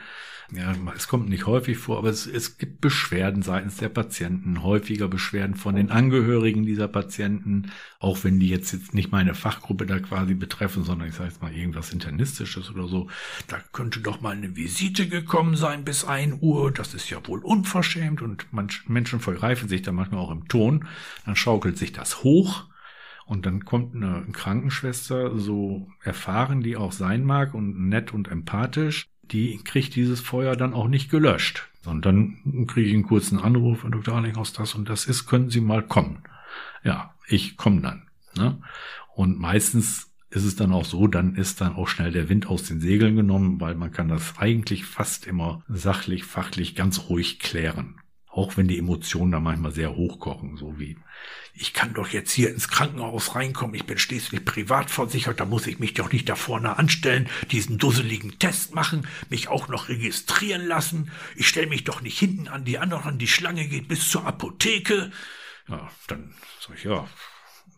ja, 0.53 0.73
es 0.95 1.09
kommt 1.09 1.27
nicht 1.27 1.45
häufig 1.45 1.77
vor, 1.77 1.97
aber 1.97 2.09
es, 2.09 2.25
es 2.25 2.57
gibt 2.57 2.79
Beschwerden 2.79 3.41
seitens 3.41 3.77
der 3.77 3.89
Patienten, 3.89 4.63
häufiger 4.63 5.09
Beschwerden 5.09 5.55
von 5.55 5.75
den 5.75 5.91
Angehörigen 5.91 6.65
dieser 6.65 6.87
Patienten, 6.87 7.71
auch 7.99 8.23
wenn 8.23 8.39
die 8.39 8.47
jetzt, 8.47 8.71
jetzt 8.71 8.93
nicht 8.93 9.11
meine 9.11 9.35
Fachgruppe 9.35 9.85
da 9.85 9.99
quasi 9.99 10.35
betreffen, 10.35 10.85
sondern 10.85 11.09
ich 11.09 11.15
sage 11.15 11.29
jetzt 11.29 11.41
mal 11.41 11.51
irgendwas 11.51 11.91
Internistisches 11.91 12.71
oder 12.71 12.87
so. 12.87 13.09
Da 13.47 13.57
könnte 13.73 13.99
doch 13.99 14.21
mal 14.21 14.37
eine 14.37 14.55
Visite 14.55 15.09
gekommen 15.09 15.57
sein 15.57 15.83
bis 15.83 16.05
ein 16.05 16.37
Uhr, 16.39 16.71
das 16.71 16.93
ist 16.93 17.09
ja 17.09 17.25
wohl 17.27 17.43
unverschämt 17.43 18.21
und 18.21 18.47
manch, 18.53 18.87
Menschen 18.87 19.19
vergreifen 19.19 19.67
sich 19.67 19.81
da 19.81 19.91
manchmal 19.91 20.21
auch 20.21 20.31
im 20.31 20.47
Ton, 20.47 20.87
dann 21.25 21.35
schaukelt 21.35 21.77
sich 21.77 21.91
das 21.91 22.23
hoch. 22.23 22.65
Und 23.25 23.45
dann 23.45 23.65
kommt 23.65 23.93
eine 23.93 24.25
Krankenschwester, 24.31 25.37
so 25.37 25.89
erfahren 26.01 26.61
die 26.61 26.77
auch 26.77 26.93
sein 26.93 27.25
mag 27.25 27.53
und 27.53 27.89
nett 27.89 28.13
und 28.13 28.29
empathisch, 28.29 29.09
die 29.31 29.59
kriegt 29.63 29.95
dieses 29.95 30.19
Feuer 30.19 30.55
dann 30.55 30.73
auch 30.73 30.87
nicht 30.87 31.09
gelöscht. 31.09 31.67
Und 31.85 32.05
dann 32.05 32.65
kriege 32.67 32.89
ich 32.89 32.93
einen 32.93 33.07
kurzen 33.07 33.39
Anruf, 33.39 33.83
Herr 33.83 33.91
Dr. 33.91 34.15
Arlinghaus, 34.15 34.53
das 34.53 34.75
und 34.75 34.89
das 34.89 35.05
ist, 35.05 35.25
können 35.25 35.49
Sie 35.49 35.61
mal 35.61 35.83
kommen. 35.83 36.23
Ja, 36.83 37.13
ich 37.27 37.57
komme 37.57 37.81
dann. 37.81 38.07
Ne? 38.35 38.61
Und 39.15 39.39
meistens 39.39 40.11
ist 40.29 40.43
es 40.43 40.55
dann 40.55 40.73
auch 40.73 40.85
so, 40.85 41.07
dann 41.07 41.35
ist 41.35 41.61
dann 41.61 41.75
auch 41.75 41.87
schnell 41.87 42.11
der 42.11 42.29
Wind 42.29 42.47
aus 42.47 42.63
den 42.63 42.81
Segeln 42.81 43.15
genommen, 43.15 43.61
weil 43.61 43.75
man 43.75 43.91
kann 43.91 44.09
das 44.09 44.37
eigentlich 44.37 44.85
fast 44.85 45.25
immer 45.25 45.63
sachlich, 45.69 46.25
fachlich 46.25 46.75
ganz 46.75 47.09
ruhig 47.09 47.39
klären. 47.39 47.95
Auch 48.37 48.55
wenn 48.55 48.67
die 48.67 48.77
Emotionen 48.77 49.31
da 49.31 49.39
manchmal 49.39 49.71
sehr 49.71 49.95
hochkochen, 49.95 50.57
so 50.57 50.77
wie, 50.77 50.95
ich 51.55 51.73
kann 51.73 51.95
doch 51.95 52.09
jetzt 52.09 52.31
hier 52.31 52.51
ins 52.51 52.67
Krankenhaus 52.67 53.33
reinkommen, 53.33 53.73
ich 53.73 53.85
bin 53.85 53.97
schließlich 53.97 54.45
privat 54.45 54.91
versichert, 54.91 55.39
da 55.39 55.45
muss 55.45 55.65
ich 55.65 55.79
mich 55.79 55.95
doch 55.95 56.11
nicht 56.11 56.29
da 56.29 56.35
vorne 56.35 56.77
anstellen, 56.77 57.27
diesen 57.49 57.79
dusseligen 57.79 58.37
Test 58.37 58.75
machen, 58.75 59.07
mich 59.31 59.47
auch 59.47 59.69
noch 59.69 59.89
registrieren 59.89 60.67
lassen, 60.67 61.09
ich 61.35 61.47
stelle 61.47 61.65
mich 61.65 61.83
doch 61.83 62.01
nicht 62.01 62.19
hinten 62.19 62.47
an 62.47 62.63
die 62.63 62.77
anderen, 62.77 63.17
die 63.17 63.27
Schlange 63.27 63.67
geht 63.67 63.87
bis 63.87 64.07
zur 64.07 64.27
Apotheke. 64.27 65.11
Ja, 65.67 65.89
dann 66.05 66.35
sag 66.59 66.77
ich, 66.77 66.83
ja, 66.83 67.07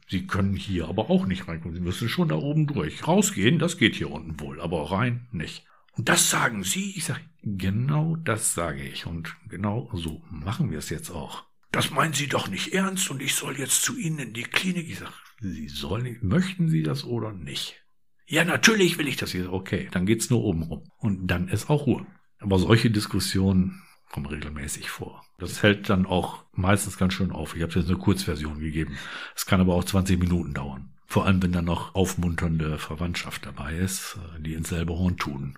Sie 0.10 0.28
können 0.28 0.58
hier 0.58 0.90
aber 0.90 1.10
auch 1.10 1.26
nicht 1.26 1.48
reinkommen, 1.48 1.74
Sie 1.74 1.82
müssen 1.82 2.10
schon 2.10 2.28
da 2.28 2.36
oben 2.36 2.68
durch. 2.68 3.08
Rausgehen, 3.08 3.60
das 3.60 3.78
geht 3.78 3.96
hier 3.96 4.12
unten 4.12 4.38
wohl, 4.42 4.60
aber 4.60 4.92
rein 4.92 5.26
nicht. 5.32 5.69
Und 5.98 6.10
das 6.10 6.30
sagen 6.30 6.64
Sie? 6.64 6.94
Ich 6.96 7.06
sage, 7.06 7.22
genau 7.44 8.16
das 8.16 8.54
sage 8.54 8.84
ich. 8.84 9.06
Und 9.06 9.36
genau 9.48 9.90
so 9.94 10.22
machen 10.30 10.72
wir 10.72 10.80
es 10.80 10.90
jetzt 10.90 11.10
auch. 11.10 11.46
Das 11.72 11.92
meinen 11.92 12.14
Sie 12.14 12.28
doch 12.28 12.48
nicht 12.48 12.74
ernst 12.74 13.10
und 13.12 13.22
ich 13.22 13.36
soll 13.36 13.60
jetzt 13.60 13.84
zu 13.84 13.96
Ihnen 13.98 14.20
in 14.20 14.34
die 14.34 14.44
Klinik. 14.44 14.90
Ich 14.90 15.00
sage, 15.00 15.14
Sie 15.40 15.68
sollen, 15.68 16.18
möchten 16.22 16.70
Sie 16.70 16.84
das 16.84 17.04
oder 17.04 17.32
nicht? 17.32 17.84
Ja, 18.26 18.44
natürlich 18.44 18.98
will 18.98 19.08
ich 19.08 19.18
das 19.18 19.32
hier. 19.32 19.52
Okay, 19.52 19.88
dann 19.92 20.06
geht's 20.06 20.30
nur 20.30 20.44
oben 20.44 20.64
rum. 20.64 20.84
Und 20.98 21.28
dann 21.28 21.48
ist 21.48 21.70
auch 21.70 21.86
Ruhe. 21.88 22.06
Aber 22.40 22.60
solche 22.60 22.92
Diskussionen 22.92 23.82
kommen 24.10 24.26
regelmäßig 24.26 24.90
vor. 24.90 25.24
Das 25.38 25.64
hält 25.64 25.90
dann 25.90 26.06
auch 26.06 26.44
meistens 26.54 26.98
ganz 26.98 27.14
schön 27.14 27.32
auf. 27.32 27.56
Ich 27.56 27.62
habe 27.62 27.74
jetzt 27.74 27.88
eine 27.88 27.98
Kurzversion 27.98 28.60
gegeben. 28.60 28.98
Es 29.36 29.46
kann 29.46 29.62
aber 29.62 29.76
auch 29.76 29.84
20 29.84 30.20
Minuten 30.20 30.54
dauern. 30.54 30.92
Vor 31.06 31.26
allem, 31.26 31.42
wenn 31.42 31.52
dann 31.52 31.66
noch 31.66 31.96
aufmunternde 31.96 32.78
Verwandtschaft 32.78 33.46
dabei 33.46 33.76
ist, 33.76 34.18
äh, 34.18 34.42
die 34.42 34.54
ins 34.54 34.70
selbe 34.70 34.94
Horn 34.94 35.18
tun. 35.18 35.58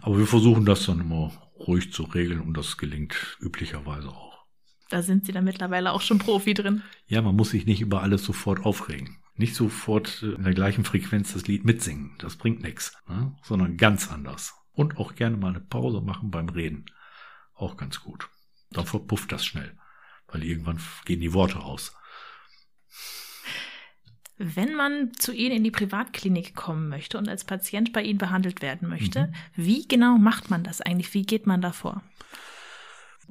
Aber 0.00 0.18
wir 0.18 0.26
versuchen 0.26 0.64
das 0.64 0.86
dann 0.86 1.00
immer 1.00 1.32
ruhig 1.58 1.92
zu 1.92 2.04
regeln 2.04 2.40
und 2.40 2.56
das 2.56 2.76
gelingt 2.76 3.36
üblicherweise 3.40 4.08
auch. 4.08 4.44
Da 4.90 5.02
sind 5.02 5.24
Sie 5.24 5.32
dann 5.32 5.44
mittlerweile 5.44 5.92
auch 5.92 6.02
schon 6.02 6.18
Profi 6.18 6.54
drin. 6.54 6.82
Ja, 7.06 7.22
man 7.22 7.36
muss 7.36 7.50
sich 7.50 7.66
nicht 7.66 7.80
über 7.80 8.02
alles 8.02 8.24
sofort 8.24 8.64
aufregen. 8.64 9.18
Nicht 9.36 9.54
sofort 9.54 10.22
in 10.22 10.44
der 10.44 10.54
gleichen 10.54 10.84
Frequenz 10.84 11.32
das 11.32 11.48
Lied 11.48 11.64
mitsingen. 11.64 12.14
Das 12.18 12.36
bringt 12.36 12.62
nichts, 12.62 12.96
ne? 13.08 13.34
sondern 13.42 13.76
ganz 13.76 14.10
anders. 14.10 14.54
Und 14.72 14.98
auch 14.98 15.14
gerne 15.14 15.36
mal 15.36 15.48
eine 15.48 15.60
Pause 15.60 16.00
machen 16.00 16.30
beim 16.30 16.48
Reden. 16.48 16.84
Auch 17.54 17.76
ganz 17.76 18.00
gut. 18.00 18.28
Dann 18.70 18.86
verpufft 18.86 19.32
das 19.32 19.44
schnell, 19.44 19.76
weil 20.28 20.44
irgendwann 20.44 20.80
gehen 21.04 21.20
die 21.20 21.32
Worte 21.32 21.58
raus. 21.58 21.96
Wenn 24.36 24.74
man 24.74 25.12
zu 25.14 25.32
Ihnen 25.32 25.56
in 25.56 25.64
die 25.64 25.70
Privatklinik 25.70 26.56
kommen 26.56 26.88
möchte 26.88 27.18
und 27.18 27.28
als 27.28 27.44
Patient 27.44 27.92
bei 27.92 28.02
Ihnen 28.02 28.18
behandelt 28.18 28.62
werden 28.62 28.88
möchte, 28.88 29.26
mhm. 29.26 29.32
wie 29.54 29.86
genau 29.86 30.18
macht 30.18 30.50
man 30.50 30.64
das 30.64 30.80
eigentlich? 30.80 31.14
Wie 31.14 31.22
geht 31.22 31.46
man 31.46 31.60
da 31.60 31.72
vor? 31.72 32.02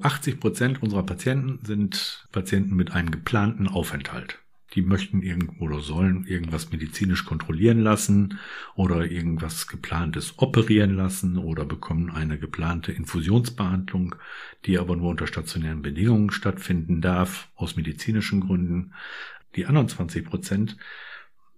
80 0.02 0.40
Prozent 0.40 0.82
unserer 0.82 1.04
Patienten 1.04 1.64
sind 1.64 2.26
Patienten 2.32 2.74
mit 2.74 2.92
einem 2.92 3.10
geplanten 3.10 3.68
Aufenthalt. 3.68 4.40
Die 4.74 4.82
möchten 4.82 5.22
irgendwo 5.22 5.66
oder 5.66 5.80
sollen 5.80 6.24
irgendwas 6.26 6.72
medizinisch 6.72 7.24
kontrollieren 7.24 7.78
lassen 7.78 8.40
oder 8.74 9.08
irgendwas 9.08 9.68
geplantes 9.68 10.34
operieren 10.38 10.96
lassen 10.96 11.38
oder 11.38 11.64
bekommen 11.64 12.10
eine 12.10 12.38
geplante 12.38 12.90
Infusionsbehandlung, 12.90 14.16
die 14.64 14.78
aber 14.78 14.96
nur 14.96 15.10
unter 15.10 15.28
stationären 15.28 15.82
Bedingungen 15.82 16.30
stattfinden 16.30 17.00
darf, 17.00 17.48
aus 17.54 17.76
medizinischen 17.76 18.40
Gründen 18.40 18.94
die 19.56 19.66
anderen 19.66 19.88
20 19.88 20.24
Prozent, 20.24 20.76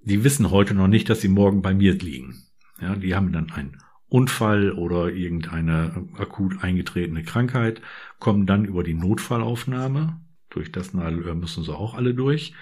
die 0.02 0.22
wissen 0.24 0.50
heute 0.50 0.74
noch 0.74 0.88
nicht, 0.88 1.10
dass 1.10 1.20
sie 1.20 1.28
morgen 1.28 1.62
bei 1.62 1.74
mir 1.74 1.94
liegen. 1.94 2.42
Ja, 2.80 2.94
die 2.94 3.14
haben 3.14 3.32
dann 3.32 3.50
einen 3.50 3.82
Unfall 4.08 4.72
oder 4.72 5.10
irgendeine 5.10 6.06
akut 6.16 6.62
eingetretene 6.62 7.24
Krankheit, 7.24 7.80
kommen 8.20 8.46
dann 8.46 8.64
über 8.64 8.84
die 8.84 8.94
Notfallaufnahme. 8.94 10.20
Durch 10.50 10.70
das 10.70 10.94
Nadelöhr 10.94 11.34
müssen 11.34 11.64
sie 11.64 11.74
auch 11.74 11.94
alle 11.94 12.14
durch, 12.14 12.54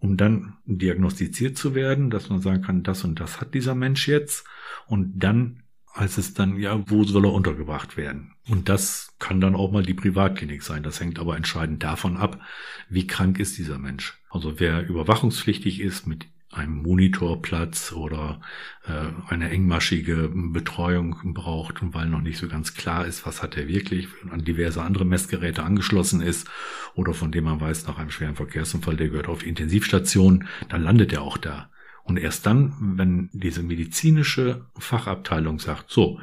um 0.00 0.16
dann 0.16 0.54
diagnostiziert 0.66 1.56
zu 1.56 1.74
werden, 1.74 2.10
dass 2.10 2.28
man 2.30 2.40
sagen 2.40 2.62
kann, 2.62 2.82
das 2.82 3.04
und 3.04 3.20
das 3.20 3.40
hat 3.40 3.54
dieser 3.54 3.74
Mensch 3.74 4.08
jetzt. 4.08 4.44
Und 4.86 5.20
dann 5.20 5.61
heißt 5.94 6.18
es 6.18 6.34
dann, 6.34 6.58
ja, 6.58 6.82
wo 6.88 7.04
soll 7.04 7.26
er 7.26 7.32
untergebracht 7.32 7.96
werden? 7.96 8.34
Und 8.48 8.68
das 8.68 9.14
kann 9.18 9.40
dann 9.40 9.54
auch 9.54 9.70
mal 9.70 9.82
die 9.82 9.94
Privatklinik 9.94 10.62
sein. 10.62 10.82
Das 10.82 11.00
hängt 11.00 11.18
aber 11.18 11.36
entscheidend 11.36 11.82
davon 11.82 12.16
ab, 12.16 12.40
wie 12.88 13.06
krank 13.06 13.38
ist 13.38 13.58
dieser 13.58 13.78
Mensch. 13.78 14.18
Also 14.30 14.58
wer 14.58 14.86
überwachungspflichtig 14.86 15.80
ist 15.80 16.06
mit 16.06 16.26
einem 16.52 16.82
Monitorplatz 16.82 17.92
oder 17.92 18.40
äh, 18.86 19.32
eine 19.32 19.50
engmaschige 19.50 20.30
Betreuung 20.34 21.32
braucht, 21.32 21.76
weil 21.80 22.06
noch 22.08 22.20
nicht 22.20 22.38
so 22.38 22.46
ganz 22.46 22.74
klar 22.74 23.06
ist, 23.06 23.26
was 23.26 23.42
hat 23.42 23.56
er 23.56 23.68
wirklich, 23.68 24.08
an 24.30 24.44
diverse 24.44 24.82
andere 24.82 25.06
Messgeräte 25.06 25.62
angeschlossen 25.62 26.20
ist 26.20 26.48
oder 26.94 27.14
von 27.14 27.32
dem 27.32 27.44
man 27.44 27.60
weiß, 27.60 27.86
nach 27.86 27.98
einem 27.98 28.10
schweren 28.10 28.36
Verkehrsunfall, 28.36 28.96
der 28.96 29.08
gehört 29.08 29.28
auf 29.28 29.42
die 29.42 29.48
Intensivstation, 29.48 30.46
dann 30.68 30.82
landet 30.82 31.12
er 31.12 31.22
auch 31.22 31.38
da. 31.38 31.70
Und 32.04 32.18
erst 32.18 32.46
dann, 32.46 32.74
wenn 32.96 33.30
diese 33.32 33.62
medizinische 33.62 34.66
Fachabteilung 34.76 35.58
sagt, 35.58 35.90
so, 35.90 36.20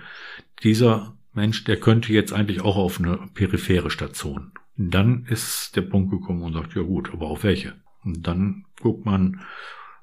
dieser 0.64 1.16
Mensch, 1.34 1.64
der 1.64 1.80
könnte 1.80 2.12
jetzt 2.12 2.34
eigentlich 2.34 2.62
auch 2.62 2.76
auf 2.76 3.00
eine 3.00 3.18
periphere 3.34 3.90
Station. 3.90 4.52
Dann 4.76 5.26
ist 5.26 5.76
der 5.76 5.82
Punkt 5.82 6.12
gekommen 6.12 6.44
und 6.44 6.54
sagt, 6.54 6.76
ja 6.76 6.82
gut, 6.82 7.12
aber 7.14 7.28
auf 7.28 7.44
welche? 7.44 7.76
Und 8.04 8.28
dann 8.28 8.66
guckt 8.82 9.06
man, 9.06 9.42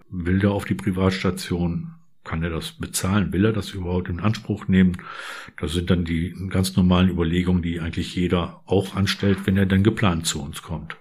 will 0.09 0.39
der 0.39 0.53
auf 0.53 0.65
die 0.65 0.75
Privatstation, 0.75 1.95
kann 2.25 2.43
er 2.43 2.51
das 2.51 2.73
bezahlen, 2.73 3.33
will 3.33 3.45
er 3.45 3.53
das 3.53 3.71
überhaupt 3.71 4.09
in 4.09 4.21
Anspruch 4.21 4.69
nehmen? 4.69 4.99
Das 5.59 5.73
sind 5.73 5.91
dann 5.91 6.05
die 6.05 6.35
ganz 6.49 6.77
normalen 6.77 7.09
Überlegungen, 7.09 7.62
die 7.62 7.81
eigentlich 7.81 8.15
jeder 8.15 8.62
auch 8.67 8.95
anstellt, 8.97 9.47
wenn 9.47 9.57
er 9.57 9.67
dann 9.67 9.85
geplant 9.85 10.27
zu 10.27 10.43
uns 10.43 10.62
kommt. 10.62 10.97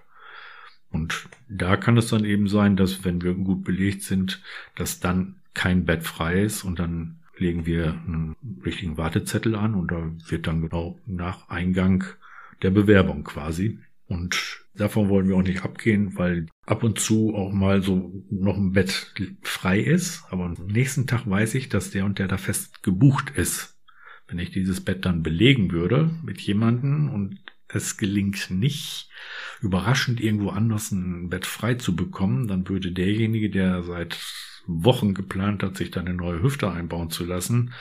Und 0.96 1.28
da 1.50 1.76
kann 1.76 1.98
es 1.98 2.08
dann 2.08 2.24
eben 2.24 2.48
sein, 2.48 2.74
dass 2.74 3.04
wenn 3.04 3.20
wir 3.20 3.34
gut 3.34 3.64
belegt 3.64 4.02
sind, 4.02 4.40
dass 4.76 4.98
dann 4.98 5.36
kein 5.52 5.84
Bett 5.84 6.04
frei 6.04 6.42
ist 6.42 6.64
und 6.64 6.78
dann 6.78 7.18
legen 7.36 7.66
wir 7.66 8.00
einen 8.06 8.34
richtigen 8.64 8.96
Wartezettel 8.96 9.54
an 9.56 9.74
und 9.74 9.90
da 9.92 10.10
wird 10.28 10.46
dann 10.46 10.62
genau 10.62 10.98
nach 11.04 11.50
Eingang 11.50 12.04
der 12.62 12.70
Bewerbung 12.70 13.24
quasi. 13.24 13.78
Und 14.08 14.64
davon 14.74 15.10
wollen 15.10 15.28
wir 15.28 15.36
auch 15.36 15.42
nicht 15.42 15.64
abgehen, 15.64 16.16
weil 16.16 16.46
ab 16.64 16.82
und 16.82 16.98
zu 16.98 17.34
auch 17.34 17.52
mal 17.52 17.82
so 17.82 18.24
noch 18.30 18.56
ein 18.56 18.72
Bett 18.72 19.12
frei 19.42 19.80
ist. 19.80 20.24
Aber 20.30 20.44
am 20.44 20.54
nächsten 20.66 21.06
Tag 21.06 21.28
weiß 21.28 21.56
ich, 21.56 21.68
dass 21.68 21.90
der 21.90 22.06
und 22.06 22.18
der 22.18 22.28
da 22.28 22.38
fest 22.38 22.82
gebucht 22.82 23.32
ist. 23.36 23.76
Wenn 24.28 24.38
ich 24.38 24.50
dieses 24.50 24.80
Bett 24.80 25.04
dann 25.04 25.22
belegen 25.22 25.72
würde 25.72 26.10
mit 26.24 26.40
jemanden 26.40 27.10
und 27.10 27.38
es 27.68 27.96
gelingt 27.96 28.50
nicht, 28.50 29.08
überraschend 29.60 30.20
irgendwo 30.20 30.50
anders 30.50 30.92
ein 30.92 31.28
Bett 31.28 31.46
frei 31.46 31.74
zu 31.74 31.96
bekommen, 31.96 32.48
dann 32.48 32.68
würde 32.68 32.92
derjenige, 32.92 33.50
der 33.50 33.82
seit 33.82 34.18
Wochen 34.66 35.14
geplant 35.14 35.62
hat, 35.62 35.76
sich 35.76 35.90
da 35.90 36.00
eine 36.00 36.14
neue 36.14 36.42
Hüfte 36.42 36.70
einbauen 36.70 37.10
zu 37.10 37.24
lassen. 37.24 37.72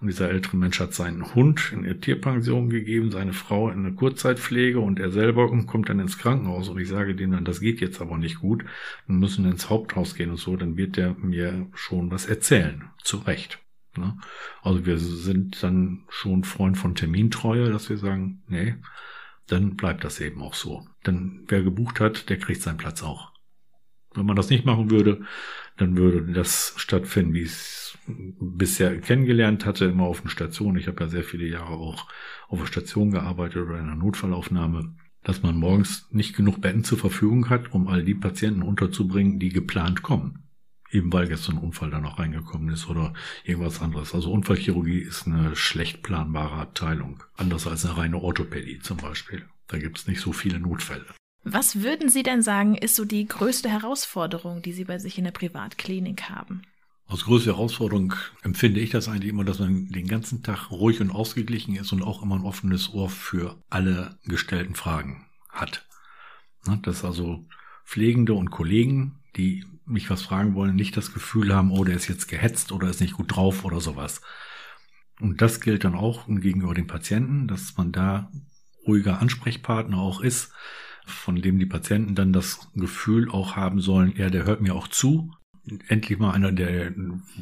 Und 0.00 0.08
dieser 0.08 0.30
ältere 0.30 0.56
Mensch 0.56 0.78
hat 0.80 0.92
seinen 0.92 1.34
Hund 1.34 1.72
in 1.72 1.84
eine 1.84 1.98
Tierpension 1.98 2.68
gegeben, 2.68 3.10
seine 3.10 3.32
Frau 3.32 3.70
in 3.70 3.78
eine 3.78 3.94
Kurzzeitpflege 3.94 4.78
und 4.78 5.00
er 5.00 5.10
selber 5.10 5.48
kommt 5.66 5.88
dann 5.88 6.00
ins 6.00 6.18
Krankenhaus. 6.18 6.68
Und 6.68 6.78
ich 6.78 6.88
sage 6.88 7.14
dem 7.14 7.32
dann, 7.32 7.46
das 7.46 7.60
geht 7.60 7.80
jetzt 7.80 8.00
aber 8.02 8.18
nicht 8.18 8.40
gut. 8.40 8.64
Wir 9.06 9.14
müssen 9.14 9.46
ins 9.46 9.70
Haupthaus 9.70 10.14
gehen 10.14 10.30
und 10.30 10.36
so. 10.36 10.56
Dann 10.56 10.76
wird 10.76 10.96
der 10.96 11.14
mir 11.14 11.66
schon 11.74 12.10
was 12.10 12.26
erzählen. 12.26 12.84
Zu 13.02 13.18
Recht. 13.18 13.58
Ne? 13.96 14.18
Also 14.62 14.84
wir 14.84 14.98
sind 14.98 15.62
dann 15.62 16.04
schon 16.10 16.44
Freund 16.44 16.76
von 16.76 16.94
Termintreue, 16.94 17.70
dass 17.70 17.88
wir 17.88 17.96
sagen, 17.96 18.42
nee, 18.48 18.74
dann 19.46 19.76
bleibt 19.76 20.04
das 20.04 20.20
eben 20.20 20.42
auch 20.42 20.54
so. 20.54 20.86
Denn 21.06 21.44
wer 21.48 21.62
gebucht 21.62 22.00
hat, 22.00 22.28
der 22.28 22.38
kriegt 22.38 22.62
seinen 22.62 22.78
Platz 22.78 23.02
auch. 23.02 23.32
Wenn 24.14 24.26
man 24.26 24.36
das 24.36 24.50
nicht 24.50 24.64
machen 24.64 24.90
würde, 24.90 25.24
dann 25.76 25.96
würde 25.96 26.32
das 26.32 26.74
stattfinden, 26.76 27.34
wie 27.34 27.42
ich 27.42 27.50
es 27.50 27.98
bisher 28.06 28.98
kennengelernt 29.00 29.66
hatte, 29.66 29.84
immer 29.84 30.04
auf 30.04 30.22
einer 30.22 30.30
Station. 30.30 30.76
Ich 30.76 30.88
habe 30.88 31.04
ja 31.04 31.08
sehr 31.08 31.24
viele 31.24 31.46
Jahre 31.46 31.74
auch 31.74 32.08
auf 32.48 32.58
einer 32.58 32.66
Station 32.66 33.10
gearbeitet 33.10 33.62
oder 33.62 33.78
in 33.78 33.86
einer 33.86 33.96
Notfallaufnahme, 33.96 34.96
dass 35.22 35.42
man 35.42 35.56
morgens 35.56 36.08
nicht 36.10 36.34
genug 36.34 36.60
Betten 36.60 36.84
zur 36.84 36.98
Verfügung 36.98 37.50
hat, 37.50 37.72
um 37.72 37.88
all 37.88 38.04
die 38.04 38.14
Patienten 38.14 38.62
unterzubringen, 38.62 39.38
die 39.38 39.50
geplant 39.50 40.02
kommen. 40.02 40.45
Eben 40.90 41.12
weil 41.12 41.28
gestern 41.28 41.56
ein 41.56 41.64
Unfall 41.64 41.90
da 41.90 42.00
noch 42.00 42.18
reingekommen 42.18 42.72
ist 42.72 42.88
oder 42.88 43.12
irgendwas 43.44 43.80
anderes. 43.80 44.14
Also 44.14 44.30
Unfallchirurgie 44.32 45.00
ist 45.00 45.26
eine 45.26 45.56
schlecht 45.56 46.02
planbare 46.02 46.54
Abteilung. 46.54 47.22
Anders 47.36 47.66
als 47.66 47.84
eine 47.84 47.96
reine 47.96 48.18
Orthopädie 48.18 48.78
zum 48.78 48.98
Beispiel. 48.98 49.44
Da 49.68 49.78
gibt 49.78 49.98
es 49.98 50.06
nicht 50.06 50.20
so 50.20 50.32
viele 50.32 50.60
Notfälle. 50.60 51.06
Was 51.42 51.82
würden 51.82 52.08
Sie 52.08 52.22
denn 52.22 52.42
sagen, 52.42 52.74
ist 52.74 52.96
so 52.96 53.04
die 53.04 53.26
größte 53.26 53.68
Herausforderung, 53.68 54.62
die 54.62 54.72
Sie 54.72 54.84
bei 54.84 54.98
sich 54.98 55.18
in 55.18 55.24
der 55.24 55.30
Privatklinik 55.30 56.28
haben? 56.28 56.62
Als 57.08 57.24
größte 57.24 57.52
Herausforderung 57.52 58.14
empfinde 58.42 58.80
ich 58.80 58.90
das 58.90 59.08
eigentlich 59.08 59.30
immer, 59.30 59.44
dass 59.44 59.60
man 59.60 59.86
den 59.88 60.08
ganzen 60.08 60.42
Tag 60.42 60.72
ruhig 60.72 61.00
und 61.00 61.12
ausgeglichen 61.12 61.76
ist 61.76 61.92
und 61.92 62.02
auch 62.02 62.20
immer 62.20 62.34
ein 62.34 62.44
offenes 62.44 62.92
Ohr 62.92 63.08
für 63.08 63.62
alle 63.70 64.18
gestellten 64.24 64.74
Fragen 64.74 65.26
hat. 65.48 65.86
Ne, 66.66 66.80
dass 66.82 67.04
also 67.04 67.44
Pflegende 67.84 68.34
und 68.34 68.50
Kollegen, 68.50 69.20
die 69.36 69.64
mich 69.86 70.10
was 70.10 70.22
fragen 70.22 70.54
wollen, 70.54 70.74
nicht 70.74 70.96
das 70.96 71.12
Gefühl 71.12 71.54
haben, 71.54 71.70
oh, 71.70 71.84
der 71.84 71.96
ist 71.96 72.08
jetzt 72.08 72.28
gehetzt 72.28 72.72
oder 72.72 72.88
ist 72.88 73.00
nicht 73.00 73.14
gut 73.14 73.34
drauf 73.34 73.64
oder 73.64 73.80
sowas. 73.80 74.20
Und 75.20 75.40
das 75.40 75.60
gilt 75.60 75.84
dann 75.84 75.94
auch 75.94 76.26
gegenüber 76.26 76.74
den 76.74 76.86
Patienten, 76.86 77.48
dass 77.48 77.76
man 77.76 77.92
da 77.92 78.30
ruhiger 78.86 79.20
Ansprechpartner 79.20 79.98
auch 79.98 80.20
ist, 80.20 80.52
von 81.06 81.40
dem 81.40 81.58
die 81.58 81.66
Patienten 81.66 82.14
dann 82.14 82.32
das 82.32 82.68
Gefühl 82.74 83.30
auch 83.30 83.56
haben 83.56 83.80
sollen, 83.80 84.14
ja, 84.16 84.28
der 84.28 84.44
hört 84.44 84.60
mir 84.60 84.74
auch 84.74 84.88
zu. 84.88 85.32
Endlich 85.88 86.18
mal 86.18 86.32
einer, 86.32 86.52
der, 86.52 86.92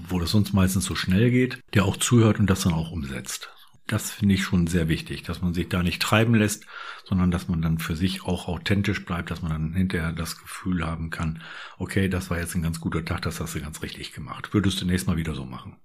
wo 0.08 0.18
das 0.18 0.30
sonst 0.30 0.52
meistens 0.52 0.84
so 0.84 0.94
schnell 0.94 1.30
geht, 1.30 1.60
der 1.74 1.84
auch 1.84 1.96
zuhört 1.96 2.38
und 2.38 2.48
das 2.48 2.62
dann 2.62 2.72
auch 2.72 2.90
umsetzt. 2.90 3.53
Das 3.86 4.10
finde 4.10 4.34
ich 4.34 4.42
schon 4.44 4.66
sehr 4.66 4.88
wichtig, 4.88 5.24
dass 5.24 5.42
man 5.42 5.52
sich 5.52 5.68
da 5.68 5.82
nicht 5.82 6.00
treiben 6.00 6.34
lässt, 6.34 6.66
sondern 7.04 7.30
dass 7.30 7.48
man 7.48 7.60
dann 7.60 7.78
für 7.78 7.94
sich 7.94 8.24
auch 8.24 8.48
authentisch 8.48 9.04
bleibt, 9.04 9.30
dass 9.30 9.42
man 9.42 9.50
dann 9.50 9.74
hinterher 9.74 10.12
das 10.12 10.38
Gefühl 10.38 10.86
haben 10.86 11.10
kann, 11.10 11.42
okay, 11.76 12.08
das 12.08 12.30
war 12.30 12.38
jetzt 12.38 12.54
ein 12.54 12.62
ganz 12.62 12.80
guter 12.80 13.04
Tag, 13.04 13.20
das 13.22 13.40
hast 13.40 13.54
du 13.54 13.60
ganz 13.60 13.82
richtig 13.82 14.12
gemacht. 14.12 14.54
Würdest 14.54 14.80
du 14.80 14.86
nächstes 14.86 15.06
Mal 15.06 15.18
wieder 15.18 15.34
so 15.34 15.44
machen. 15.44 15.76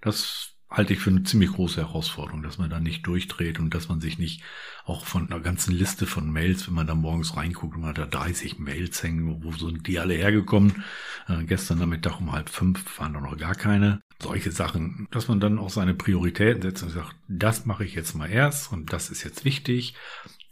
Das 0.00 0.51
halte 0.72 0.94
ich 0.94 1.00
für 1.00 1.10
eine 1.10 1.22
ziemlich 1.22 1.52
große 1.52 1.80
Herausforderung, 1.80 2.42
dass 2.42 2.58
man 2.58 2.70
da 2.70 2.80
nicht 2.80 3.06
durchdreht 3.06 3.58
und 3.58 3.74
dass 3.74 3.88
man 3.88 4.00
sich 4.00 4.18
nicht 4.18 4.42
auch 4.84 5.04
von 5.04 5.30
einer 5.30 5.40
ganzen 5.40 5.72
Liste 5.72 6.06
von 6.06 6.30
Mails, 6.30 6.66
wenn 6.66 6.74
man 6.74 6.86
da 6.86 6.94
morgens 6.94 7.36
reinguckt 7.36 7.74
und 7.74 7.82
man 7.82 7.90
hat 7.90 7.98
da 7.98 8.06
30 8.06 8.58
Mails 8.58 9.02
hängen, 9.02 9.42
wo 9.42 9.52
sind 9.52 9.86
die 9.86 9.98
alle 9.98 10.14
hergekommen? 10.14 10.84
Äh, 11.28 11.44
gestern 11.44 11.78
Nachmittag 11.78 12.20
um 12.20 12.32
halb 12.32 12.48
fünf 12.48 12.98
waren 12.98 13.12
da 13.12 13.20
noch 13.20 13.36
gar 13.36 13.54
keine. 13.54 14.00
Solche 14.20 14.52
Sachen, 14.52 15.08
dass 15.10 15.28
man 15.28 15.40
dann 15.40 15.58
auch 15.58 15.70
seine 15.70 15.94
Prioritäten 15.94 16.62
setzt 16.62 16.82
und 16.82 16.90
sagt, 16.90 17.14
das 17.28 17.66
mache 17.66 17.84
ich 17.84 17.94
jetzt 17.94 18.14
mal 18.14 18.30
erst 18.30 18.72
und 18.72 18.92
das 18.92 19.10
ist 19.10 19.24
jetzt 19.24 19.44
wichtig. 19.44 19.94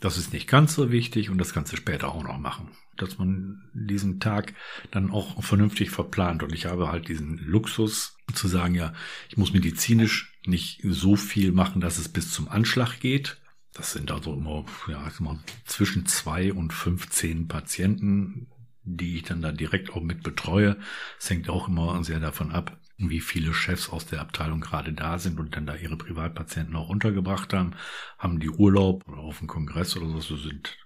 Das 0.01 0.16
ist 0.16 0.32
nicht 0.32 0.48
ganz 0.48 0.74
so 0.74 0.90
wichtig 0.90 1.28
und 1.30 1.38
das 1.38 1.53
kannst 1.53 1.72
du 1.72 1.76
später 1.76 2.09
auch 2.09 2.24
noch 2.24 2.38
machen. 2.38 2.70
Dass 2.96 3.18
man 3.18 3.62
diesen 3.74 4.18
Tag 4.18 4.55
dann 4.90 5.11
auch 5.11 5.42
vernünftig 5.44 5.90
verplant. 5.90 6.42
Und 6.42 6.53
ich 6.55 6.66
habe 6.66 6.90
halt 6.90 7.09
diesen 7.09 7.38
Luxus 7.38 8.16
zu 8.34 8.48
sagen, 8.48 8.74
ja, 8.74 8.94
ich 9.28 9.36
muss 9.36 9.53
medizinisch 9.53 10.38
nicht 10.46 10.80
so 10.84 11.16
viel 11.16 11.53
machen, 11.53 11.80
dass 11.80 11.98
es 11.98 12.09
bis 12.09 12.30
zum 12.30 12.48
Anschlag 12.48 12.98
geht. 13.01 13.38
Das 13.74 13.92
sind 13.92 14.11
also 14.11 14.34
immer, 14.34 14.64
ja, 14.88 15.07
immer 15.18 15.38
zwischen 15.64 16.07
zwei 16.07 16.53
und 16.53 16.72
15 16.72 17.46
Patienten, 17.46 18.48
die 18.82 19.16
ich 19.16 19.22
dann 19.22 19.42
da 19.42 19.53
direkt 19.53 19.90
auch 19.90 20.03
mit 20.03 20.22
betreue. 20.22 20.78
Es 21.18 21.28
hängt 21.30 21.48
auch 21.48 21.68
immer 21.68 22.03
sehr 22.05 22.20
davon 22.20 22.53
ab, 22.53 22.80
wie 23.09 23.20
viele 23.20 23.55
Chefs 23.55 23.88
aus 23.88 24.07
der 24.07 24.20
Abteilung 24.20 24.61
gerade 24.61 24.92
da 24.92 25.18
sind 25.18 25.40
und 25.40 25.57
dann 25.57 25.66
da 25.66 25.74
ihre 25.74 25.96
Privatpatienten 25.96 26.76
auch 26.76 26.88
untergebracht 26.88 27.53
haben, 27.53 27.72
haben 28.18 28.40
die 28.40 28.51
Urlaub 28.51 29.09
oder 29.09 29.18
auf 29.18 29.38
dem 29.38 29.46
Kongress 29.46 29.96
oder 29.96 30.20
so, 30.20 30.36
sind 30.36 30.76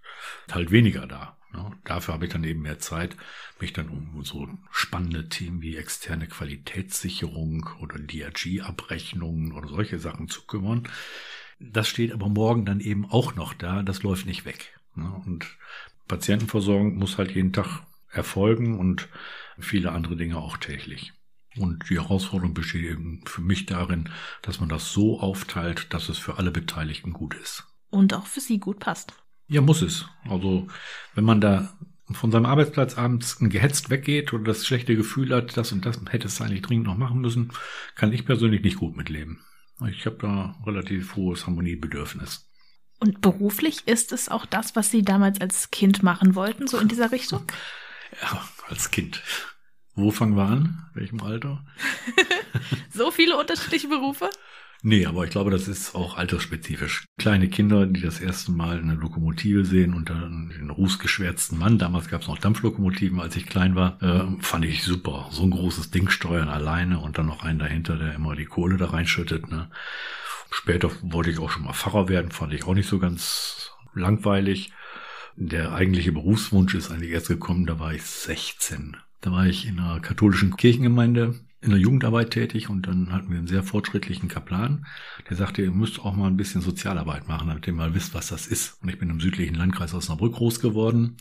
halt 0.51 0.71
weniger 0.71 1.07
da. 1.07 1.37
Ne? 1.53 1.73
Dafür 1.85 2.15
habe 2.15 2.27
ich 2.27 2.33
dann 2.33 2.45
eben 2.45 2.63
mehr 2.63 2.79
Zeit, 2.79 3.17
mich 3.61 3.73
dann 3.73 3.89
um 3.89 4.23
so 4.25 4.49
spannende 4.71 5.29
Themen 5.29 5.63
wie 5.63 5.77
externe 5.77 6.27
Qualitätssicherung 6.27 7.69
oder 7.81 7.99
DRG-Abrechnungen 7.99 9.53
oder 9.53 9.69
solche 9.69 9.99
Sachen 9.99 10.29
zu 10.29 10.43
kümmern. 10.47 10.89
Das 11.59 11.89
steht 11.89 12.13
aber 12.13 12.29
morgen 12.29 12.65
dann 12.65 12.81
eben 12.81 13.07
auch 13.11 13.35
noch 13.35 13.55
da, 13.55 13.83
das 13.83 14.03
läuft 14.03 14.27
nicht 14.27 14.45
weg. 14.45 14.79
Ne? 14.95 15.11
Und 15.27 15.57
Patientenversorgung 16.09 16.97
muss 16.97 17.19
halt 17.19 17.33
jeden 17.33 17.53
Tag 17.53 17.83
erfolgen 18.11 18.79
und 18.79 19.09
viele 19.59 19.93
andere 19.93 20.17
Dinge 20.17 20.39
auch 20.39 20.57
täglich. 20.57 21.13
Und 21.57 21.89
die 21.89 22.01
Herausforderung 22.01 22.55
besteht 22.55 22.85
eben 22.85 23.23
für 23.27 23.41
mich 23.41 23.67
darin, 23.67 24.09
dass 24.43 24.61
man 24.61 24.69
das 24.69 24.93
so 24.93 25.21
aufteilt, 25.21 25.93
dass 25.95 26.09
es 26.09 26.19
für 26.19 26.39
alle 26.39 26.51
Beteiligten 26.51 27.13
gut 27.13 27.35
ist. 27.35 27.65
Und 27.91 28.13
auch 28.13 28.27
für 28.27 28.41
Sie 28.41 28.59
gut 28.59 28.81
passt. 28.81 29.15
Ja, 29.47 29.61
muss 29.61 29.83
es. 29.83 30.07
Also, 30.29 30.67
wenn 31.15 31.25
man 31.25 31.41
da 31.41 31.79
von 32.11 32.31
seinem 32.31 32.47
Arbeitsplatz 32.47 32.99
abends 32.99 33.39
gehetzt 33.39 33.91
weggeht 33.91 34.33
oder 34.33 34.45
das 34.45 34.67
schlechte 34.67 34.97
Gefühl 34.97 35.35
hat, 35.35 35.57
das 35.57 35.73
und 35.73 35.87
das 35.87 36.01
hätte 36.11 36.27
es 36.27 36.41
eigentlich 36.41 36.63
dringend 36.63 36.87
noch 36.87 36.97
machen 36.97 37.21
müssen, 37.21 37.53
kann 37.95 38.13
ich 38.13 38.27
persönlich 38.27 38.63
nicht 38.63 38.79
gut 38.79 38.97
mitleben. 38.97 39.41
Ich 39.89 40.07
habe 40.07 40.17
da 40.21 40.57
relativ 40.67 41.17
hohes 41.17 41.47
Harmoniebedürfnis. 41.47 42.49
Und 43.01 43.21
beruflich 43.21 43.87
ist 43.87 44.13
es 44.13 44.29
auch 44.29 44.47
das, 44.47 44.77
was 44.77 44.91
Sie 44.91 45.03
damals 45.03 45.41
als 45.41 45.71
Kind 45.71 46.03
machen 46.03 46.35
wollten, 46.35 46.67
so 46.67 46.79
in 46.79 46.89
dieser 46.89 47.13
Richtung? 47.13 47.45
Ja, 48.23 48.49
als 48.69 48.91
Kind. 48.91 49.23
Wo 49.95 50.11
fangen 50.11 50.37
wir 50.37 50.45
an? 50.45 50.87
Welchem 50.95 51.23
Alter? 51.23 51.65
so 52.91 53.11
viele 53.11 53.37
unterschiedliche 53.37 53.89
Berufe? 53.89 54.29
Nee, 54.87 55.07
aber 55.07 55.25
ich 55.25 55.31
glaube, 55.31 55.51
das 55.51 55.67
ist 55.67 55.95
auch 55.95 56.19
altersspezifisch. 56.19 57.07
Kleine 57.17 57.49
Kinder, 57.49 57.87
die 57.87 58.03
das 58.03 58.21
erste 58.21 58.53
Mal 58.53 58.79
eine 58.79 58.95
Lokomotive 58.95 59.65
sehen 59.65 59.95
und 59.95 60.11
dann 60.11 60.51
den 60.51 60.69
rußgeschwärzten 60.69 61.59
Mann, 61.59 61.79
damals 61.79 62.09
gab 62.09 62.21
es 62.21 62.29
noch 62.29 62.39
Dampflokomotiven, 62.39 63.19
als 63.19 63.35
ich 63.37 63.47
klein 63.47 63.77
war, 63.77 64.03
äh, 64.03 64.27
fand 64.43 64.67
ich 64.67 64.83
super. 64.83 65.29
So 65.31 65.45
ein 65.45 65.53
großes 65.53 65.91
Ding 65.91 66.11
steuern 66.11 66.51
alleine 66.51 66.99
und 66.99 67.17
dann 67.17 67.27
noch 67.27 67.43
einen 67.43 67.61
dahinter, 67.61 67.97
der 67.97 68.15
immer 68.15 68.37
die 68.37 68.45
Kohle 68.45 68.77
da 68.77 68.91
reinschüttet. 68.91 69.51
Ne? 69.51 69.71
Später 70.51 70.91
wollte 71.01 71.31
ich 71.31 71.39
auch 71.39 71.51
schon 71.51 71.65
mal 71.65 71.73
Pfarrer 71.73 72.09
werden, 72.11 72.31
fand 72.31 72.53
ich 72.53 72.65
auch 72.65 72.75
nicht 72.75 72.89
so 72.89 72.99
ganz 72.99 73.71
langweilig. 73.95 74.71
Der 75.37 75.73
eigentliche 75.73 76.13
Berufswunsch 76.13 76.75
ist 76.75 76.91
eigentlich 76.91 77.13
erst 77.13 77.29
gekommen, 77.29 77.65
da 77.65 77.79
war 77.79 77.95
ich 77.95 78.03
16. 78.03 78.99
Da 79.25 79.33
war 79.33 79.47
ich 79.47 79.67
in 79.67 79.81
einer 79.81 80.01
katholischen 80.01 80.55
Kirchengemeinde 80.55 81.35
in 81.63 81.71
der 81.71 81.79
Jugendarbeit 81.79 82.33
tätig 82.33 82.69
und 82.69 82.87
dann 82.87 83.11
hatten 83.11 83.31
wir 83.31 83.39
einen 83.39 83.47
sehr 83.47 83.63
fortschrittlichen 83.63 84.29
Kaplan, 84.29 84.85
der 85.31 85.39
sagte, 85.39 85.63
ihr 85.63 85.71
müsst 85.71 85.99
auch 85.99 86.15
mal 86.15 86.27
ein 86.27 86.37
bisschen 86.37 86.61
Sozialarbeit 86.61 87.27
machen, 87.27 87.49
damit 87.49 87.67
ihr 87.67 87.73
mal 87.73 87.95
wisst, 87.95 88.13
was 88.13 88.29
das 88.29 88.47
ist. 88.47 88.83
Und 88.83 88.91
ich 88.91 88.99
bin 88.99 89.09
im 89.09 89.21
südlichen 89.21 89.55
Landkreis 89.55 89.95
Osnabrück 89.95 90.35
groß 90.35 90.61
geworden. 90.61 91.17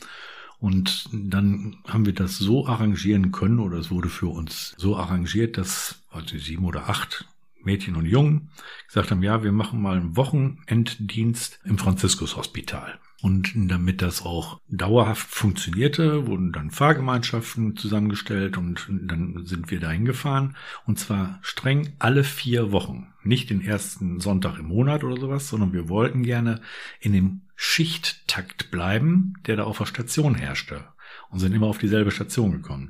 Und 0.60 1.08
dann 1.14 1.78
haben 1.88 2.06
wir 2.06 2.14
das 2.14 2.38
so 2.38 2.68
arrangieren 2.68 3.32
können, 3.32 3.60
oder 3.60 3.78
es 3.78 3.90
wurde 3.90 4.10
für 4.10 4.28
uns 4.28 4.76
so 4.78 4.98
arrangiert, 4.98 5.58
dass 5.58 6.04
also 6.12 6.38
sieben 6.38 6.66
oder 6.66 6.90
acht 6.90 7.26
Mädchen 7.64 7.96
und 7.96 8.06
Jungen 8.06 8.50
gesagt 8.86 9.12
haben, 9.12 9.24
ja, 9.24 9.44
wir 9.44 9.54
machen 9.54 9.82
mal 9.82 9.96
einen 9.96 10.18
Wochenenddienst 10.18 11.62
im 11.64 11.78
Franziskushospital. 11.78 13.00
Und 13.24 13.54
damit 13.56 14.02
das 14.02 14.26
auch 14.26 14.60
dauerhaft 14.68 15.30
funktionierte, 15.30 16.28
wurden 16.28 16.52
dann 16.52 16.72
Fahrgemeinschaften 16.72 17.78
zusammengestellt 17.78 18.58
und 18.58 18.86
dann 18.90 19.46
sind 19.46 19.72
wir 19.72 19.80
dahin 19.80 20.04
gefahren. 20.04 20.58
Und 20.86 21.00
zwar 21.00 21.40
streng 21.42 21.94
alle 22.00 22.26
vier 22.26 22.74
Wochen. 22.74 23.14
Nicht 23.24 23.50
den 23.50 23.62
ersten 23.62 24.20
Sonntag 24.20 24.60
im 24.60 24.68
Monat 24.68 25.06
oder 25.06 25.16
sowas, 25.16 25.48
sondern 25.48 25.72
wir 25.72 25.88
wollten 25.88 26.24
gerne 26.24 26.60
in 27.00 27.14
dem 27.14 27.42
Schichttakt 27.56 28.72
bleiben, 28.72 29.36
der 29.46 29.56
da 29.56 29.64
auf 29.64 29.78
der 29.78 29.86
Station 29.86 30.36
herrschte 30.36 30.84
und 31.30 31.40
sind 31.40 31.54
immer 31.54 31.68
auf 31.68 31.78
dieselbe 31.78 32.12
Station 32.12 32.52
gekommen. 32.52 32.90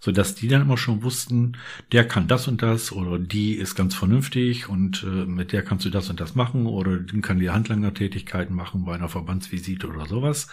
Sodass 0.00 0.34
die 0.34 0.48
dann 0.48 0.62
immer 0.62 0.76
schon 0.76 1.02
wussten, 1.02 1.56
der 1.92 2.06
kann 2.06 2.28
das 2.28 2.46
und 2.48 2.60
das 2.60 2.92
oder 2.92 3.18
die 3.18 3.54
ist 3.54 3.74
ganz 3.74 3.94
vernünftig 3.94 4.68
und 4.68 5.02
äh, 5.02 5.06
mit 5.06 5.52
der 5.52 5.62
kannst 5.62 5.86
du 5.86 5.90
das 5.90 6.10
und 6.10 6.20
das 6.20 6.34
machen 6.34 6.66
oder 6.66 6.98
die 6.98 7.20
kann 7.20 7.38
die 7.38 7.50
Handlangertätigkeiten 7.50 8.54
machen 8.54 8.84
bei 8.84 8.94
einer 8.94 9.08
Verbandsvisite 9.08 9.88
oder 9.88 10.06
sowas. 10.06 10.48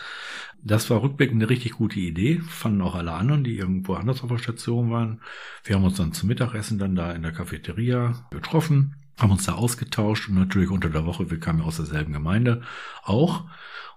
Das 0.64 0.90
war 0.90 1.02
rückblickend 1.02 1.42
eine 1.42 1.50
richtig 1.50 1.74
gute 1.74 2.00
Idee, 2.00 2.40
fanden 2.48 2.82
auch 2.82 2.96
alle 2.96 3.14
anderen, 3.14 3.44
die 3.44 3.58
irgendwo 3.58 3.96
anders 3.96 4.22
auf 4.24 4.30
der 4.30 4.38
Station 4.38 4.92
waren. 4.92 5.20
Wir 5.64 5.76
haben 5.76 5.84
uns 5.84 5.98
dann 5.98 6.14
zum 6.14 6.30
Mittagessen 6.30 6.78
dann 6.78 6.96
da 6.96 7.12
in 7.12 7.24
der 7.24 7.32
Cafeteria 7.32 8.28
getroffen, 8.32 8.96
haben 9.20 9.32
uns 9.32 9.46
da 9.46 9.54
ausgetauscht 9.54 10.30
und 10.30 10.36
natürlich 10.36 10.70
unter 10.70 10.90
der 10.90 11.06
Woche, 11.06 11.32
wir 11.32 11.40
kamen 11.40 11.60
ja 11.60 11.66
aus 11.66 11.78
derselben 11.78 12.14
Gemeinde 12.14 12.62
auch. 13.04 13.46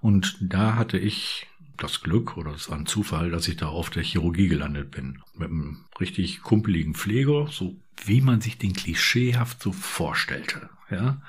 Und 0.00 0.36
da 0.40 0.76
hatte 0.76 0.98
ich 0.98 1.46
das 1.76 2.02
Glück 2.02 2.36
oder 2.36 2.52
es 2.52 2.70
war 2.70 2.78
ein 2.78 2.86
Zufall, 2.86 3.30
dass 3.30 3.48
ich 3.48 3.56
da 3.56 3.68
auf 3.68 3.90
der 3.90 4.02
Chirurgie 4.02 4.48
gelandet 4.48 4.90
bin. 4.90 5.22
Mit 5.34 5.50
einem 5.50 5.84
richtig 6.00 6.42
kumpeligen 6.42 6.94
Pfleger, 6.94 7.48
so 7.50 7.76
wie 8.04 8.20
man 8.20 8.40
sich 8.40 8.58
den 8.58 8.72
klischeehaft 8.72 9.62
so 9.62 9.72
vorstellte. 9.72 10.68
Ja, 10.90 11.20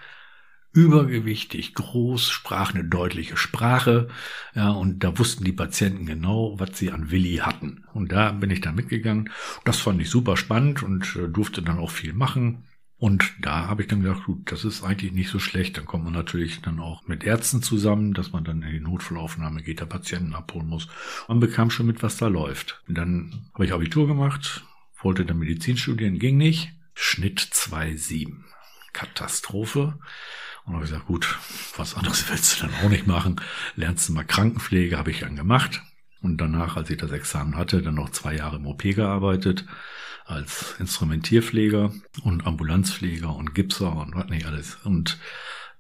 übergewichtig, 0.76 1.74
groß, 1.74 2.30
sprach 2.30 2.74
eine 2.74 2.84
deutliche 2.84 3.38
Sprache, 3.38 4.10
ja, 4.54 4.72
und 4.72 5.04
da 5.04 5.18
wussten 5.18 5.46
die 5.46 5.54
Patienten 5.54 6.06
genau, 6.06 6.60
was 6.60 6.78
sie 6.78 6.92
an 6.92 7.12
Willi 7.12 7.38
hatten. 7.38 7.86
Und 7.94 8.12
da 8.12 8.32
bin 8.32 8.52
ich 8.52 8.60
dann 8.60 8.76
mitgegangen. 8.76 9.30
Das 9.64 9.80
fand 9.80 10.02
ich 10.02 10.10
super 10.10 10.36
spannend 10.36 10.84
und 10.84 11.16
äh, 11.16 11.30
durfte 11.30 11.62
dann 11.62 11.80
auch 11.80 11.92
viel 11.92 12.14
machen. 12.14 12.66
Und 12.98 13.34
da 13.42 13.68
habe 13.68 13.82
ich 13.82 13.90
dann 13.90 14.02
gedacht, 14.02 14.24
gut, 14.24 14.52
das 14.52 14.64
ist 14.64 14.84
eigentlich 14.84 15.12
nicht 15.12 15.30
so 15.30 15.40
schlecht. 15.40 15.78
Dann 15.78 15.86
kommt 15.86 16.06
man 16.06 16.14
natürlich 16.14 16.62
dann 16.62 16.80
auch 16.80 17.06
mit 17.08 17.26
Ärzten 17.26 17.62
zusammen, 17.62 18.14
dass 18.14 18.32
man 18.32 18.46
dann 18.46 18.62
in 18.62 18.72
die 18.72 18.80
Notfallaufnahme 18.80 19.64
geht, 19.64 19.82
der 19.82 19.86
Patienten 19.86 20.34
abholen 20.34 20.68
muss. 20.68 20.88
Man 21.28 21.42
bekam 21.42 21.70
schon 21.70 21.88
mit, 21.88 22.04
was 22.04 22.18
da 22.18 22.28
läuft. 22.28 22.82
Und 22.88 22.98
dann 22.98 23.50
habe 23.54 23.66
ich 23.66 23.74
Abitur 23.74 24.08
gemacht, 24.08 24.64
wollte 25.02 25.26
dann 25.26 25.40
Medizin 25.40 25.76
studieren, 25.76 26.20
ging 26.20 26.38
nicht. 26.38 26.72
Schnitt 26.94 27.42
2,7. 27.42 28.44
Katastrophe. 28.94 30.00
Und 30.64 30.74
habe 30.74 30.86
ich 30.86 30.92
gesagt, 30.92 31.08
gut, 31.08 31.38
was 31.76 31.96
anderes 31.96 32.30
willst 32.30 32.62
du 32.62 32.66
dann 32.66 32.76
auch 32.76 32.90
nicht 32.90 33.08
machen. 33.08 33.42
Lernst 33.76 34.08
du 34.08 34.14
mal 34.14 34.24
Krankenpflege, 34.24 34.98
habe 34.98 35.12
ich 35.12 35.20
dann 35.20 35.36
gemacht. 35.36 35.82
Und 36.22 36.38
danach, 36.38 36.78
als 36.78 36.90
ich 36.90 36.98
das 36.98 37.12
Examen 37.12 37.58
hatte, 37.58 37.82
dann 37.82 37.96
noch 37.96 38.10
zwei 38.12 38.36
Jahre 38.38 38.56
im 38.56 38.66
OP 38.66 38.84
gearbeitet 38.84 39.66
als 40.26 40.76
Instrumentierpfleger 40.80 41.94
und 42.24 42.46
Ambulanzpfleger 42.46 43.34
und 43.34 43.54
Gipser 43.54 43.96
und 43.96 44.16
was 44.16 44.28
nicht 44.30 44.46
alles. 44.46 44.76
Und 44.84 45.20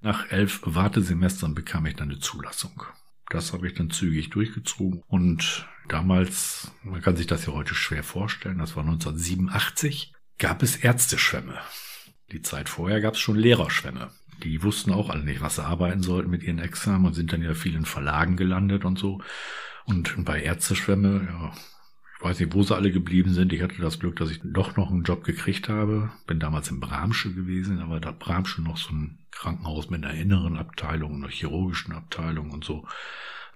nach 0.01 0.31
elf 0.31 0.61
Wartesemestern 0.63 1.55
bekam 1.55 1.85
ich 1.87 1.95
dann 1.95 2.09
eine 2.09 2.19
Zulassung. 2.19 2.83
Das 3.29 3.53
habe 3.53 3.67
ich 3.67 3.73
dann 3.73 3.89
zügig 3.89 4.29
durchgezogen. 4.29 5.01
Und 5.07 5.67
damals, 5.87 6.71
man 6.83 7.01
kann 7.01 7.17
sich 7.17 7.27
das 7.27 7.47
ja 7.47 7.53
heute 7.53 7.73
schwer 7.73 8.03
vorstellen, 8.03 8.59
das 8.59 8.75
war 8.75 8.83
1987, 8.83 10.13
gab 10.37 10.61
es 10.61 10.75
Ärzteschwämme. 10.75 11.57
Die 12.31 12.41
Zeit 12.41 12.69
vorher 12.69 13.01
gab 13.01 13.15
es 13.15 13.19
schon 13.19 13.35
Lehrerschwämme. 13.35 14.11
Die 14.43 14.61
wussten 14.61 14.91
auch 14.91 15.09
alle 15.09 15.23
nicht, 15.23 15.41
was 15.41 15.55
sie 15.55 15.65
arbeiten 15.65 16.03
sollten 16.03 16.29
mit 16.29 16.43
ihren 16.43 16.59
Examen 16.59 17.05
und 17.05 17.13
sind 17.13 17.31
dann 17.33 17.41
ja 17.41 17.53
vielen 17.53 17.85
Verlagen 17.85 18.35
gelandet 18.35 18.85
und 18.85 18.99
so. 18.99 19.21
Und 19.85 20.23
bei 20.25 20.41
Ärzteschwämme, 20.41 21.27
ja, 21.29 21.53
ich 22.18 22.24
weiß 22.24 22.39
nicht, 22.39 22.53
wo 22.53 22.63
sie 22.63 22.76
alle 22.76 22.91
geblieben 22.91 23.34
sind. 23.34 23.51
Ich 23.51 23.61
hatte 23.61 23.82
das 23.82 23.99
Glück, 23.99 24.16
dass 24.16 24.32
ich 24.32 24.39
doch 24.43 24.78
noch 24.78 24.89
einen 24.89 25.03
Job 25.03 25.24
gekriegt 25.24 25.68
habe. 25.70 26.11
Bin 26.28 26.39
damals 26.39 26.70
in 26.70 26.80
Bramsche 26.80 27.34
gewesen, 27.34 27.80
aber 27.80 27.99
da 27.99 28.11
Bramsche 28.11 28.61
noch 28.61 28.78
so 28.78 28.93
ein 28.93 29.18
Krankenhaus 29.32 29.89
mit 29.89 30.03
einer 30.03 30.13
inneren 30.13 30.57
Abteilung, 30.57 31.16
einer 31.16 31.30
chirurgischen 31.30 31.93
Abteilung 31.93 32.51
und 32.51 32.63
so. 32.63 32.88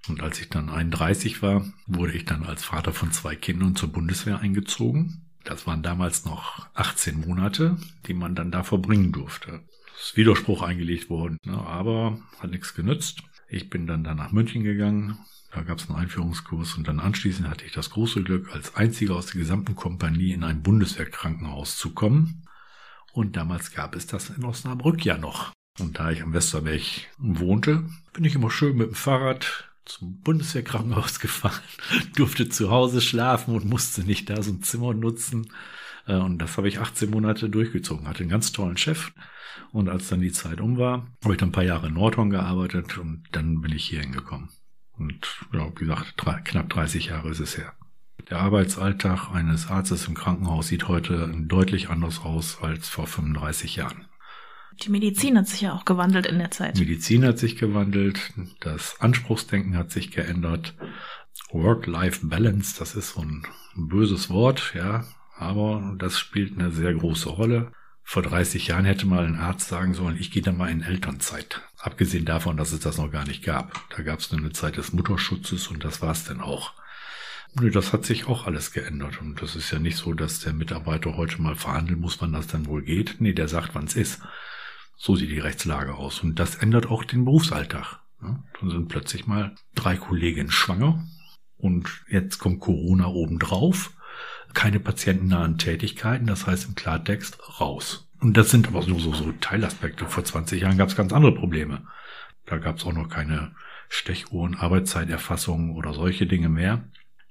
Und 0.07 0.21
als 0.21 0.39
ich 0.39 0.49
dann 0.49 0.69
31 0.69 1.41
war, 1.41 1.65
wurde 1.87 2.13
ich 2.13 2.25
dann 2.25 2.43
als 2.43 2.63
Vater 2.63 2.93
von 2.93 3.11
zwei 3.11 3.35
Kindern 3.35 3.75
zur 3.75 3.91
Bundeswehr 3.91 4.39
eingezogen. 4.39 5.21
Das 5.43 5.65
waren 5.65 5.83
damals 5.83 6.25
noch 6.25 6.67
18 6.73 7.21
Monate, 7.21 7.77
die 8.07 8.13
man 8.13 8.35
dann 8.35 8.51
da 8.51 8.63
verbringen 8.63 9.11
durfte. 9.11 9.61
Das 9.93 10.09
ist 10.09 10.17
Widerspruch 10.17 10.61
eingelegt 10.61 11.09
worden, 11.09 11.37
ne, 11.43 11.57
aber 11.57 12.19
hat 12.39 12.51
nichts 12.51 12.73
genützt. 12.73 13.23
Ich 13.47 13.69
bin 13.69 13.87
dann 13.87 14.03
da 14.03 14.13
nach 14.13 14.31
München 14.31 14.63
gegangen, 14.63 15.17
da 15.51 15.61
gab 15.61 15.79
es 15.79 15.89
einen 15.89 15.99
Einführungskurs 15.99 16.75
und 16.75 16.87
dann 16.87 16.99
anschließend 16.99 17.47
hatte 17.47 17.65
ich 17.65 17.71
das 17.71 17.89
große 17.89 18.23
Glück, 18.23 18.53
als 18.53 18.75
einziger 18.75 19.15
aus 19.15 19.27
der 19.27 19.39
gesamten 19.41 19.75
Kompanie 19.75 20.31
in 20.33 20.43
ein 20.43 20.61
Bundeswehrkrankenhaus 20.61 21.77
zu 21.77 21.93
kommen. 21.93 22.43
Und 23.13 23.35
damals 23.35 23.71
gab 23.71 23.95
es 23.95 24.05
das 24.05 24.29
in 24.29 24.43
Osnabrück 24.43 25.03
ja 25.03 25.17
noch. 25.17 25.51
Und 25.79 25.97
da 25.97 26.11
ich 26.11 26.21
am 26.21 26.33
Westerberg 26.33 26.81
wohnte, 27.17 27.83
bin 28.13 28.25
ich 28.25 28.35
immer 28.35 28.51
schön 28.51 28.77
mit 28.77 28.89
dem 28.89 28.95
Fahrrad 28.95 29.69
zum 29.85 30.19
Bundeswehrkrankenhaus 30.21 31.19
gefahren, 31.19 31.63
durfte 32.15 32.49
zu 32.49 32.69
Hause 32.69 33.01
schlafen 33.01 33.55
und 33.55 33.65
musste 33.65 34.03
nicht 34.03 34.29
da 34.29 34.43
so 34.43 34.51
ein 34.51 34.61
Zimmer 34.61 34.93
nutzen. 34.93 35.51
Äh, 36.05 36.17
und 36.17 36.37
das 36.39 36.57
habe 36.57 36.67
ich 36.67 36.79
18 36.79 37.09
Monate 37.09 37.49
durchgezogen, 37.49 38.07
hatte 38.07 38.21
einen 38.21 38.29
ganz 38.29 38.51
tollen 38.51 38.77
Chef. 38.77 39.11
Und 39.71 39.89
als 39.89 40.09
dann 40.09 40.21
die 40.21 40.31
Zeit 40.31 40.61
um 40.61 40.77
war, 40.77 41.07
habe 41.23 41.33
ich 41.33 41.39
dann 41.39 41.49
ein 41.49 41.53
paar 41.53 41.63
Jahre 41.63 41.87
in 41.87 41.93
Nordhorn 41.95 42.29
gearbeitet 42.29 42.97
und 42.97 43.23
dann 43.31 43.61
bin 43.61 43.71
ich 43.71 43.85
hier 43.85 44.01
hingekommen. 44.01 44.49
Und 44.99 45.45
ja, 45.53 45.67
wie 45.71 45.85
gesagt, 45.85 46.13
drei, 46.17 46.41
knapp 46.41 46.69
30 46.69 47.07
Jahre 47.07 47.29
ist 47.29 47.39
es 47.39 47.57
her. 47.57 47.73
Der 48.29 48.39
Arbeitsalltag 48.39 49.31
eines 49.33 49.67
Arztes 49.67 50.07
im 50.07 50.13
Krankenhaus 50.13 50.67
sieht 50.67 50.87
heute 50.87 51.33
deutlich 51.39 51.89
anders 51.89 52.19
aus 52.19 52.61
als 52.61 52.89
vor 52.89 53.07
35 53.07 53.77
Jahren. 53.77 54.05
Die 54.83 54.89
Medizin 54.89 55.37
hat 55.37 55.47
sich 55.47 55.61
ja 55.61 55.73
auch 55.73 55.83
gewandelt 55.83 56.25
in 56.25 56.37
der 56.37 56.51
Zeit. 56.51 56.77
Medizin 56.77 57.25
hat 57.25 57.39
sich 57.39 57.57
gewandelt, 57.57 58.33
das 58.59 59.01
Anspruchsdenken 59.01 59.75
hat 59.75 59.91
sich 59.91 60.11
geändert. 60.11 60.75
Work-Life-Balance, 61.51 62.75
das 62.77 62.95
ist 62.95 63.13
so 63.13 63.21
ein 63.21 63.43
böses 63.75 64.29
Wort, 64.29 64.73
ja, 64.75 65.05
aber 65.35 65.95
das 65.97 66.19
spielt 66.19 66.57
eine 66.57 66.71
sehr 66.71 66.93
große 66.93 67.29
Rolle. 67.29 67.71
Vor 68.11 68.23
30 68.23 68.65
Jahren 68.65 68.85
hätte 68.85 69.05
mal 69.05 69.23
ein 69.23 69.35
Arzt 69.35 69.67
sagen 69.67 69.93
sollen, 69.93 70.17
ich 70.19 70.31
gehe 70.31 70.41
da 70.41 70.51
mal 70.51 70.71
in 70.71 70.81
Elternzeit. 70.81 71.61
Abgesehen 71.77 72.25
davon, 72.25 72.57
dass 72.57 72.71
es 72.71 72.79
das 72.79 72.97
noch 72.97 73.11
gar 73.11 73.23
nicht 73.23 73.43
gab. 73.43 73.87
Da 73.95 74.01
gab 74.01 74.17
es 74.17 74.31
nur 74.31 74.41
eine 74.41 74.51
Zeit 74.51 74.77
des 74.77 74.93
Mutterschutzes 74.93 75.67
und 75.67 75.83
das 75.83 76.01
war 76.01 76.13
es 76.13 76.23
dann 76.23 76.41
auch. 76.41 76.73
Nö, 77.53 77.69
das 77.69 77.93
hat 77.93 78.05
sich 78.05 78.25
auch 78.25 78.47
alles 78.47 78.71
geändert. 78.71 79.21
Und 79.21 79.43
das 79.43 79.55
ist 79.55 79.69
ja 79.69 79.77
nicht 79.77 79.95
so, 79.95 80.13
dass 80.13 80.39
der 80.39 80.53
Mitarbeiter 80.53 81.17
heute 81.17 81.39
mal 81.39 81.55
verhandeln 81.55 81.99
muss, 81.99 82.19
wann 82.19 82.33
das 82.33 82.47
dann 82.47 82.65
wohl 82.65 82.81
geht. 82.81 83.17
Nee, 83.19 83.33
der 83.33 83.47
sagt, 83.47 83.75
wann 83.75 83.85
es 83.85 83.95
ist. 83.95 84.23
So 84.97 85.15
sieht 85.15 85.29
die 85.29 85.37
Rechtslage 85.37 85.93
aus. 85.93 86.21
Und 86.23 86.39
das 86.39 86.55
ändert 86.55 86.87
auch 86.87 87.03
den 87.03 87.25
Berufsalltag. 87.25 87.99
Ja, 88.23 88.43
dann 88.59 88.71
sind 88.71 88.87
plötzlich 88.87 89.27
mal 89.27 89.53
drei 89.75 89.97
Kolleginnen 89.97 90.49
schwanger. 90.49 91.05
Und 91.57 91.87
jetzt 92.09 92.39
kommt 92.39 92.59
Corona 92.59 93.05
obendrauf. 93.05 93.91
Keine 94.53 94.79
patientennahen 94.79 95.57
Tätigkeiten. 95.57 96.27
Das 96.27 96.47
heißt 96.47 96.67
im 96.67 96.75
Klartext 96.75 97.37
raus. 97.59 98.09
Und 98.19 98.35
das 98.35 98.51
sind 98.51 98.67
aber 98.67 98.85
nur 98.85 98.99
so, 98.99 99.13
so 99.13 99.31
Teilaspekte. 99.39 100.05
Vor 100.05 100.23
20 100.23 100.61
Jahren 100.61 100.77
gab 100.77 100.89
es 100.89 100.95
ganz 100.95 101.13
andere 101.13 101.33
Probleme. 101.33 101.87
Da 102.45 102.57
gab 102.57 102.77
es 102.77 102.85
auch 102.85 102.93
noch 102.93 103.09
keine 103.09 103.51
Stechuhren, 103.87 104.55
Arbeitszeiterfassungen 104.55 105.71
oder 105.75 105.93
solche 105.93 106.25
Dinge 106.25 106.49
mehr. 106.49 106.83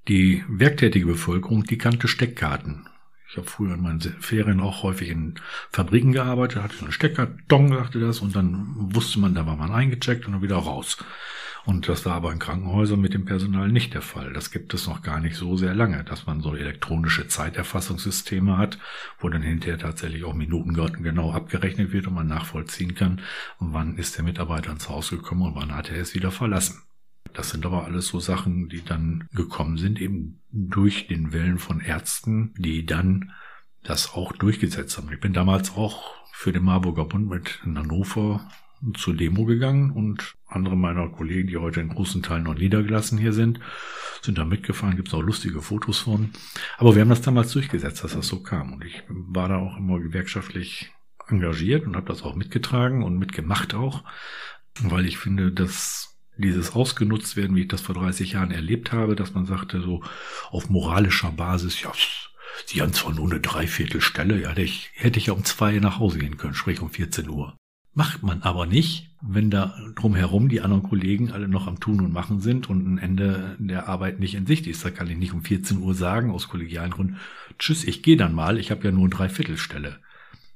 Die 0.08 0.44
werktätige 0.48 1.06
Bevölkerung, 1.06 1.64
die 1.64 1.78
kannte 1.78 2.08
Steckkarten. 2.08 2.88
Ich 3.30 3.36
habe 3.36 3.46
früher 3.46 3.74
in 3.74 3.82
meinen 3.82 4.00
Ferien 4.00 4.60
auch 4.60 4.82
häufig 4.82 5.10
in 5.10 5.34
Fabriken 5.70 6.12
gearbeitet, 6.12 6.62
hatte 6.62 6.76
so 6.76 6.84
einen 6.84 6.92
Steckkarton, 6.92 7.68
sagte 7.68 8.00
das, 8.00 8.20
und 8.20 8.34
dann 8.34 8.94
wusste 8.94 9.20
man, 9.20 9.34
da 9.34 9.44
war 9.44 9.56
man 9.56 9.70
eingecheckt 9.70 10.26
und 10.26 10.32
dann 10.32 10.42
wieder 10.42 10.56
raus. 10.56 10.96
Und 11.64 11.88
das 11.88 12.06
war 12.06 12.14
aber 12.14 12.32
in 12.32 12.38
Krankenhäusern 12.38 13.00
mit 13.00 13.14
dem 13.14 13.24
Personal 13.24 13.68
nicht 13.68 13.94
der 13.94 14.02
Fall. 14.02 14.32
Das 14.32 14.50
gibt 14.50 14.72
es 14.74 14.86
noch 14.86 15.02
gar 15.02 15.20
nicht 15.20 15.36
so 15.36 15.56
sehr 15.56 15.74
lange, 15.74 16.04
dass 16.04 16.26
man 16.26 16.40
so 16.40 16.54
elektronische 16.54 17.28
Zeiterfassungssysteme 17.28 18.56
hat, 18.56 18.78
wo 19.18 19.28
dann 19.28 19.42
hinterher 19.42 19.78
tatsächlich 19.78 20.24
auch 20.24 20.34
Minuten 20.34 20.74
genau 20.74 21.32
abgerechnet 21.32 21.92
wird 21.92 22.06
und 22.06 22.14
man 22.14 22.26
nachvollziehen 22.26 22.94
kann, 22.94 23.20
wann 23.59 23.96
ist 23.96 24.16
der 24.16 24.24
Mitarbeiter 24.24 24.72
ins 24.72 24.88
Haus 24.88 25.11
gekommen 25.11 25.42
und 25.42 25.54
wann 25.54 25.74
hat 25.74 25.90
er 25.90 26.00
es 26.00 26.14
wieder 26.14 26.30
verlassen. 26.30 26.82
Das 27.34 27.50
sind 27.50 27.66
aber 27.66 27.84
alles 27.84 28.09
so 28.09 28.20
Sachen, 28.20 28.68
die 28.68 28.84
dann 28.84 29.28
gekommen 29.32 29.76
sind, 29.76 30.00
eben 30.00 30.40
durch 30.50 31.06
den 31.06 31.32
Willen 31.32 31.59
von 31.59 31.80
Ärzten, 31.80 32.54
die 32.56 32.86
dann 32.86 33.32
das 33.84 34.14
auch 34.14 34.32
durchgesetzt 34.32 34.96
haben. 34.96 35.12
Ich 35.12 35.20
bin 35.20 35.32
damals 35.32 35.76
auch 35.76 36.14
für 36.32 36.52
den 36.52 36.64
Marburger 36.64 37.04
Bund 37.04 37.28
mit 37.28 37.61
in 37.64 37.78
Hannover 37.78 38.48
zur 38.95 39.14
Demo 39.14 39.45
gegangen 39.45 39.91
und 39.91 40.35
andere 40.47 40.76
meiner 40.76 41.09
Kollegen, 41.09 41.49
die 41.49 41.57
heute 41.57 41.81
in 41.81 41.89
großen 41.89 42.22
Teilen 42.22 42.45
noch 42.45 42.55
niedergelassen 42.55 43.18
hier 43.18 43.33
sind, 43.33 43.61
sind 44.22 44.39
da 44.39 44.45
mitgefahren, 44.45 44.97
gibt 44.97 45.09
es 45.09 45.14
auch 45.14 45.22
lustige 45.22 45.62
Fotos 45.62 45.99
von. 45.99 46.31
Aber 46.79 46.95
wir 46.95 47.03
haben 47.03 47.09
das 47.09 47.22
damals 47.22 47.53
durchgesetzt, 47.53 48.05
dass 48.05 48.14
das 48.14 48.26
so 48.26 48.43
kam. 48.43 48.72
Und 48.72 48.85
ich 48.85 49.03
war 49.09 49.49
da 49.49 49.57
auch 49.57 49.76
immer 49.76 50.01
gewerkschaftlich 50.01 50.93
engagiert 51.29 51.87
und 51.87 51.97
habe 51.97 52.07
das 52.07 52.22
auch 52.22 52.35
mitgetragen 52.35 53.03
und 53.03 53.18
mitgemacht 53.18 53.74
auch, 53.74 54.05
weil 54.81 55.07
ich 55.07 55.18
finde, 55.18 55.53
dass 55.53 56.16
dieses 56.37 56.72
ausgenutzt 56.72 57.37
werden, 57.37 57.57
wie 57.57 57.62
ich 57.62 57.68
das 57.68 57.81
vor 57.81 57.97
30 57.97 58.33
Jahren 58.33 58.53
erlebt 58.53 58.93
habe, 58.93 59.16
dass 59.16 59.35
man 59.35 59.45
sagte, 59.45 59.81
so 59.81 60.03
auf 60.51 60.70
moralischer 60.70 61.33
Basis, 61.33 61.83
ja, 61.83 61.93
Sie 62.66 62.83
haben 62.83 62.93
zwar 62.93 63.14
nur 63.14 63.31
eine 63.31 63.41
Dreiviertelstelle, 63.41 64.41
ja, 64.41 64.57
ich, 64.57 64.91
hätte 64.95 65.18
ich 65.18 65.26
ja 65.26 65.33
um 65.33 65.45
zwei 65.45 65.79
nach 65.79 65.99
Hause 65.99 66.18
gehen 66.18 66.37
können, 66.37 66.55
sprich 66.55 66.81
um 66.81 66.91
14 66.91 67.29
Uhr. 67.29 67.57
Macht 67.99 68.22
man 68.22 68.42
aber 68.42 68.64
nicht, 68.64 69.11
wenn 69.20 69.51
da 69.51 69.76
drumherum 69.96 70.49
die 70.49 70.61
anderen 70.61 70.84
Kollegen 70.84 71.32
alle 71.32 71.49
noch 71.49 71.66
am 71.66 71.80
Tun 71.80 72.01
und 72.01 72.12
Machen 72.12 72.40
sind 72.40 72.70
und 72.70 72.86
ein 72.86 72.99
Ende 72.99 73.57
der 73.59 73.88
Arbeit 73.88 74.20
nicht 74.20 74.36
in 74.36 74.46
Sicht 74.46 74.68
ist. 74.68 74.84
Da 74.84 74.92
kann 74.92 75.11
ich 75.11 75.18
nicht 75.18 75.32
um 75.32 75.42
14 75.42 75.78
Uhr 75.78 75.94
sagen, 75.94 76.30
aus 76.30 76.49
kollegialen 76.49 76.92
Gründen, 76.92 77.16
tschüss, 77.59 77.82
ich 77.82 78.05
gehe 78.05 78.16
dann 78.16 78.36
mal, 78.36 78.57
ich 78.57 78.70
habe 78.70 78.84
ja 78.84 78.92
nur 78.92 79.01
eine 79.01 79.11
Dreiviertelstelle. 79.11 79.99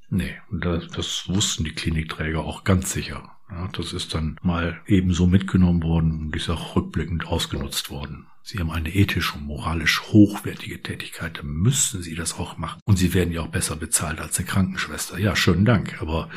Nee, 0.08 0.36
das, 0.52 0.86
das 0.86 1.28
wussten 1.28 1.64
die 1.64 1.72
Klinikträger 1.72 2.44
auch 2.44 2.62
ganz 2.62 2.92
sicher. 2.92 3.28
Ja, 3.50 3.68
das 3.72 3.92
ist 3.92 4.14
dann 4.14 4.36
mal 4.42 4.80
ebenso 4.86 5.26
mitgenommen 5.26 5.82
worden 5.82 6.12
und 6.20 6.36
ist 6.36 6.48
auch 6.48 6.76
rückblickend 6.76 7.26
ausgenutzt 7.26 7.90
worden. 7.90 8.26
Sie 8.44 8.58
haben 8.58 8.70
eine 8.70 8.92
ethisch 8.92 9.34
und 9.34 9.46
moralisch 9.46 10.02
hochwertige 10.02 10.82
Tätigkeit, 10.82 11.38
dann 11.38 11.46
müssen 11.46 12.02
Sie 12.02 12.14
das 12.14 12.34
auch 12.38 12.56
machen. 12.58 12.80
Und 12.84 12.96
Sie 12.96 13.14
werden 13.14 13.32
ja 13.32 13.42
auch 13.42 13.48
besser 13.48 13.76
bezahlt 13.76 14.20
als 14.20 14.38
eine 14.38 14.46
Krankenschwester. 14.46 15.18
Ja, 15.18 15.36
schönen 15.36 15.64
Dank, 15.64 16.02
aber 16.02 16.28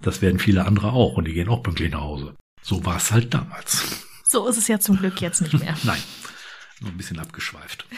das 0.00 0.22
werden 0.22 0.40
viele 0.40 0.66
andere 0.66 0.92
auch 0.92 1.16
und 1.16 1.26
die 1.26 1.34
gehen 1.34 1.48
auch 1.48 1.62
pünktlich 1.62 1.92
nach 1.92 2.00
Hause. 2.00 2.34
So 2.62 2.84
war 2.84 2.96
es 2.96 3.12
halt 3.12 3.32
damals. 3.32 4.04
So 4.24 4.46
ist 4.48 4.56
es 4.56 4.68
ja 4.68 4.80
zum 4.80 4.96
Glück 4.96 5.20
jetzt 5.20 5.40
nicht 5.40 5.52
mehr. 5.54 5.76
Nein, 5.84 6.02
nur 6.80 6.90
ein 6.90 6.96
bisschen 6.96 7.18
abgeschweift. 7.18 7.86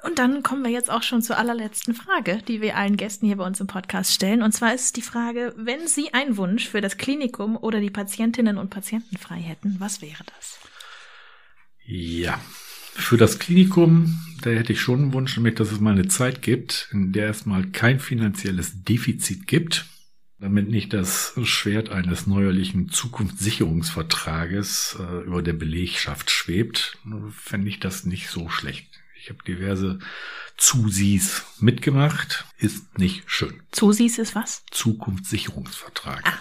Und 0.00 0.20
dann 0.20 0.44
kommen 0.44 0.62
wir 0.62 0.70
jetzt 0.70 0.90
auch 0.90 1.02
schon 1.02 1.22
zur 1.22 1.38
allerletzten 1.38 1.92
Frage, 1.92 2.40
die 2.46 2.60
wir 2.60 2.76
allen 2.76 2.96
Gästen 2.96 3.26
hier 3.26 3.36
bei 3.36 3.44
uns 3.44 3.60
im 3.60 3.66
Podcast 3.66 4.14
stellen. 4.14 4.42
Und 4.42 4.52
zwar 4.52 4.72
ist 4.72 4.96
die 4.96 5.02
Frage, 5.02 5.52
wenn 5.56 5.88
Sie 5.88 6.14
einen 6.14 6.36
Wunsch 6.36 6.68
für 6.68 6.80
das 6.80 6.98
Klinikum 6.98 7.56
oder 7.56 7.80
die 7.80 7.90
Patientinnen 7.90 8.58
und 8.58 8.70
Patienten 8.70 9.16
frei 9.16 9.40
hätten, 9.40 9.76
was 9.80 10.00
wäre 10.00 10.22
das? 10.36 10.60
Ja, 11.90 12.38
für 12.92 13.16
das 13.16 13.38
Klinikum, 13.38 14.20
da 14.42 14.50
hätte 14.50 14.74
ich 14.74 14.80
schon 14.82 15.00
einen 15.00 15.14
Wunsch, 15.14 15.34
nämlich, 15.34 15.54
dass 15.54 15.72
es 15.72 15.80
mal 15.80 15.94
eine 15.94 16.06
Zeit 16.06 16.42
gibt, 16.42 16.90
in 16.92 17.12
der 17.12 17.30
es 17.30 17.46
mal 17.46 17.66
kein 17.66 17.98
finanzielles 17.98 18.84
Defizit 18.84 19.46
gibt, 19.46 19.86
damit 20.38 20.68
nicht 20.68 20.92
das 20.92 21.32
Schwert 21.44 21.88
eines 21.88 22.26
neuerlichen 22.26 22.90
Zukunftssicherungsvertrages 22.90 24.98
äh, 25.00 25.24
über 25.24 25.40
der 25.40 25.54
Belegschaft 25.54 26.30
schwebt, 26.30 26.98
fände 27.30 27.70
ich 27.70 27.80
das 27.80 28.04
nicht 28.04 28.28
so 28.28 28.50
schlecht. 28.50 28.90
Ich 29.18 29.30
habe 29.30 29.42
diverse 29.48 29.98
Zusis 30.58 31.46
mitgemacht. 31.58 32.44
Ist 32.58 32.98
nicht 32.98 33.22
schön. 33.24 33.62
Zusis 33.72 34.18
ist 34.18 34.34
was? 34.34 34.62
Zukunftssicherungsvertrag. 34.70 36.20
Ah. 36.26 36.38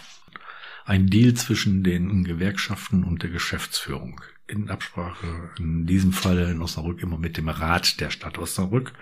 Ein 0.83 1.07
Deal 1.07 1.35
zwischen 1.35 1.85
den 1.85 2.25
Gewerkschaften 2.25 3.05
und 3.05 3.23
der 3.23 3.29
Geschäftsführung. 3.29 4.19
In 4.47 4.69
Absprache, 4.69 5.51
in 5.59 5.85
diesem 5.85 6.13
Fall 6.13 6.37
in 6.37 6.61
Osnabrück 6.61 7.01
immer 7.01 7.17
mit 7.17 7.37
dem 7.37 7.49
Rat 7.49 7.99
der 7.99 8.09
Stadt 8.09 8.37
Osnabrück. 8.37 8.93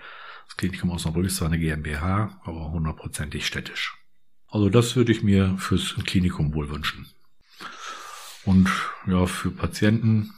Das 0.46 0.56
Klinikum 0.56 0.90
Osnabrück 0.90 1.26
ist 1.26 1.36
zwar 1.36 1.48
eine 1.48 1.58
GmbH, 1.58 2.40
aber 2.44 2.72
hundertprozentig 2.72 3.46
städtisch. 3.46 3.96
Also 4.48 4.70
das 4.70 4.96
würde 4.96 5.12
ich 5.12 5.22
mir 5.22 5.56
fürs 5.58 5.94
Klinikum 6.04 6.52
wohl 6.54 6.68
wünschen. 6.70 7.06
Und 8.44 8.68
ja, 9.06 9.26
für 9.26 9.50
Patienten, 9.50 10.32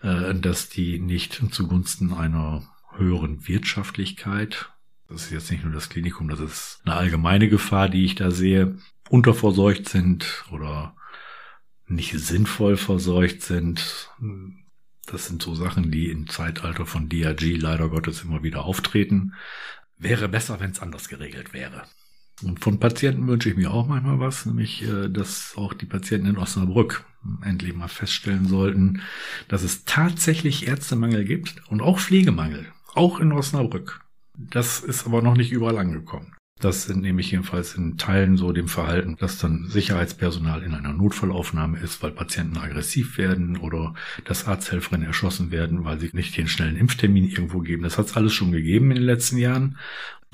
äh, 0.00 0.34
dass 0.34 0.68
die 0.68 0.98
nicht 0.98 1.40
zugunsten 1.52 2.12
einer 2.12 2.62
höheren 2.96 3.46
Wirtschaftlichkeit. 3.46 4.70
Das 5.08 5.24
ist 5.24 5.30
jetzt 5.30 5.50
nicht 5.50 5.64
nur 5.64 5.72
das 5.72 5.88
Klinikum, 5.88 6.28
das 6.28 6.40
ist 6.40 6.80
eine 6.84 6.96
allgemeine 6.96 7.48
Gefahr, 7.48 7.88
die 7.88 8.04
ich 8.04 8.14
da 8.14 8.30
sehe, 8.30 8.78
unterversorgt 9.08 9.88
sind 9.88 10.44
oder 10.50 10.94
nicht 11.90 12.12
sinnvoll 12.18 12.76
verseucht 12.76 13.42
sind. 13.42 14.10
Das 15.06 15.26
sind 15.26 15.42
so 15.42 15.54
Sachen, 15.54 15.90
die 15.90 16.10
im 16.10 16.28
Zeitalter 16.28 16.86
von 16.86 17.08
DRG 17.08 17.56
leider 17.56 17.88
Gottes 17.88 18.22
immer 18.22 18.42
wieder 18.42 18.64
auftreten. 18.64 19.34
Wäre 19.98 20.28
besser, 20.28 20.60
wenn 20.60 20.70
es 20.70 20.80
anders 20.80 21.08
geregelt 21.08 21.52
wäre. 21.52 21.82
Und 22.42 22.60
von 22.60 22.78
Patienten 22.78 23.26
wünsche 23.26 23.50
ich 23.50 23.56
mir 23.56 23.70
auch 23.70 23.86
manchmal 23.86 24.18
was, 24.18 24.46
nämlich, 24.46 24.82
äh, 24.82 25.08
dass 25.08 25.54
auch 25.56 25.74
die 25.74 25.84
Patienten 25.84 26.28
in 26.28 26.38
Osnabrück 26.38 27.04
endlich 27.42 27.74
mal 27.74 27.88
feststellen 27.88 28.46
sollten, 28.46 29.02
dass 29.48 29.62
es 29.62 29.84
tatsächlich 29.84 30.66
Ärztemangel 30.66 31.24
gibt 31.24 31.56
und 31.68 31.82
auch 31.82 31.98
Pflegemangel. 31.98 32.66
Auch 32.94 33.20
in 33.20 33.32
Osnabrück. 33.32 34.00
Das 34.38 34.80
ist 34.80 35.04
aber 35.04 35.20
noch 35.20 35.36
nicht 35.36 35.52
überall 35.52 35.76
angekommen. 35.76 36.34
Das 36.60 36.84
sind 36.84 37.00
nämlich 37.00 37.30
jedenfalls 37.30 37.74
in 37.74 37.96
Teilen 37.96 38.36
so 38.36 38.52
dem 38.52 38.68
Verhalten, 38.68 39.16
dass 39.18 39.38
dann 39.38 39.66
Sicherheitspersonal 39.66 40.62
in 40.62 40.74
einer 40.74 40.92
Notfallaufnahme 40.92 41.78
ist, 41.78 42.02
weil 42.02 42.10
Patienten 42.10 42.58
aggressiv 42.58 43.16
werden 43.16 43.56
oder 43.56 43.94
dass 44.24 44.46
Arzthelferinnen 44.46 45.06
erschossen 45.06 45.50
werden, 45.50 45.84
weil 45.84 45.98
sie 45.98 46.10
nicht 46.12 46.36
den 46.36 46.48
schnellen 46.48 46.76
Impftermin 46.76 47.24
irgendwo 47.24 47.60
geben. 47.60 47.82
Das 47.82 47.96
hat 47.96 48.06
es 48.06 48.16
alles 48.16 48.34
schon 48.34 48.52
gegeben 48.52 48.90
in 48.90 48.98
den 48.98 49.06
letzten 49.06 49.38
Jahren. 49.38 49.78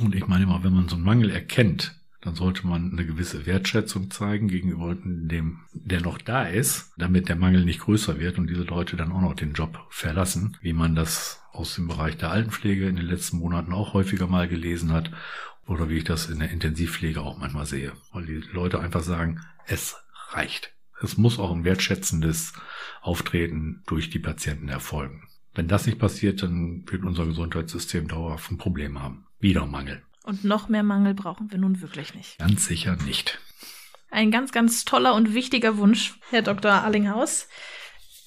Und 0.00 0.16
ich 0.16 0.26
meine 0.26 0.44
immer, 0.44 0.64
wenn 0.64 0.72
man 0.72 0.88
so 0.88 0.96
einen 0.96 1.04
Mangel 1.04 1.30
erkennt, 1.30 1.94
dann 2.22 2.34
sollte 2.34 2.66
man 2.66 2.90
eine 2.90 3.06
gewisse 3.06 3.46
Wertschätzung 3.46 4.10
zeigen 4.10 4.48
gegenüber 4.48 4.96
dem, 5.00 5.60
der 5.74 6.00
noch 6.00 6.18
da 6.18 6.42
ist, 6.42 6.92
damit 6.98 7.28
der 7.28 7.36
Mangel 7.36 7.64
nicht 7.64 7.78
größer 7.78 8.18
wird 8.18 8.38
und 8.38 8.50
diese 8.50 8.64
Leute 8.64 8.96
dann 8.96 9.12
auch 9.12 9.20
noch 9.20 9.34
den 9.34 9.52
Job 9.52 9.86
verlassen, 9.90 10.56
wie 10.60 10.72
man 10.72 10.96
das 10.96 11.40
aus 11.52 11.76
dem 11.76 11.86
Bereich 11.86 12.16
der 12.16 12.32
Altenpflege 12.32 12.88
in 12.88 12.96
den 12.96 13.06
letzten 13.06 13.38
Monaten 13.38 13.72
auch 13.72 13.94
häufiger 13.94 14.26
mal 14.26 14.48
gelesen 14.48 14.92
hat 14.92 15.12
oder 15.66 15.88
wie 15.88 15.98
ich 15.98 16.04
das 16.04 16.28
in 16.28 16.38
der 16.38 16.50
Intensivpflege 16.50 17.20
auch 17.20 17.38
manchmal 17.38 17.66
sehe, 17.66 17.92
weil 18.12 18.26
die 18.26 18.42
Leute 18.52 18.80
einfach 18.80 19.02
sagen, 19.02 19.40
es 19.66 19.96
reicht. 20.30 20.72
Es 21.02 21.16
muss 21.16 21.38
auch 21.38 21.52
ein 21.52 21.64
wertschätzendes 21.64 22.52
Auftreten 23.02 23.82
durch 23.86 24.10
die 24.10 24.18
Patienten 24.18 24.68
erfolgen. 24.68 25.28
Wenn 25.54 25.68
das 25.68 25.86
nicht 25.86 25.98
passiert, 25.98 26.42
dann 26.42 26.84
wird 26.86 27.04
unser 27.04 27.26
Gesundheitssystem 27.26 28.08
dauerhaft 28.08 28.50
ein 28.50 28.58
Problem 28.58 29.02
haben. 29.02 29.26
Wieder 29.38 29.66
Mangel. 29.66 30.02
Und 30.24 30.44
noch 30.44 30.68
mehr 30.68 30.82
Mangel 30.82 31.14
brauchen 31.14 31.50
wir 31.50 31.58
nun 31.58 31.80
wirklich 31.80 32.14
nicht. 32.14 32.38
Ganz 32.38 32.66
sicher 32.66 32.96
nicht. 33.04 33.38
Ein 34.10 34.30
ganz, 34.30 34.52
ganz 34.52 34.84
toller 34.84 35.14
und 35.14 35.34
wichtiger 35.34 35.78
Wunsch, 35.78 36.14
Herr 36.30 36.42
Dr. 36.42 36.72
Allinghaus. 36.72 37.48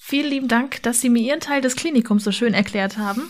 Vielen 0.00 0.30
lieben 0.30 0.48
Dank, 0.48 0.82
dass 0.82 1.00
Sie 1.00 1.08
mir 1.08 1.22
Ihren 1.22 1.40
Teil 1.40 1.60
des 1.60 1.76
Klinikums 1.76 2.24
so 2.24 2.32
schön 2.32 2.54
erklärt 2.54 2.98
haben. 2.98 3.22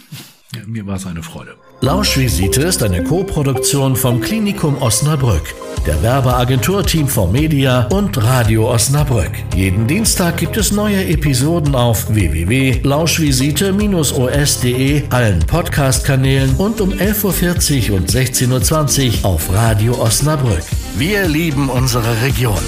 Ja, 0.53 0.63
mir 0.67 0.85
war 0.85 0.97
es 0.97 1.07
eine 1.07 1.23
Freude. 1.23 1.55
Lauschvisite 1.81 2.63
ist 2.63 2.83
eine 2.83 3.05
Co-Produktion 3.05 3.95
vom 3.95 4.21
Klinikum 4.21 4.83
Osnabrück, 4.83 5.55
der 5.87 6.03
Werbeagentur 6.03 6.85
Team 6.85 7.07
4 7.07 7.29
Media 7.29 7.87
und 7.87 8.21
Radio 8.21 8.69
Osnabrück. 8.69 9.31
Jeden 9.55 9.87
Dienstag 9.87 10.39
gibt 10.39 10.57
es 10.57 10.73
neue 10.73 11.07
Episoden 11.07 11.77
auf 11.77 12.13
www.lauschvisite-os.de, 12.13 15.05
allen 15.11 15.39
Podcast-Kanälen 15.47 16.57
und 16.57 16.81
um 16.81 16.91
11.40 16.91 17.93
Uhr 17.93 17.99
und 17.99 18.11
16.20 18.11 19.23
Uhr 19.23 19.31
auf 19.31 19.53
Radio 19.53 20.03
Osnabrück. 20.03 20.65
Wir 20.97 21.29
lieben 21.29 21.69
unsere 21.69 22.23
Region. 22.23 22.59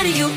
Radio 0.00 0.28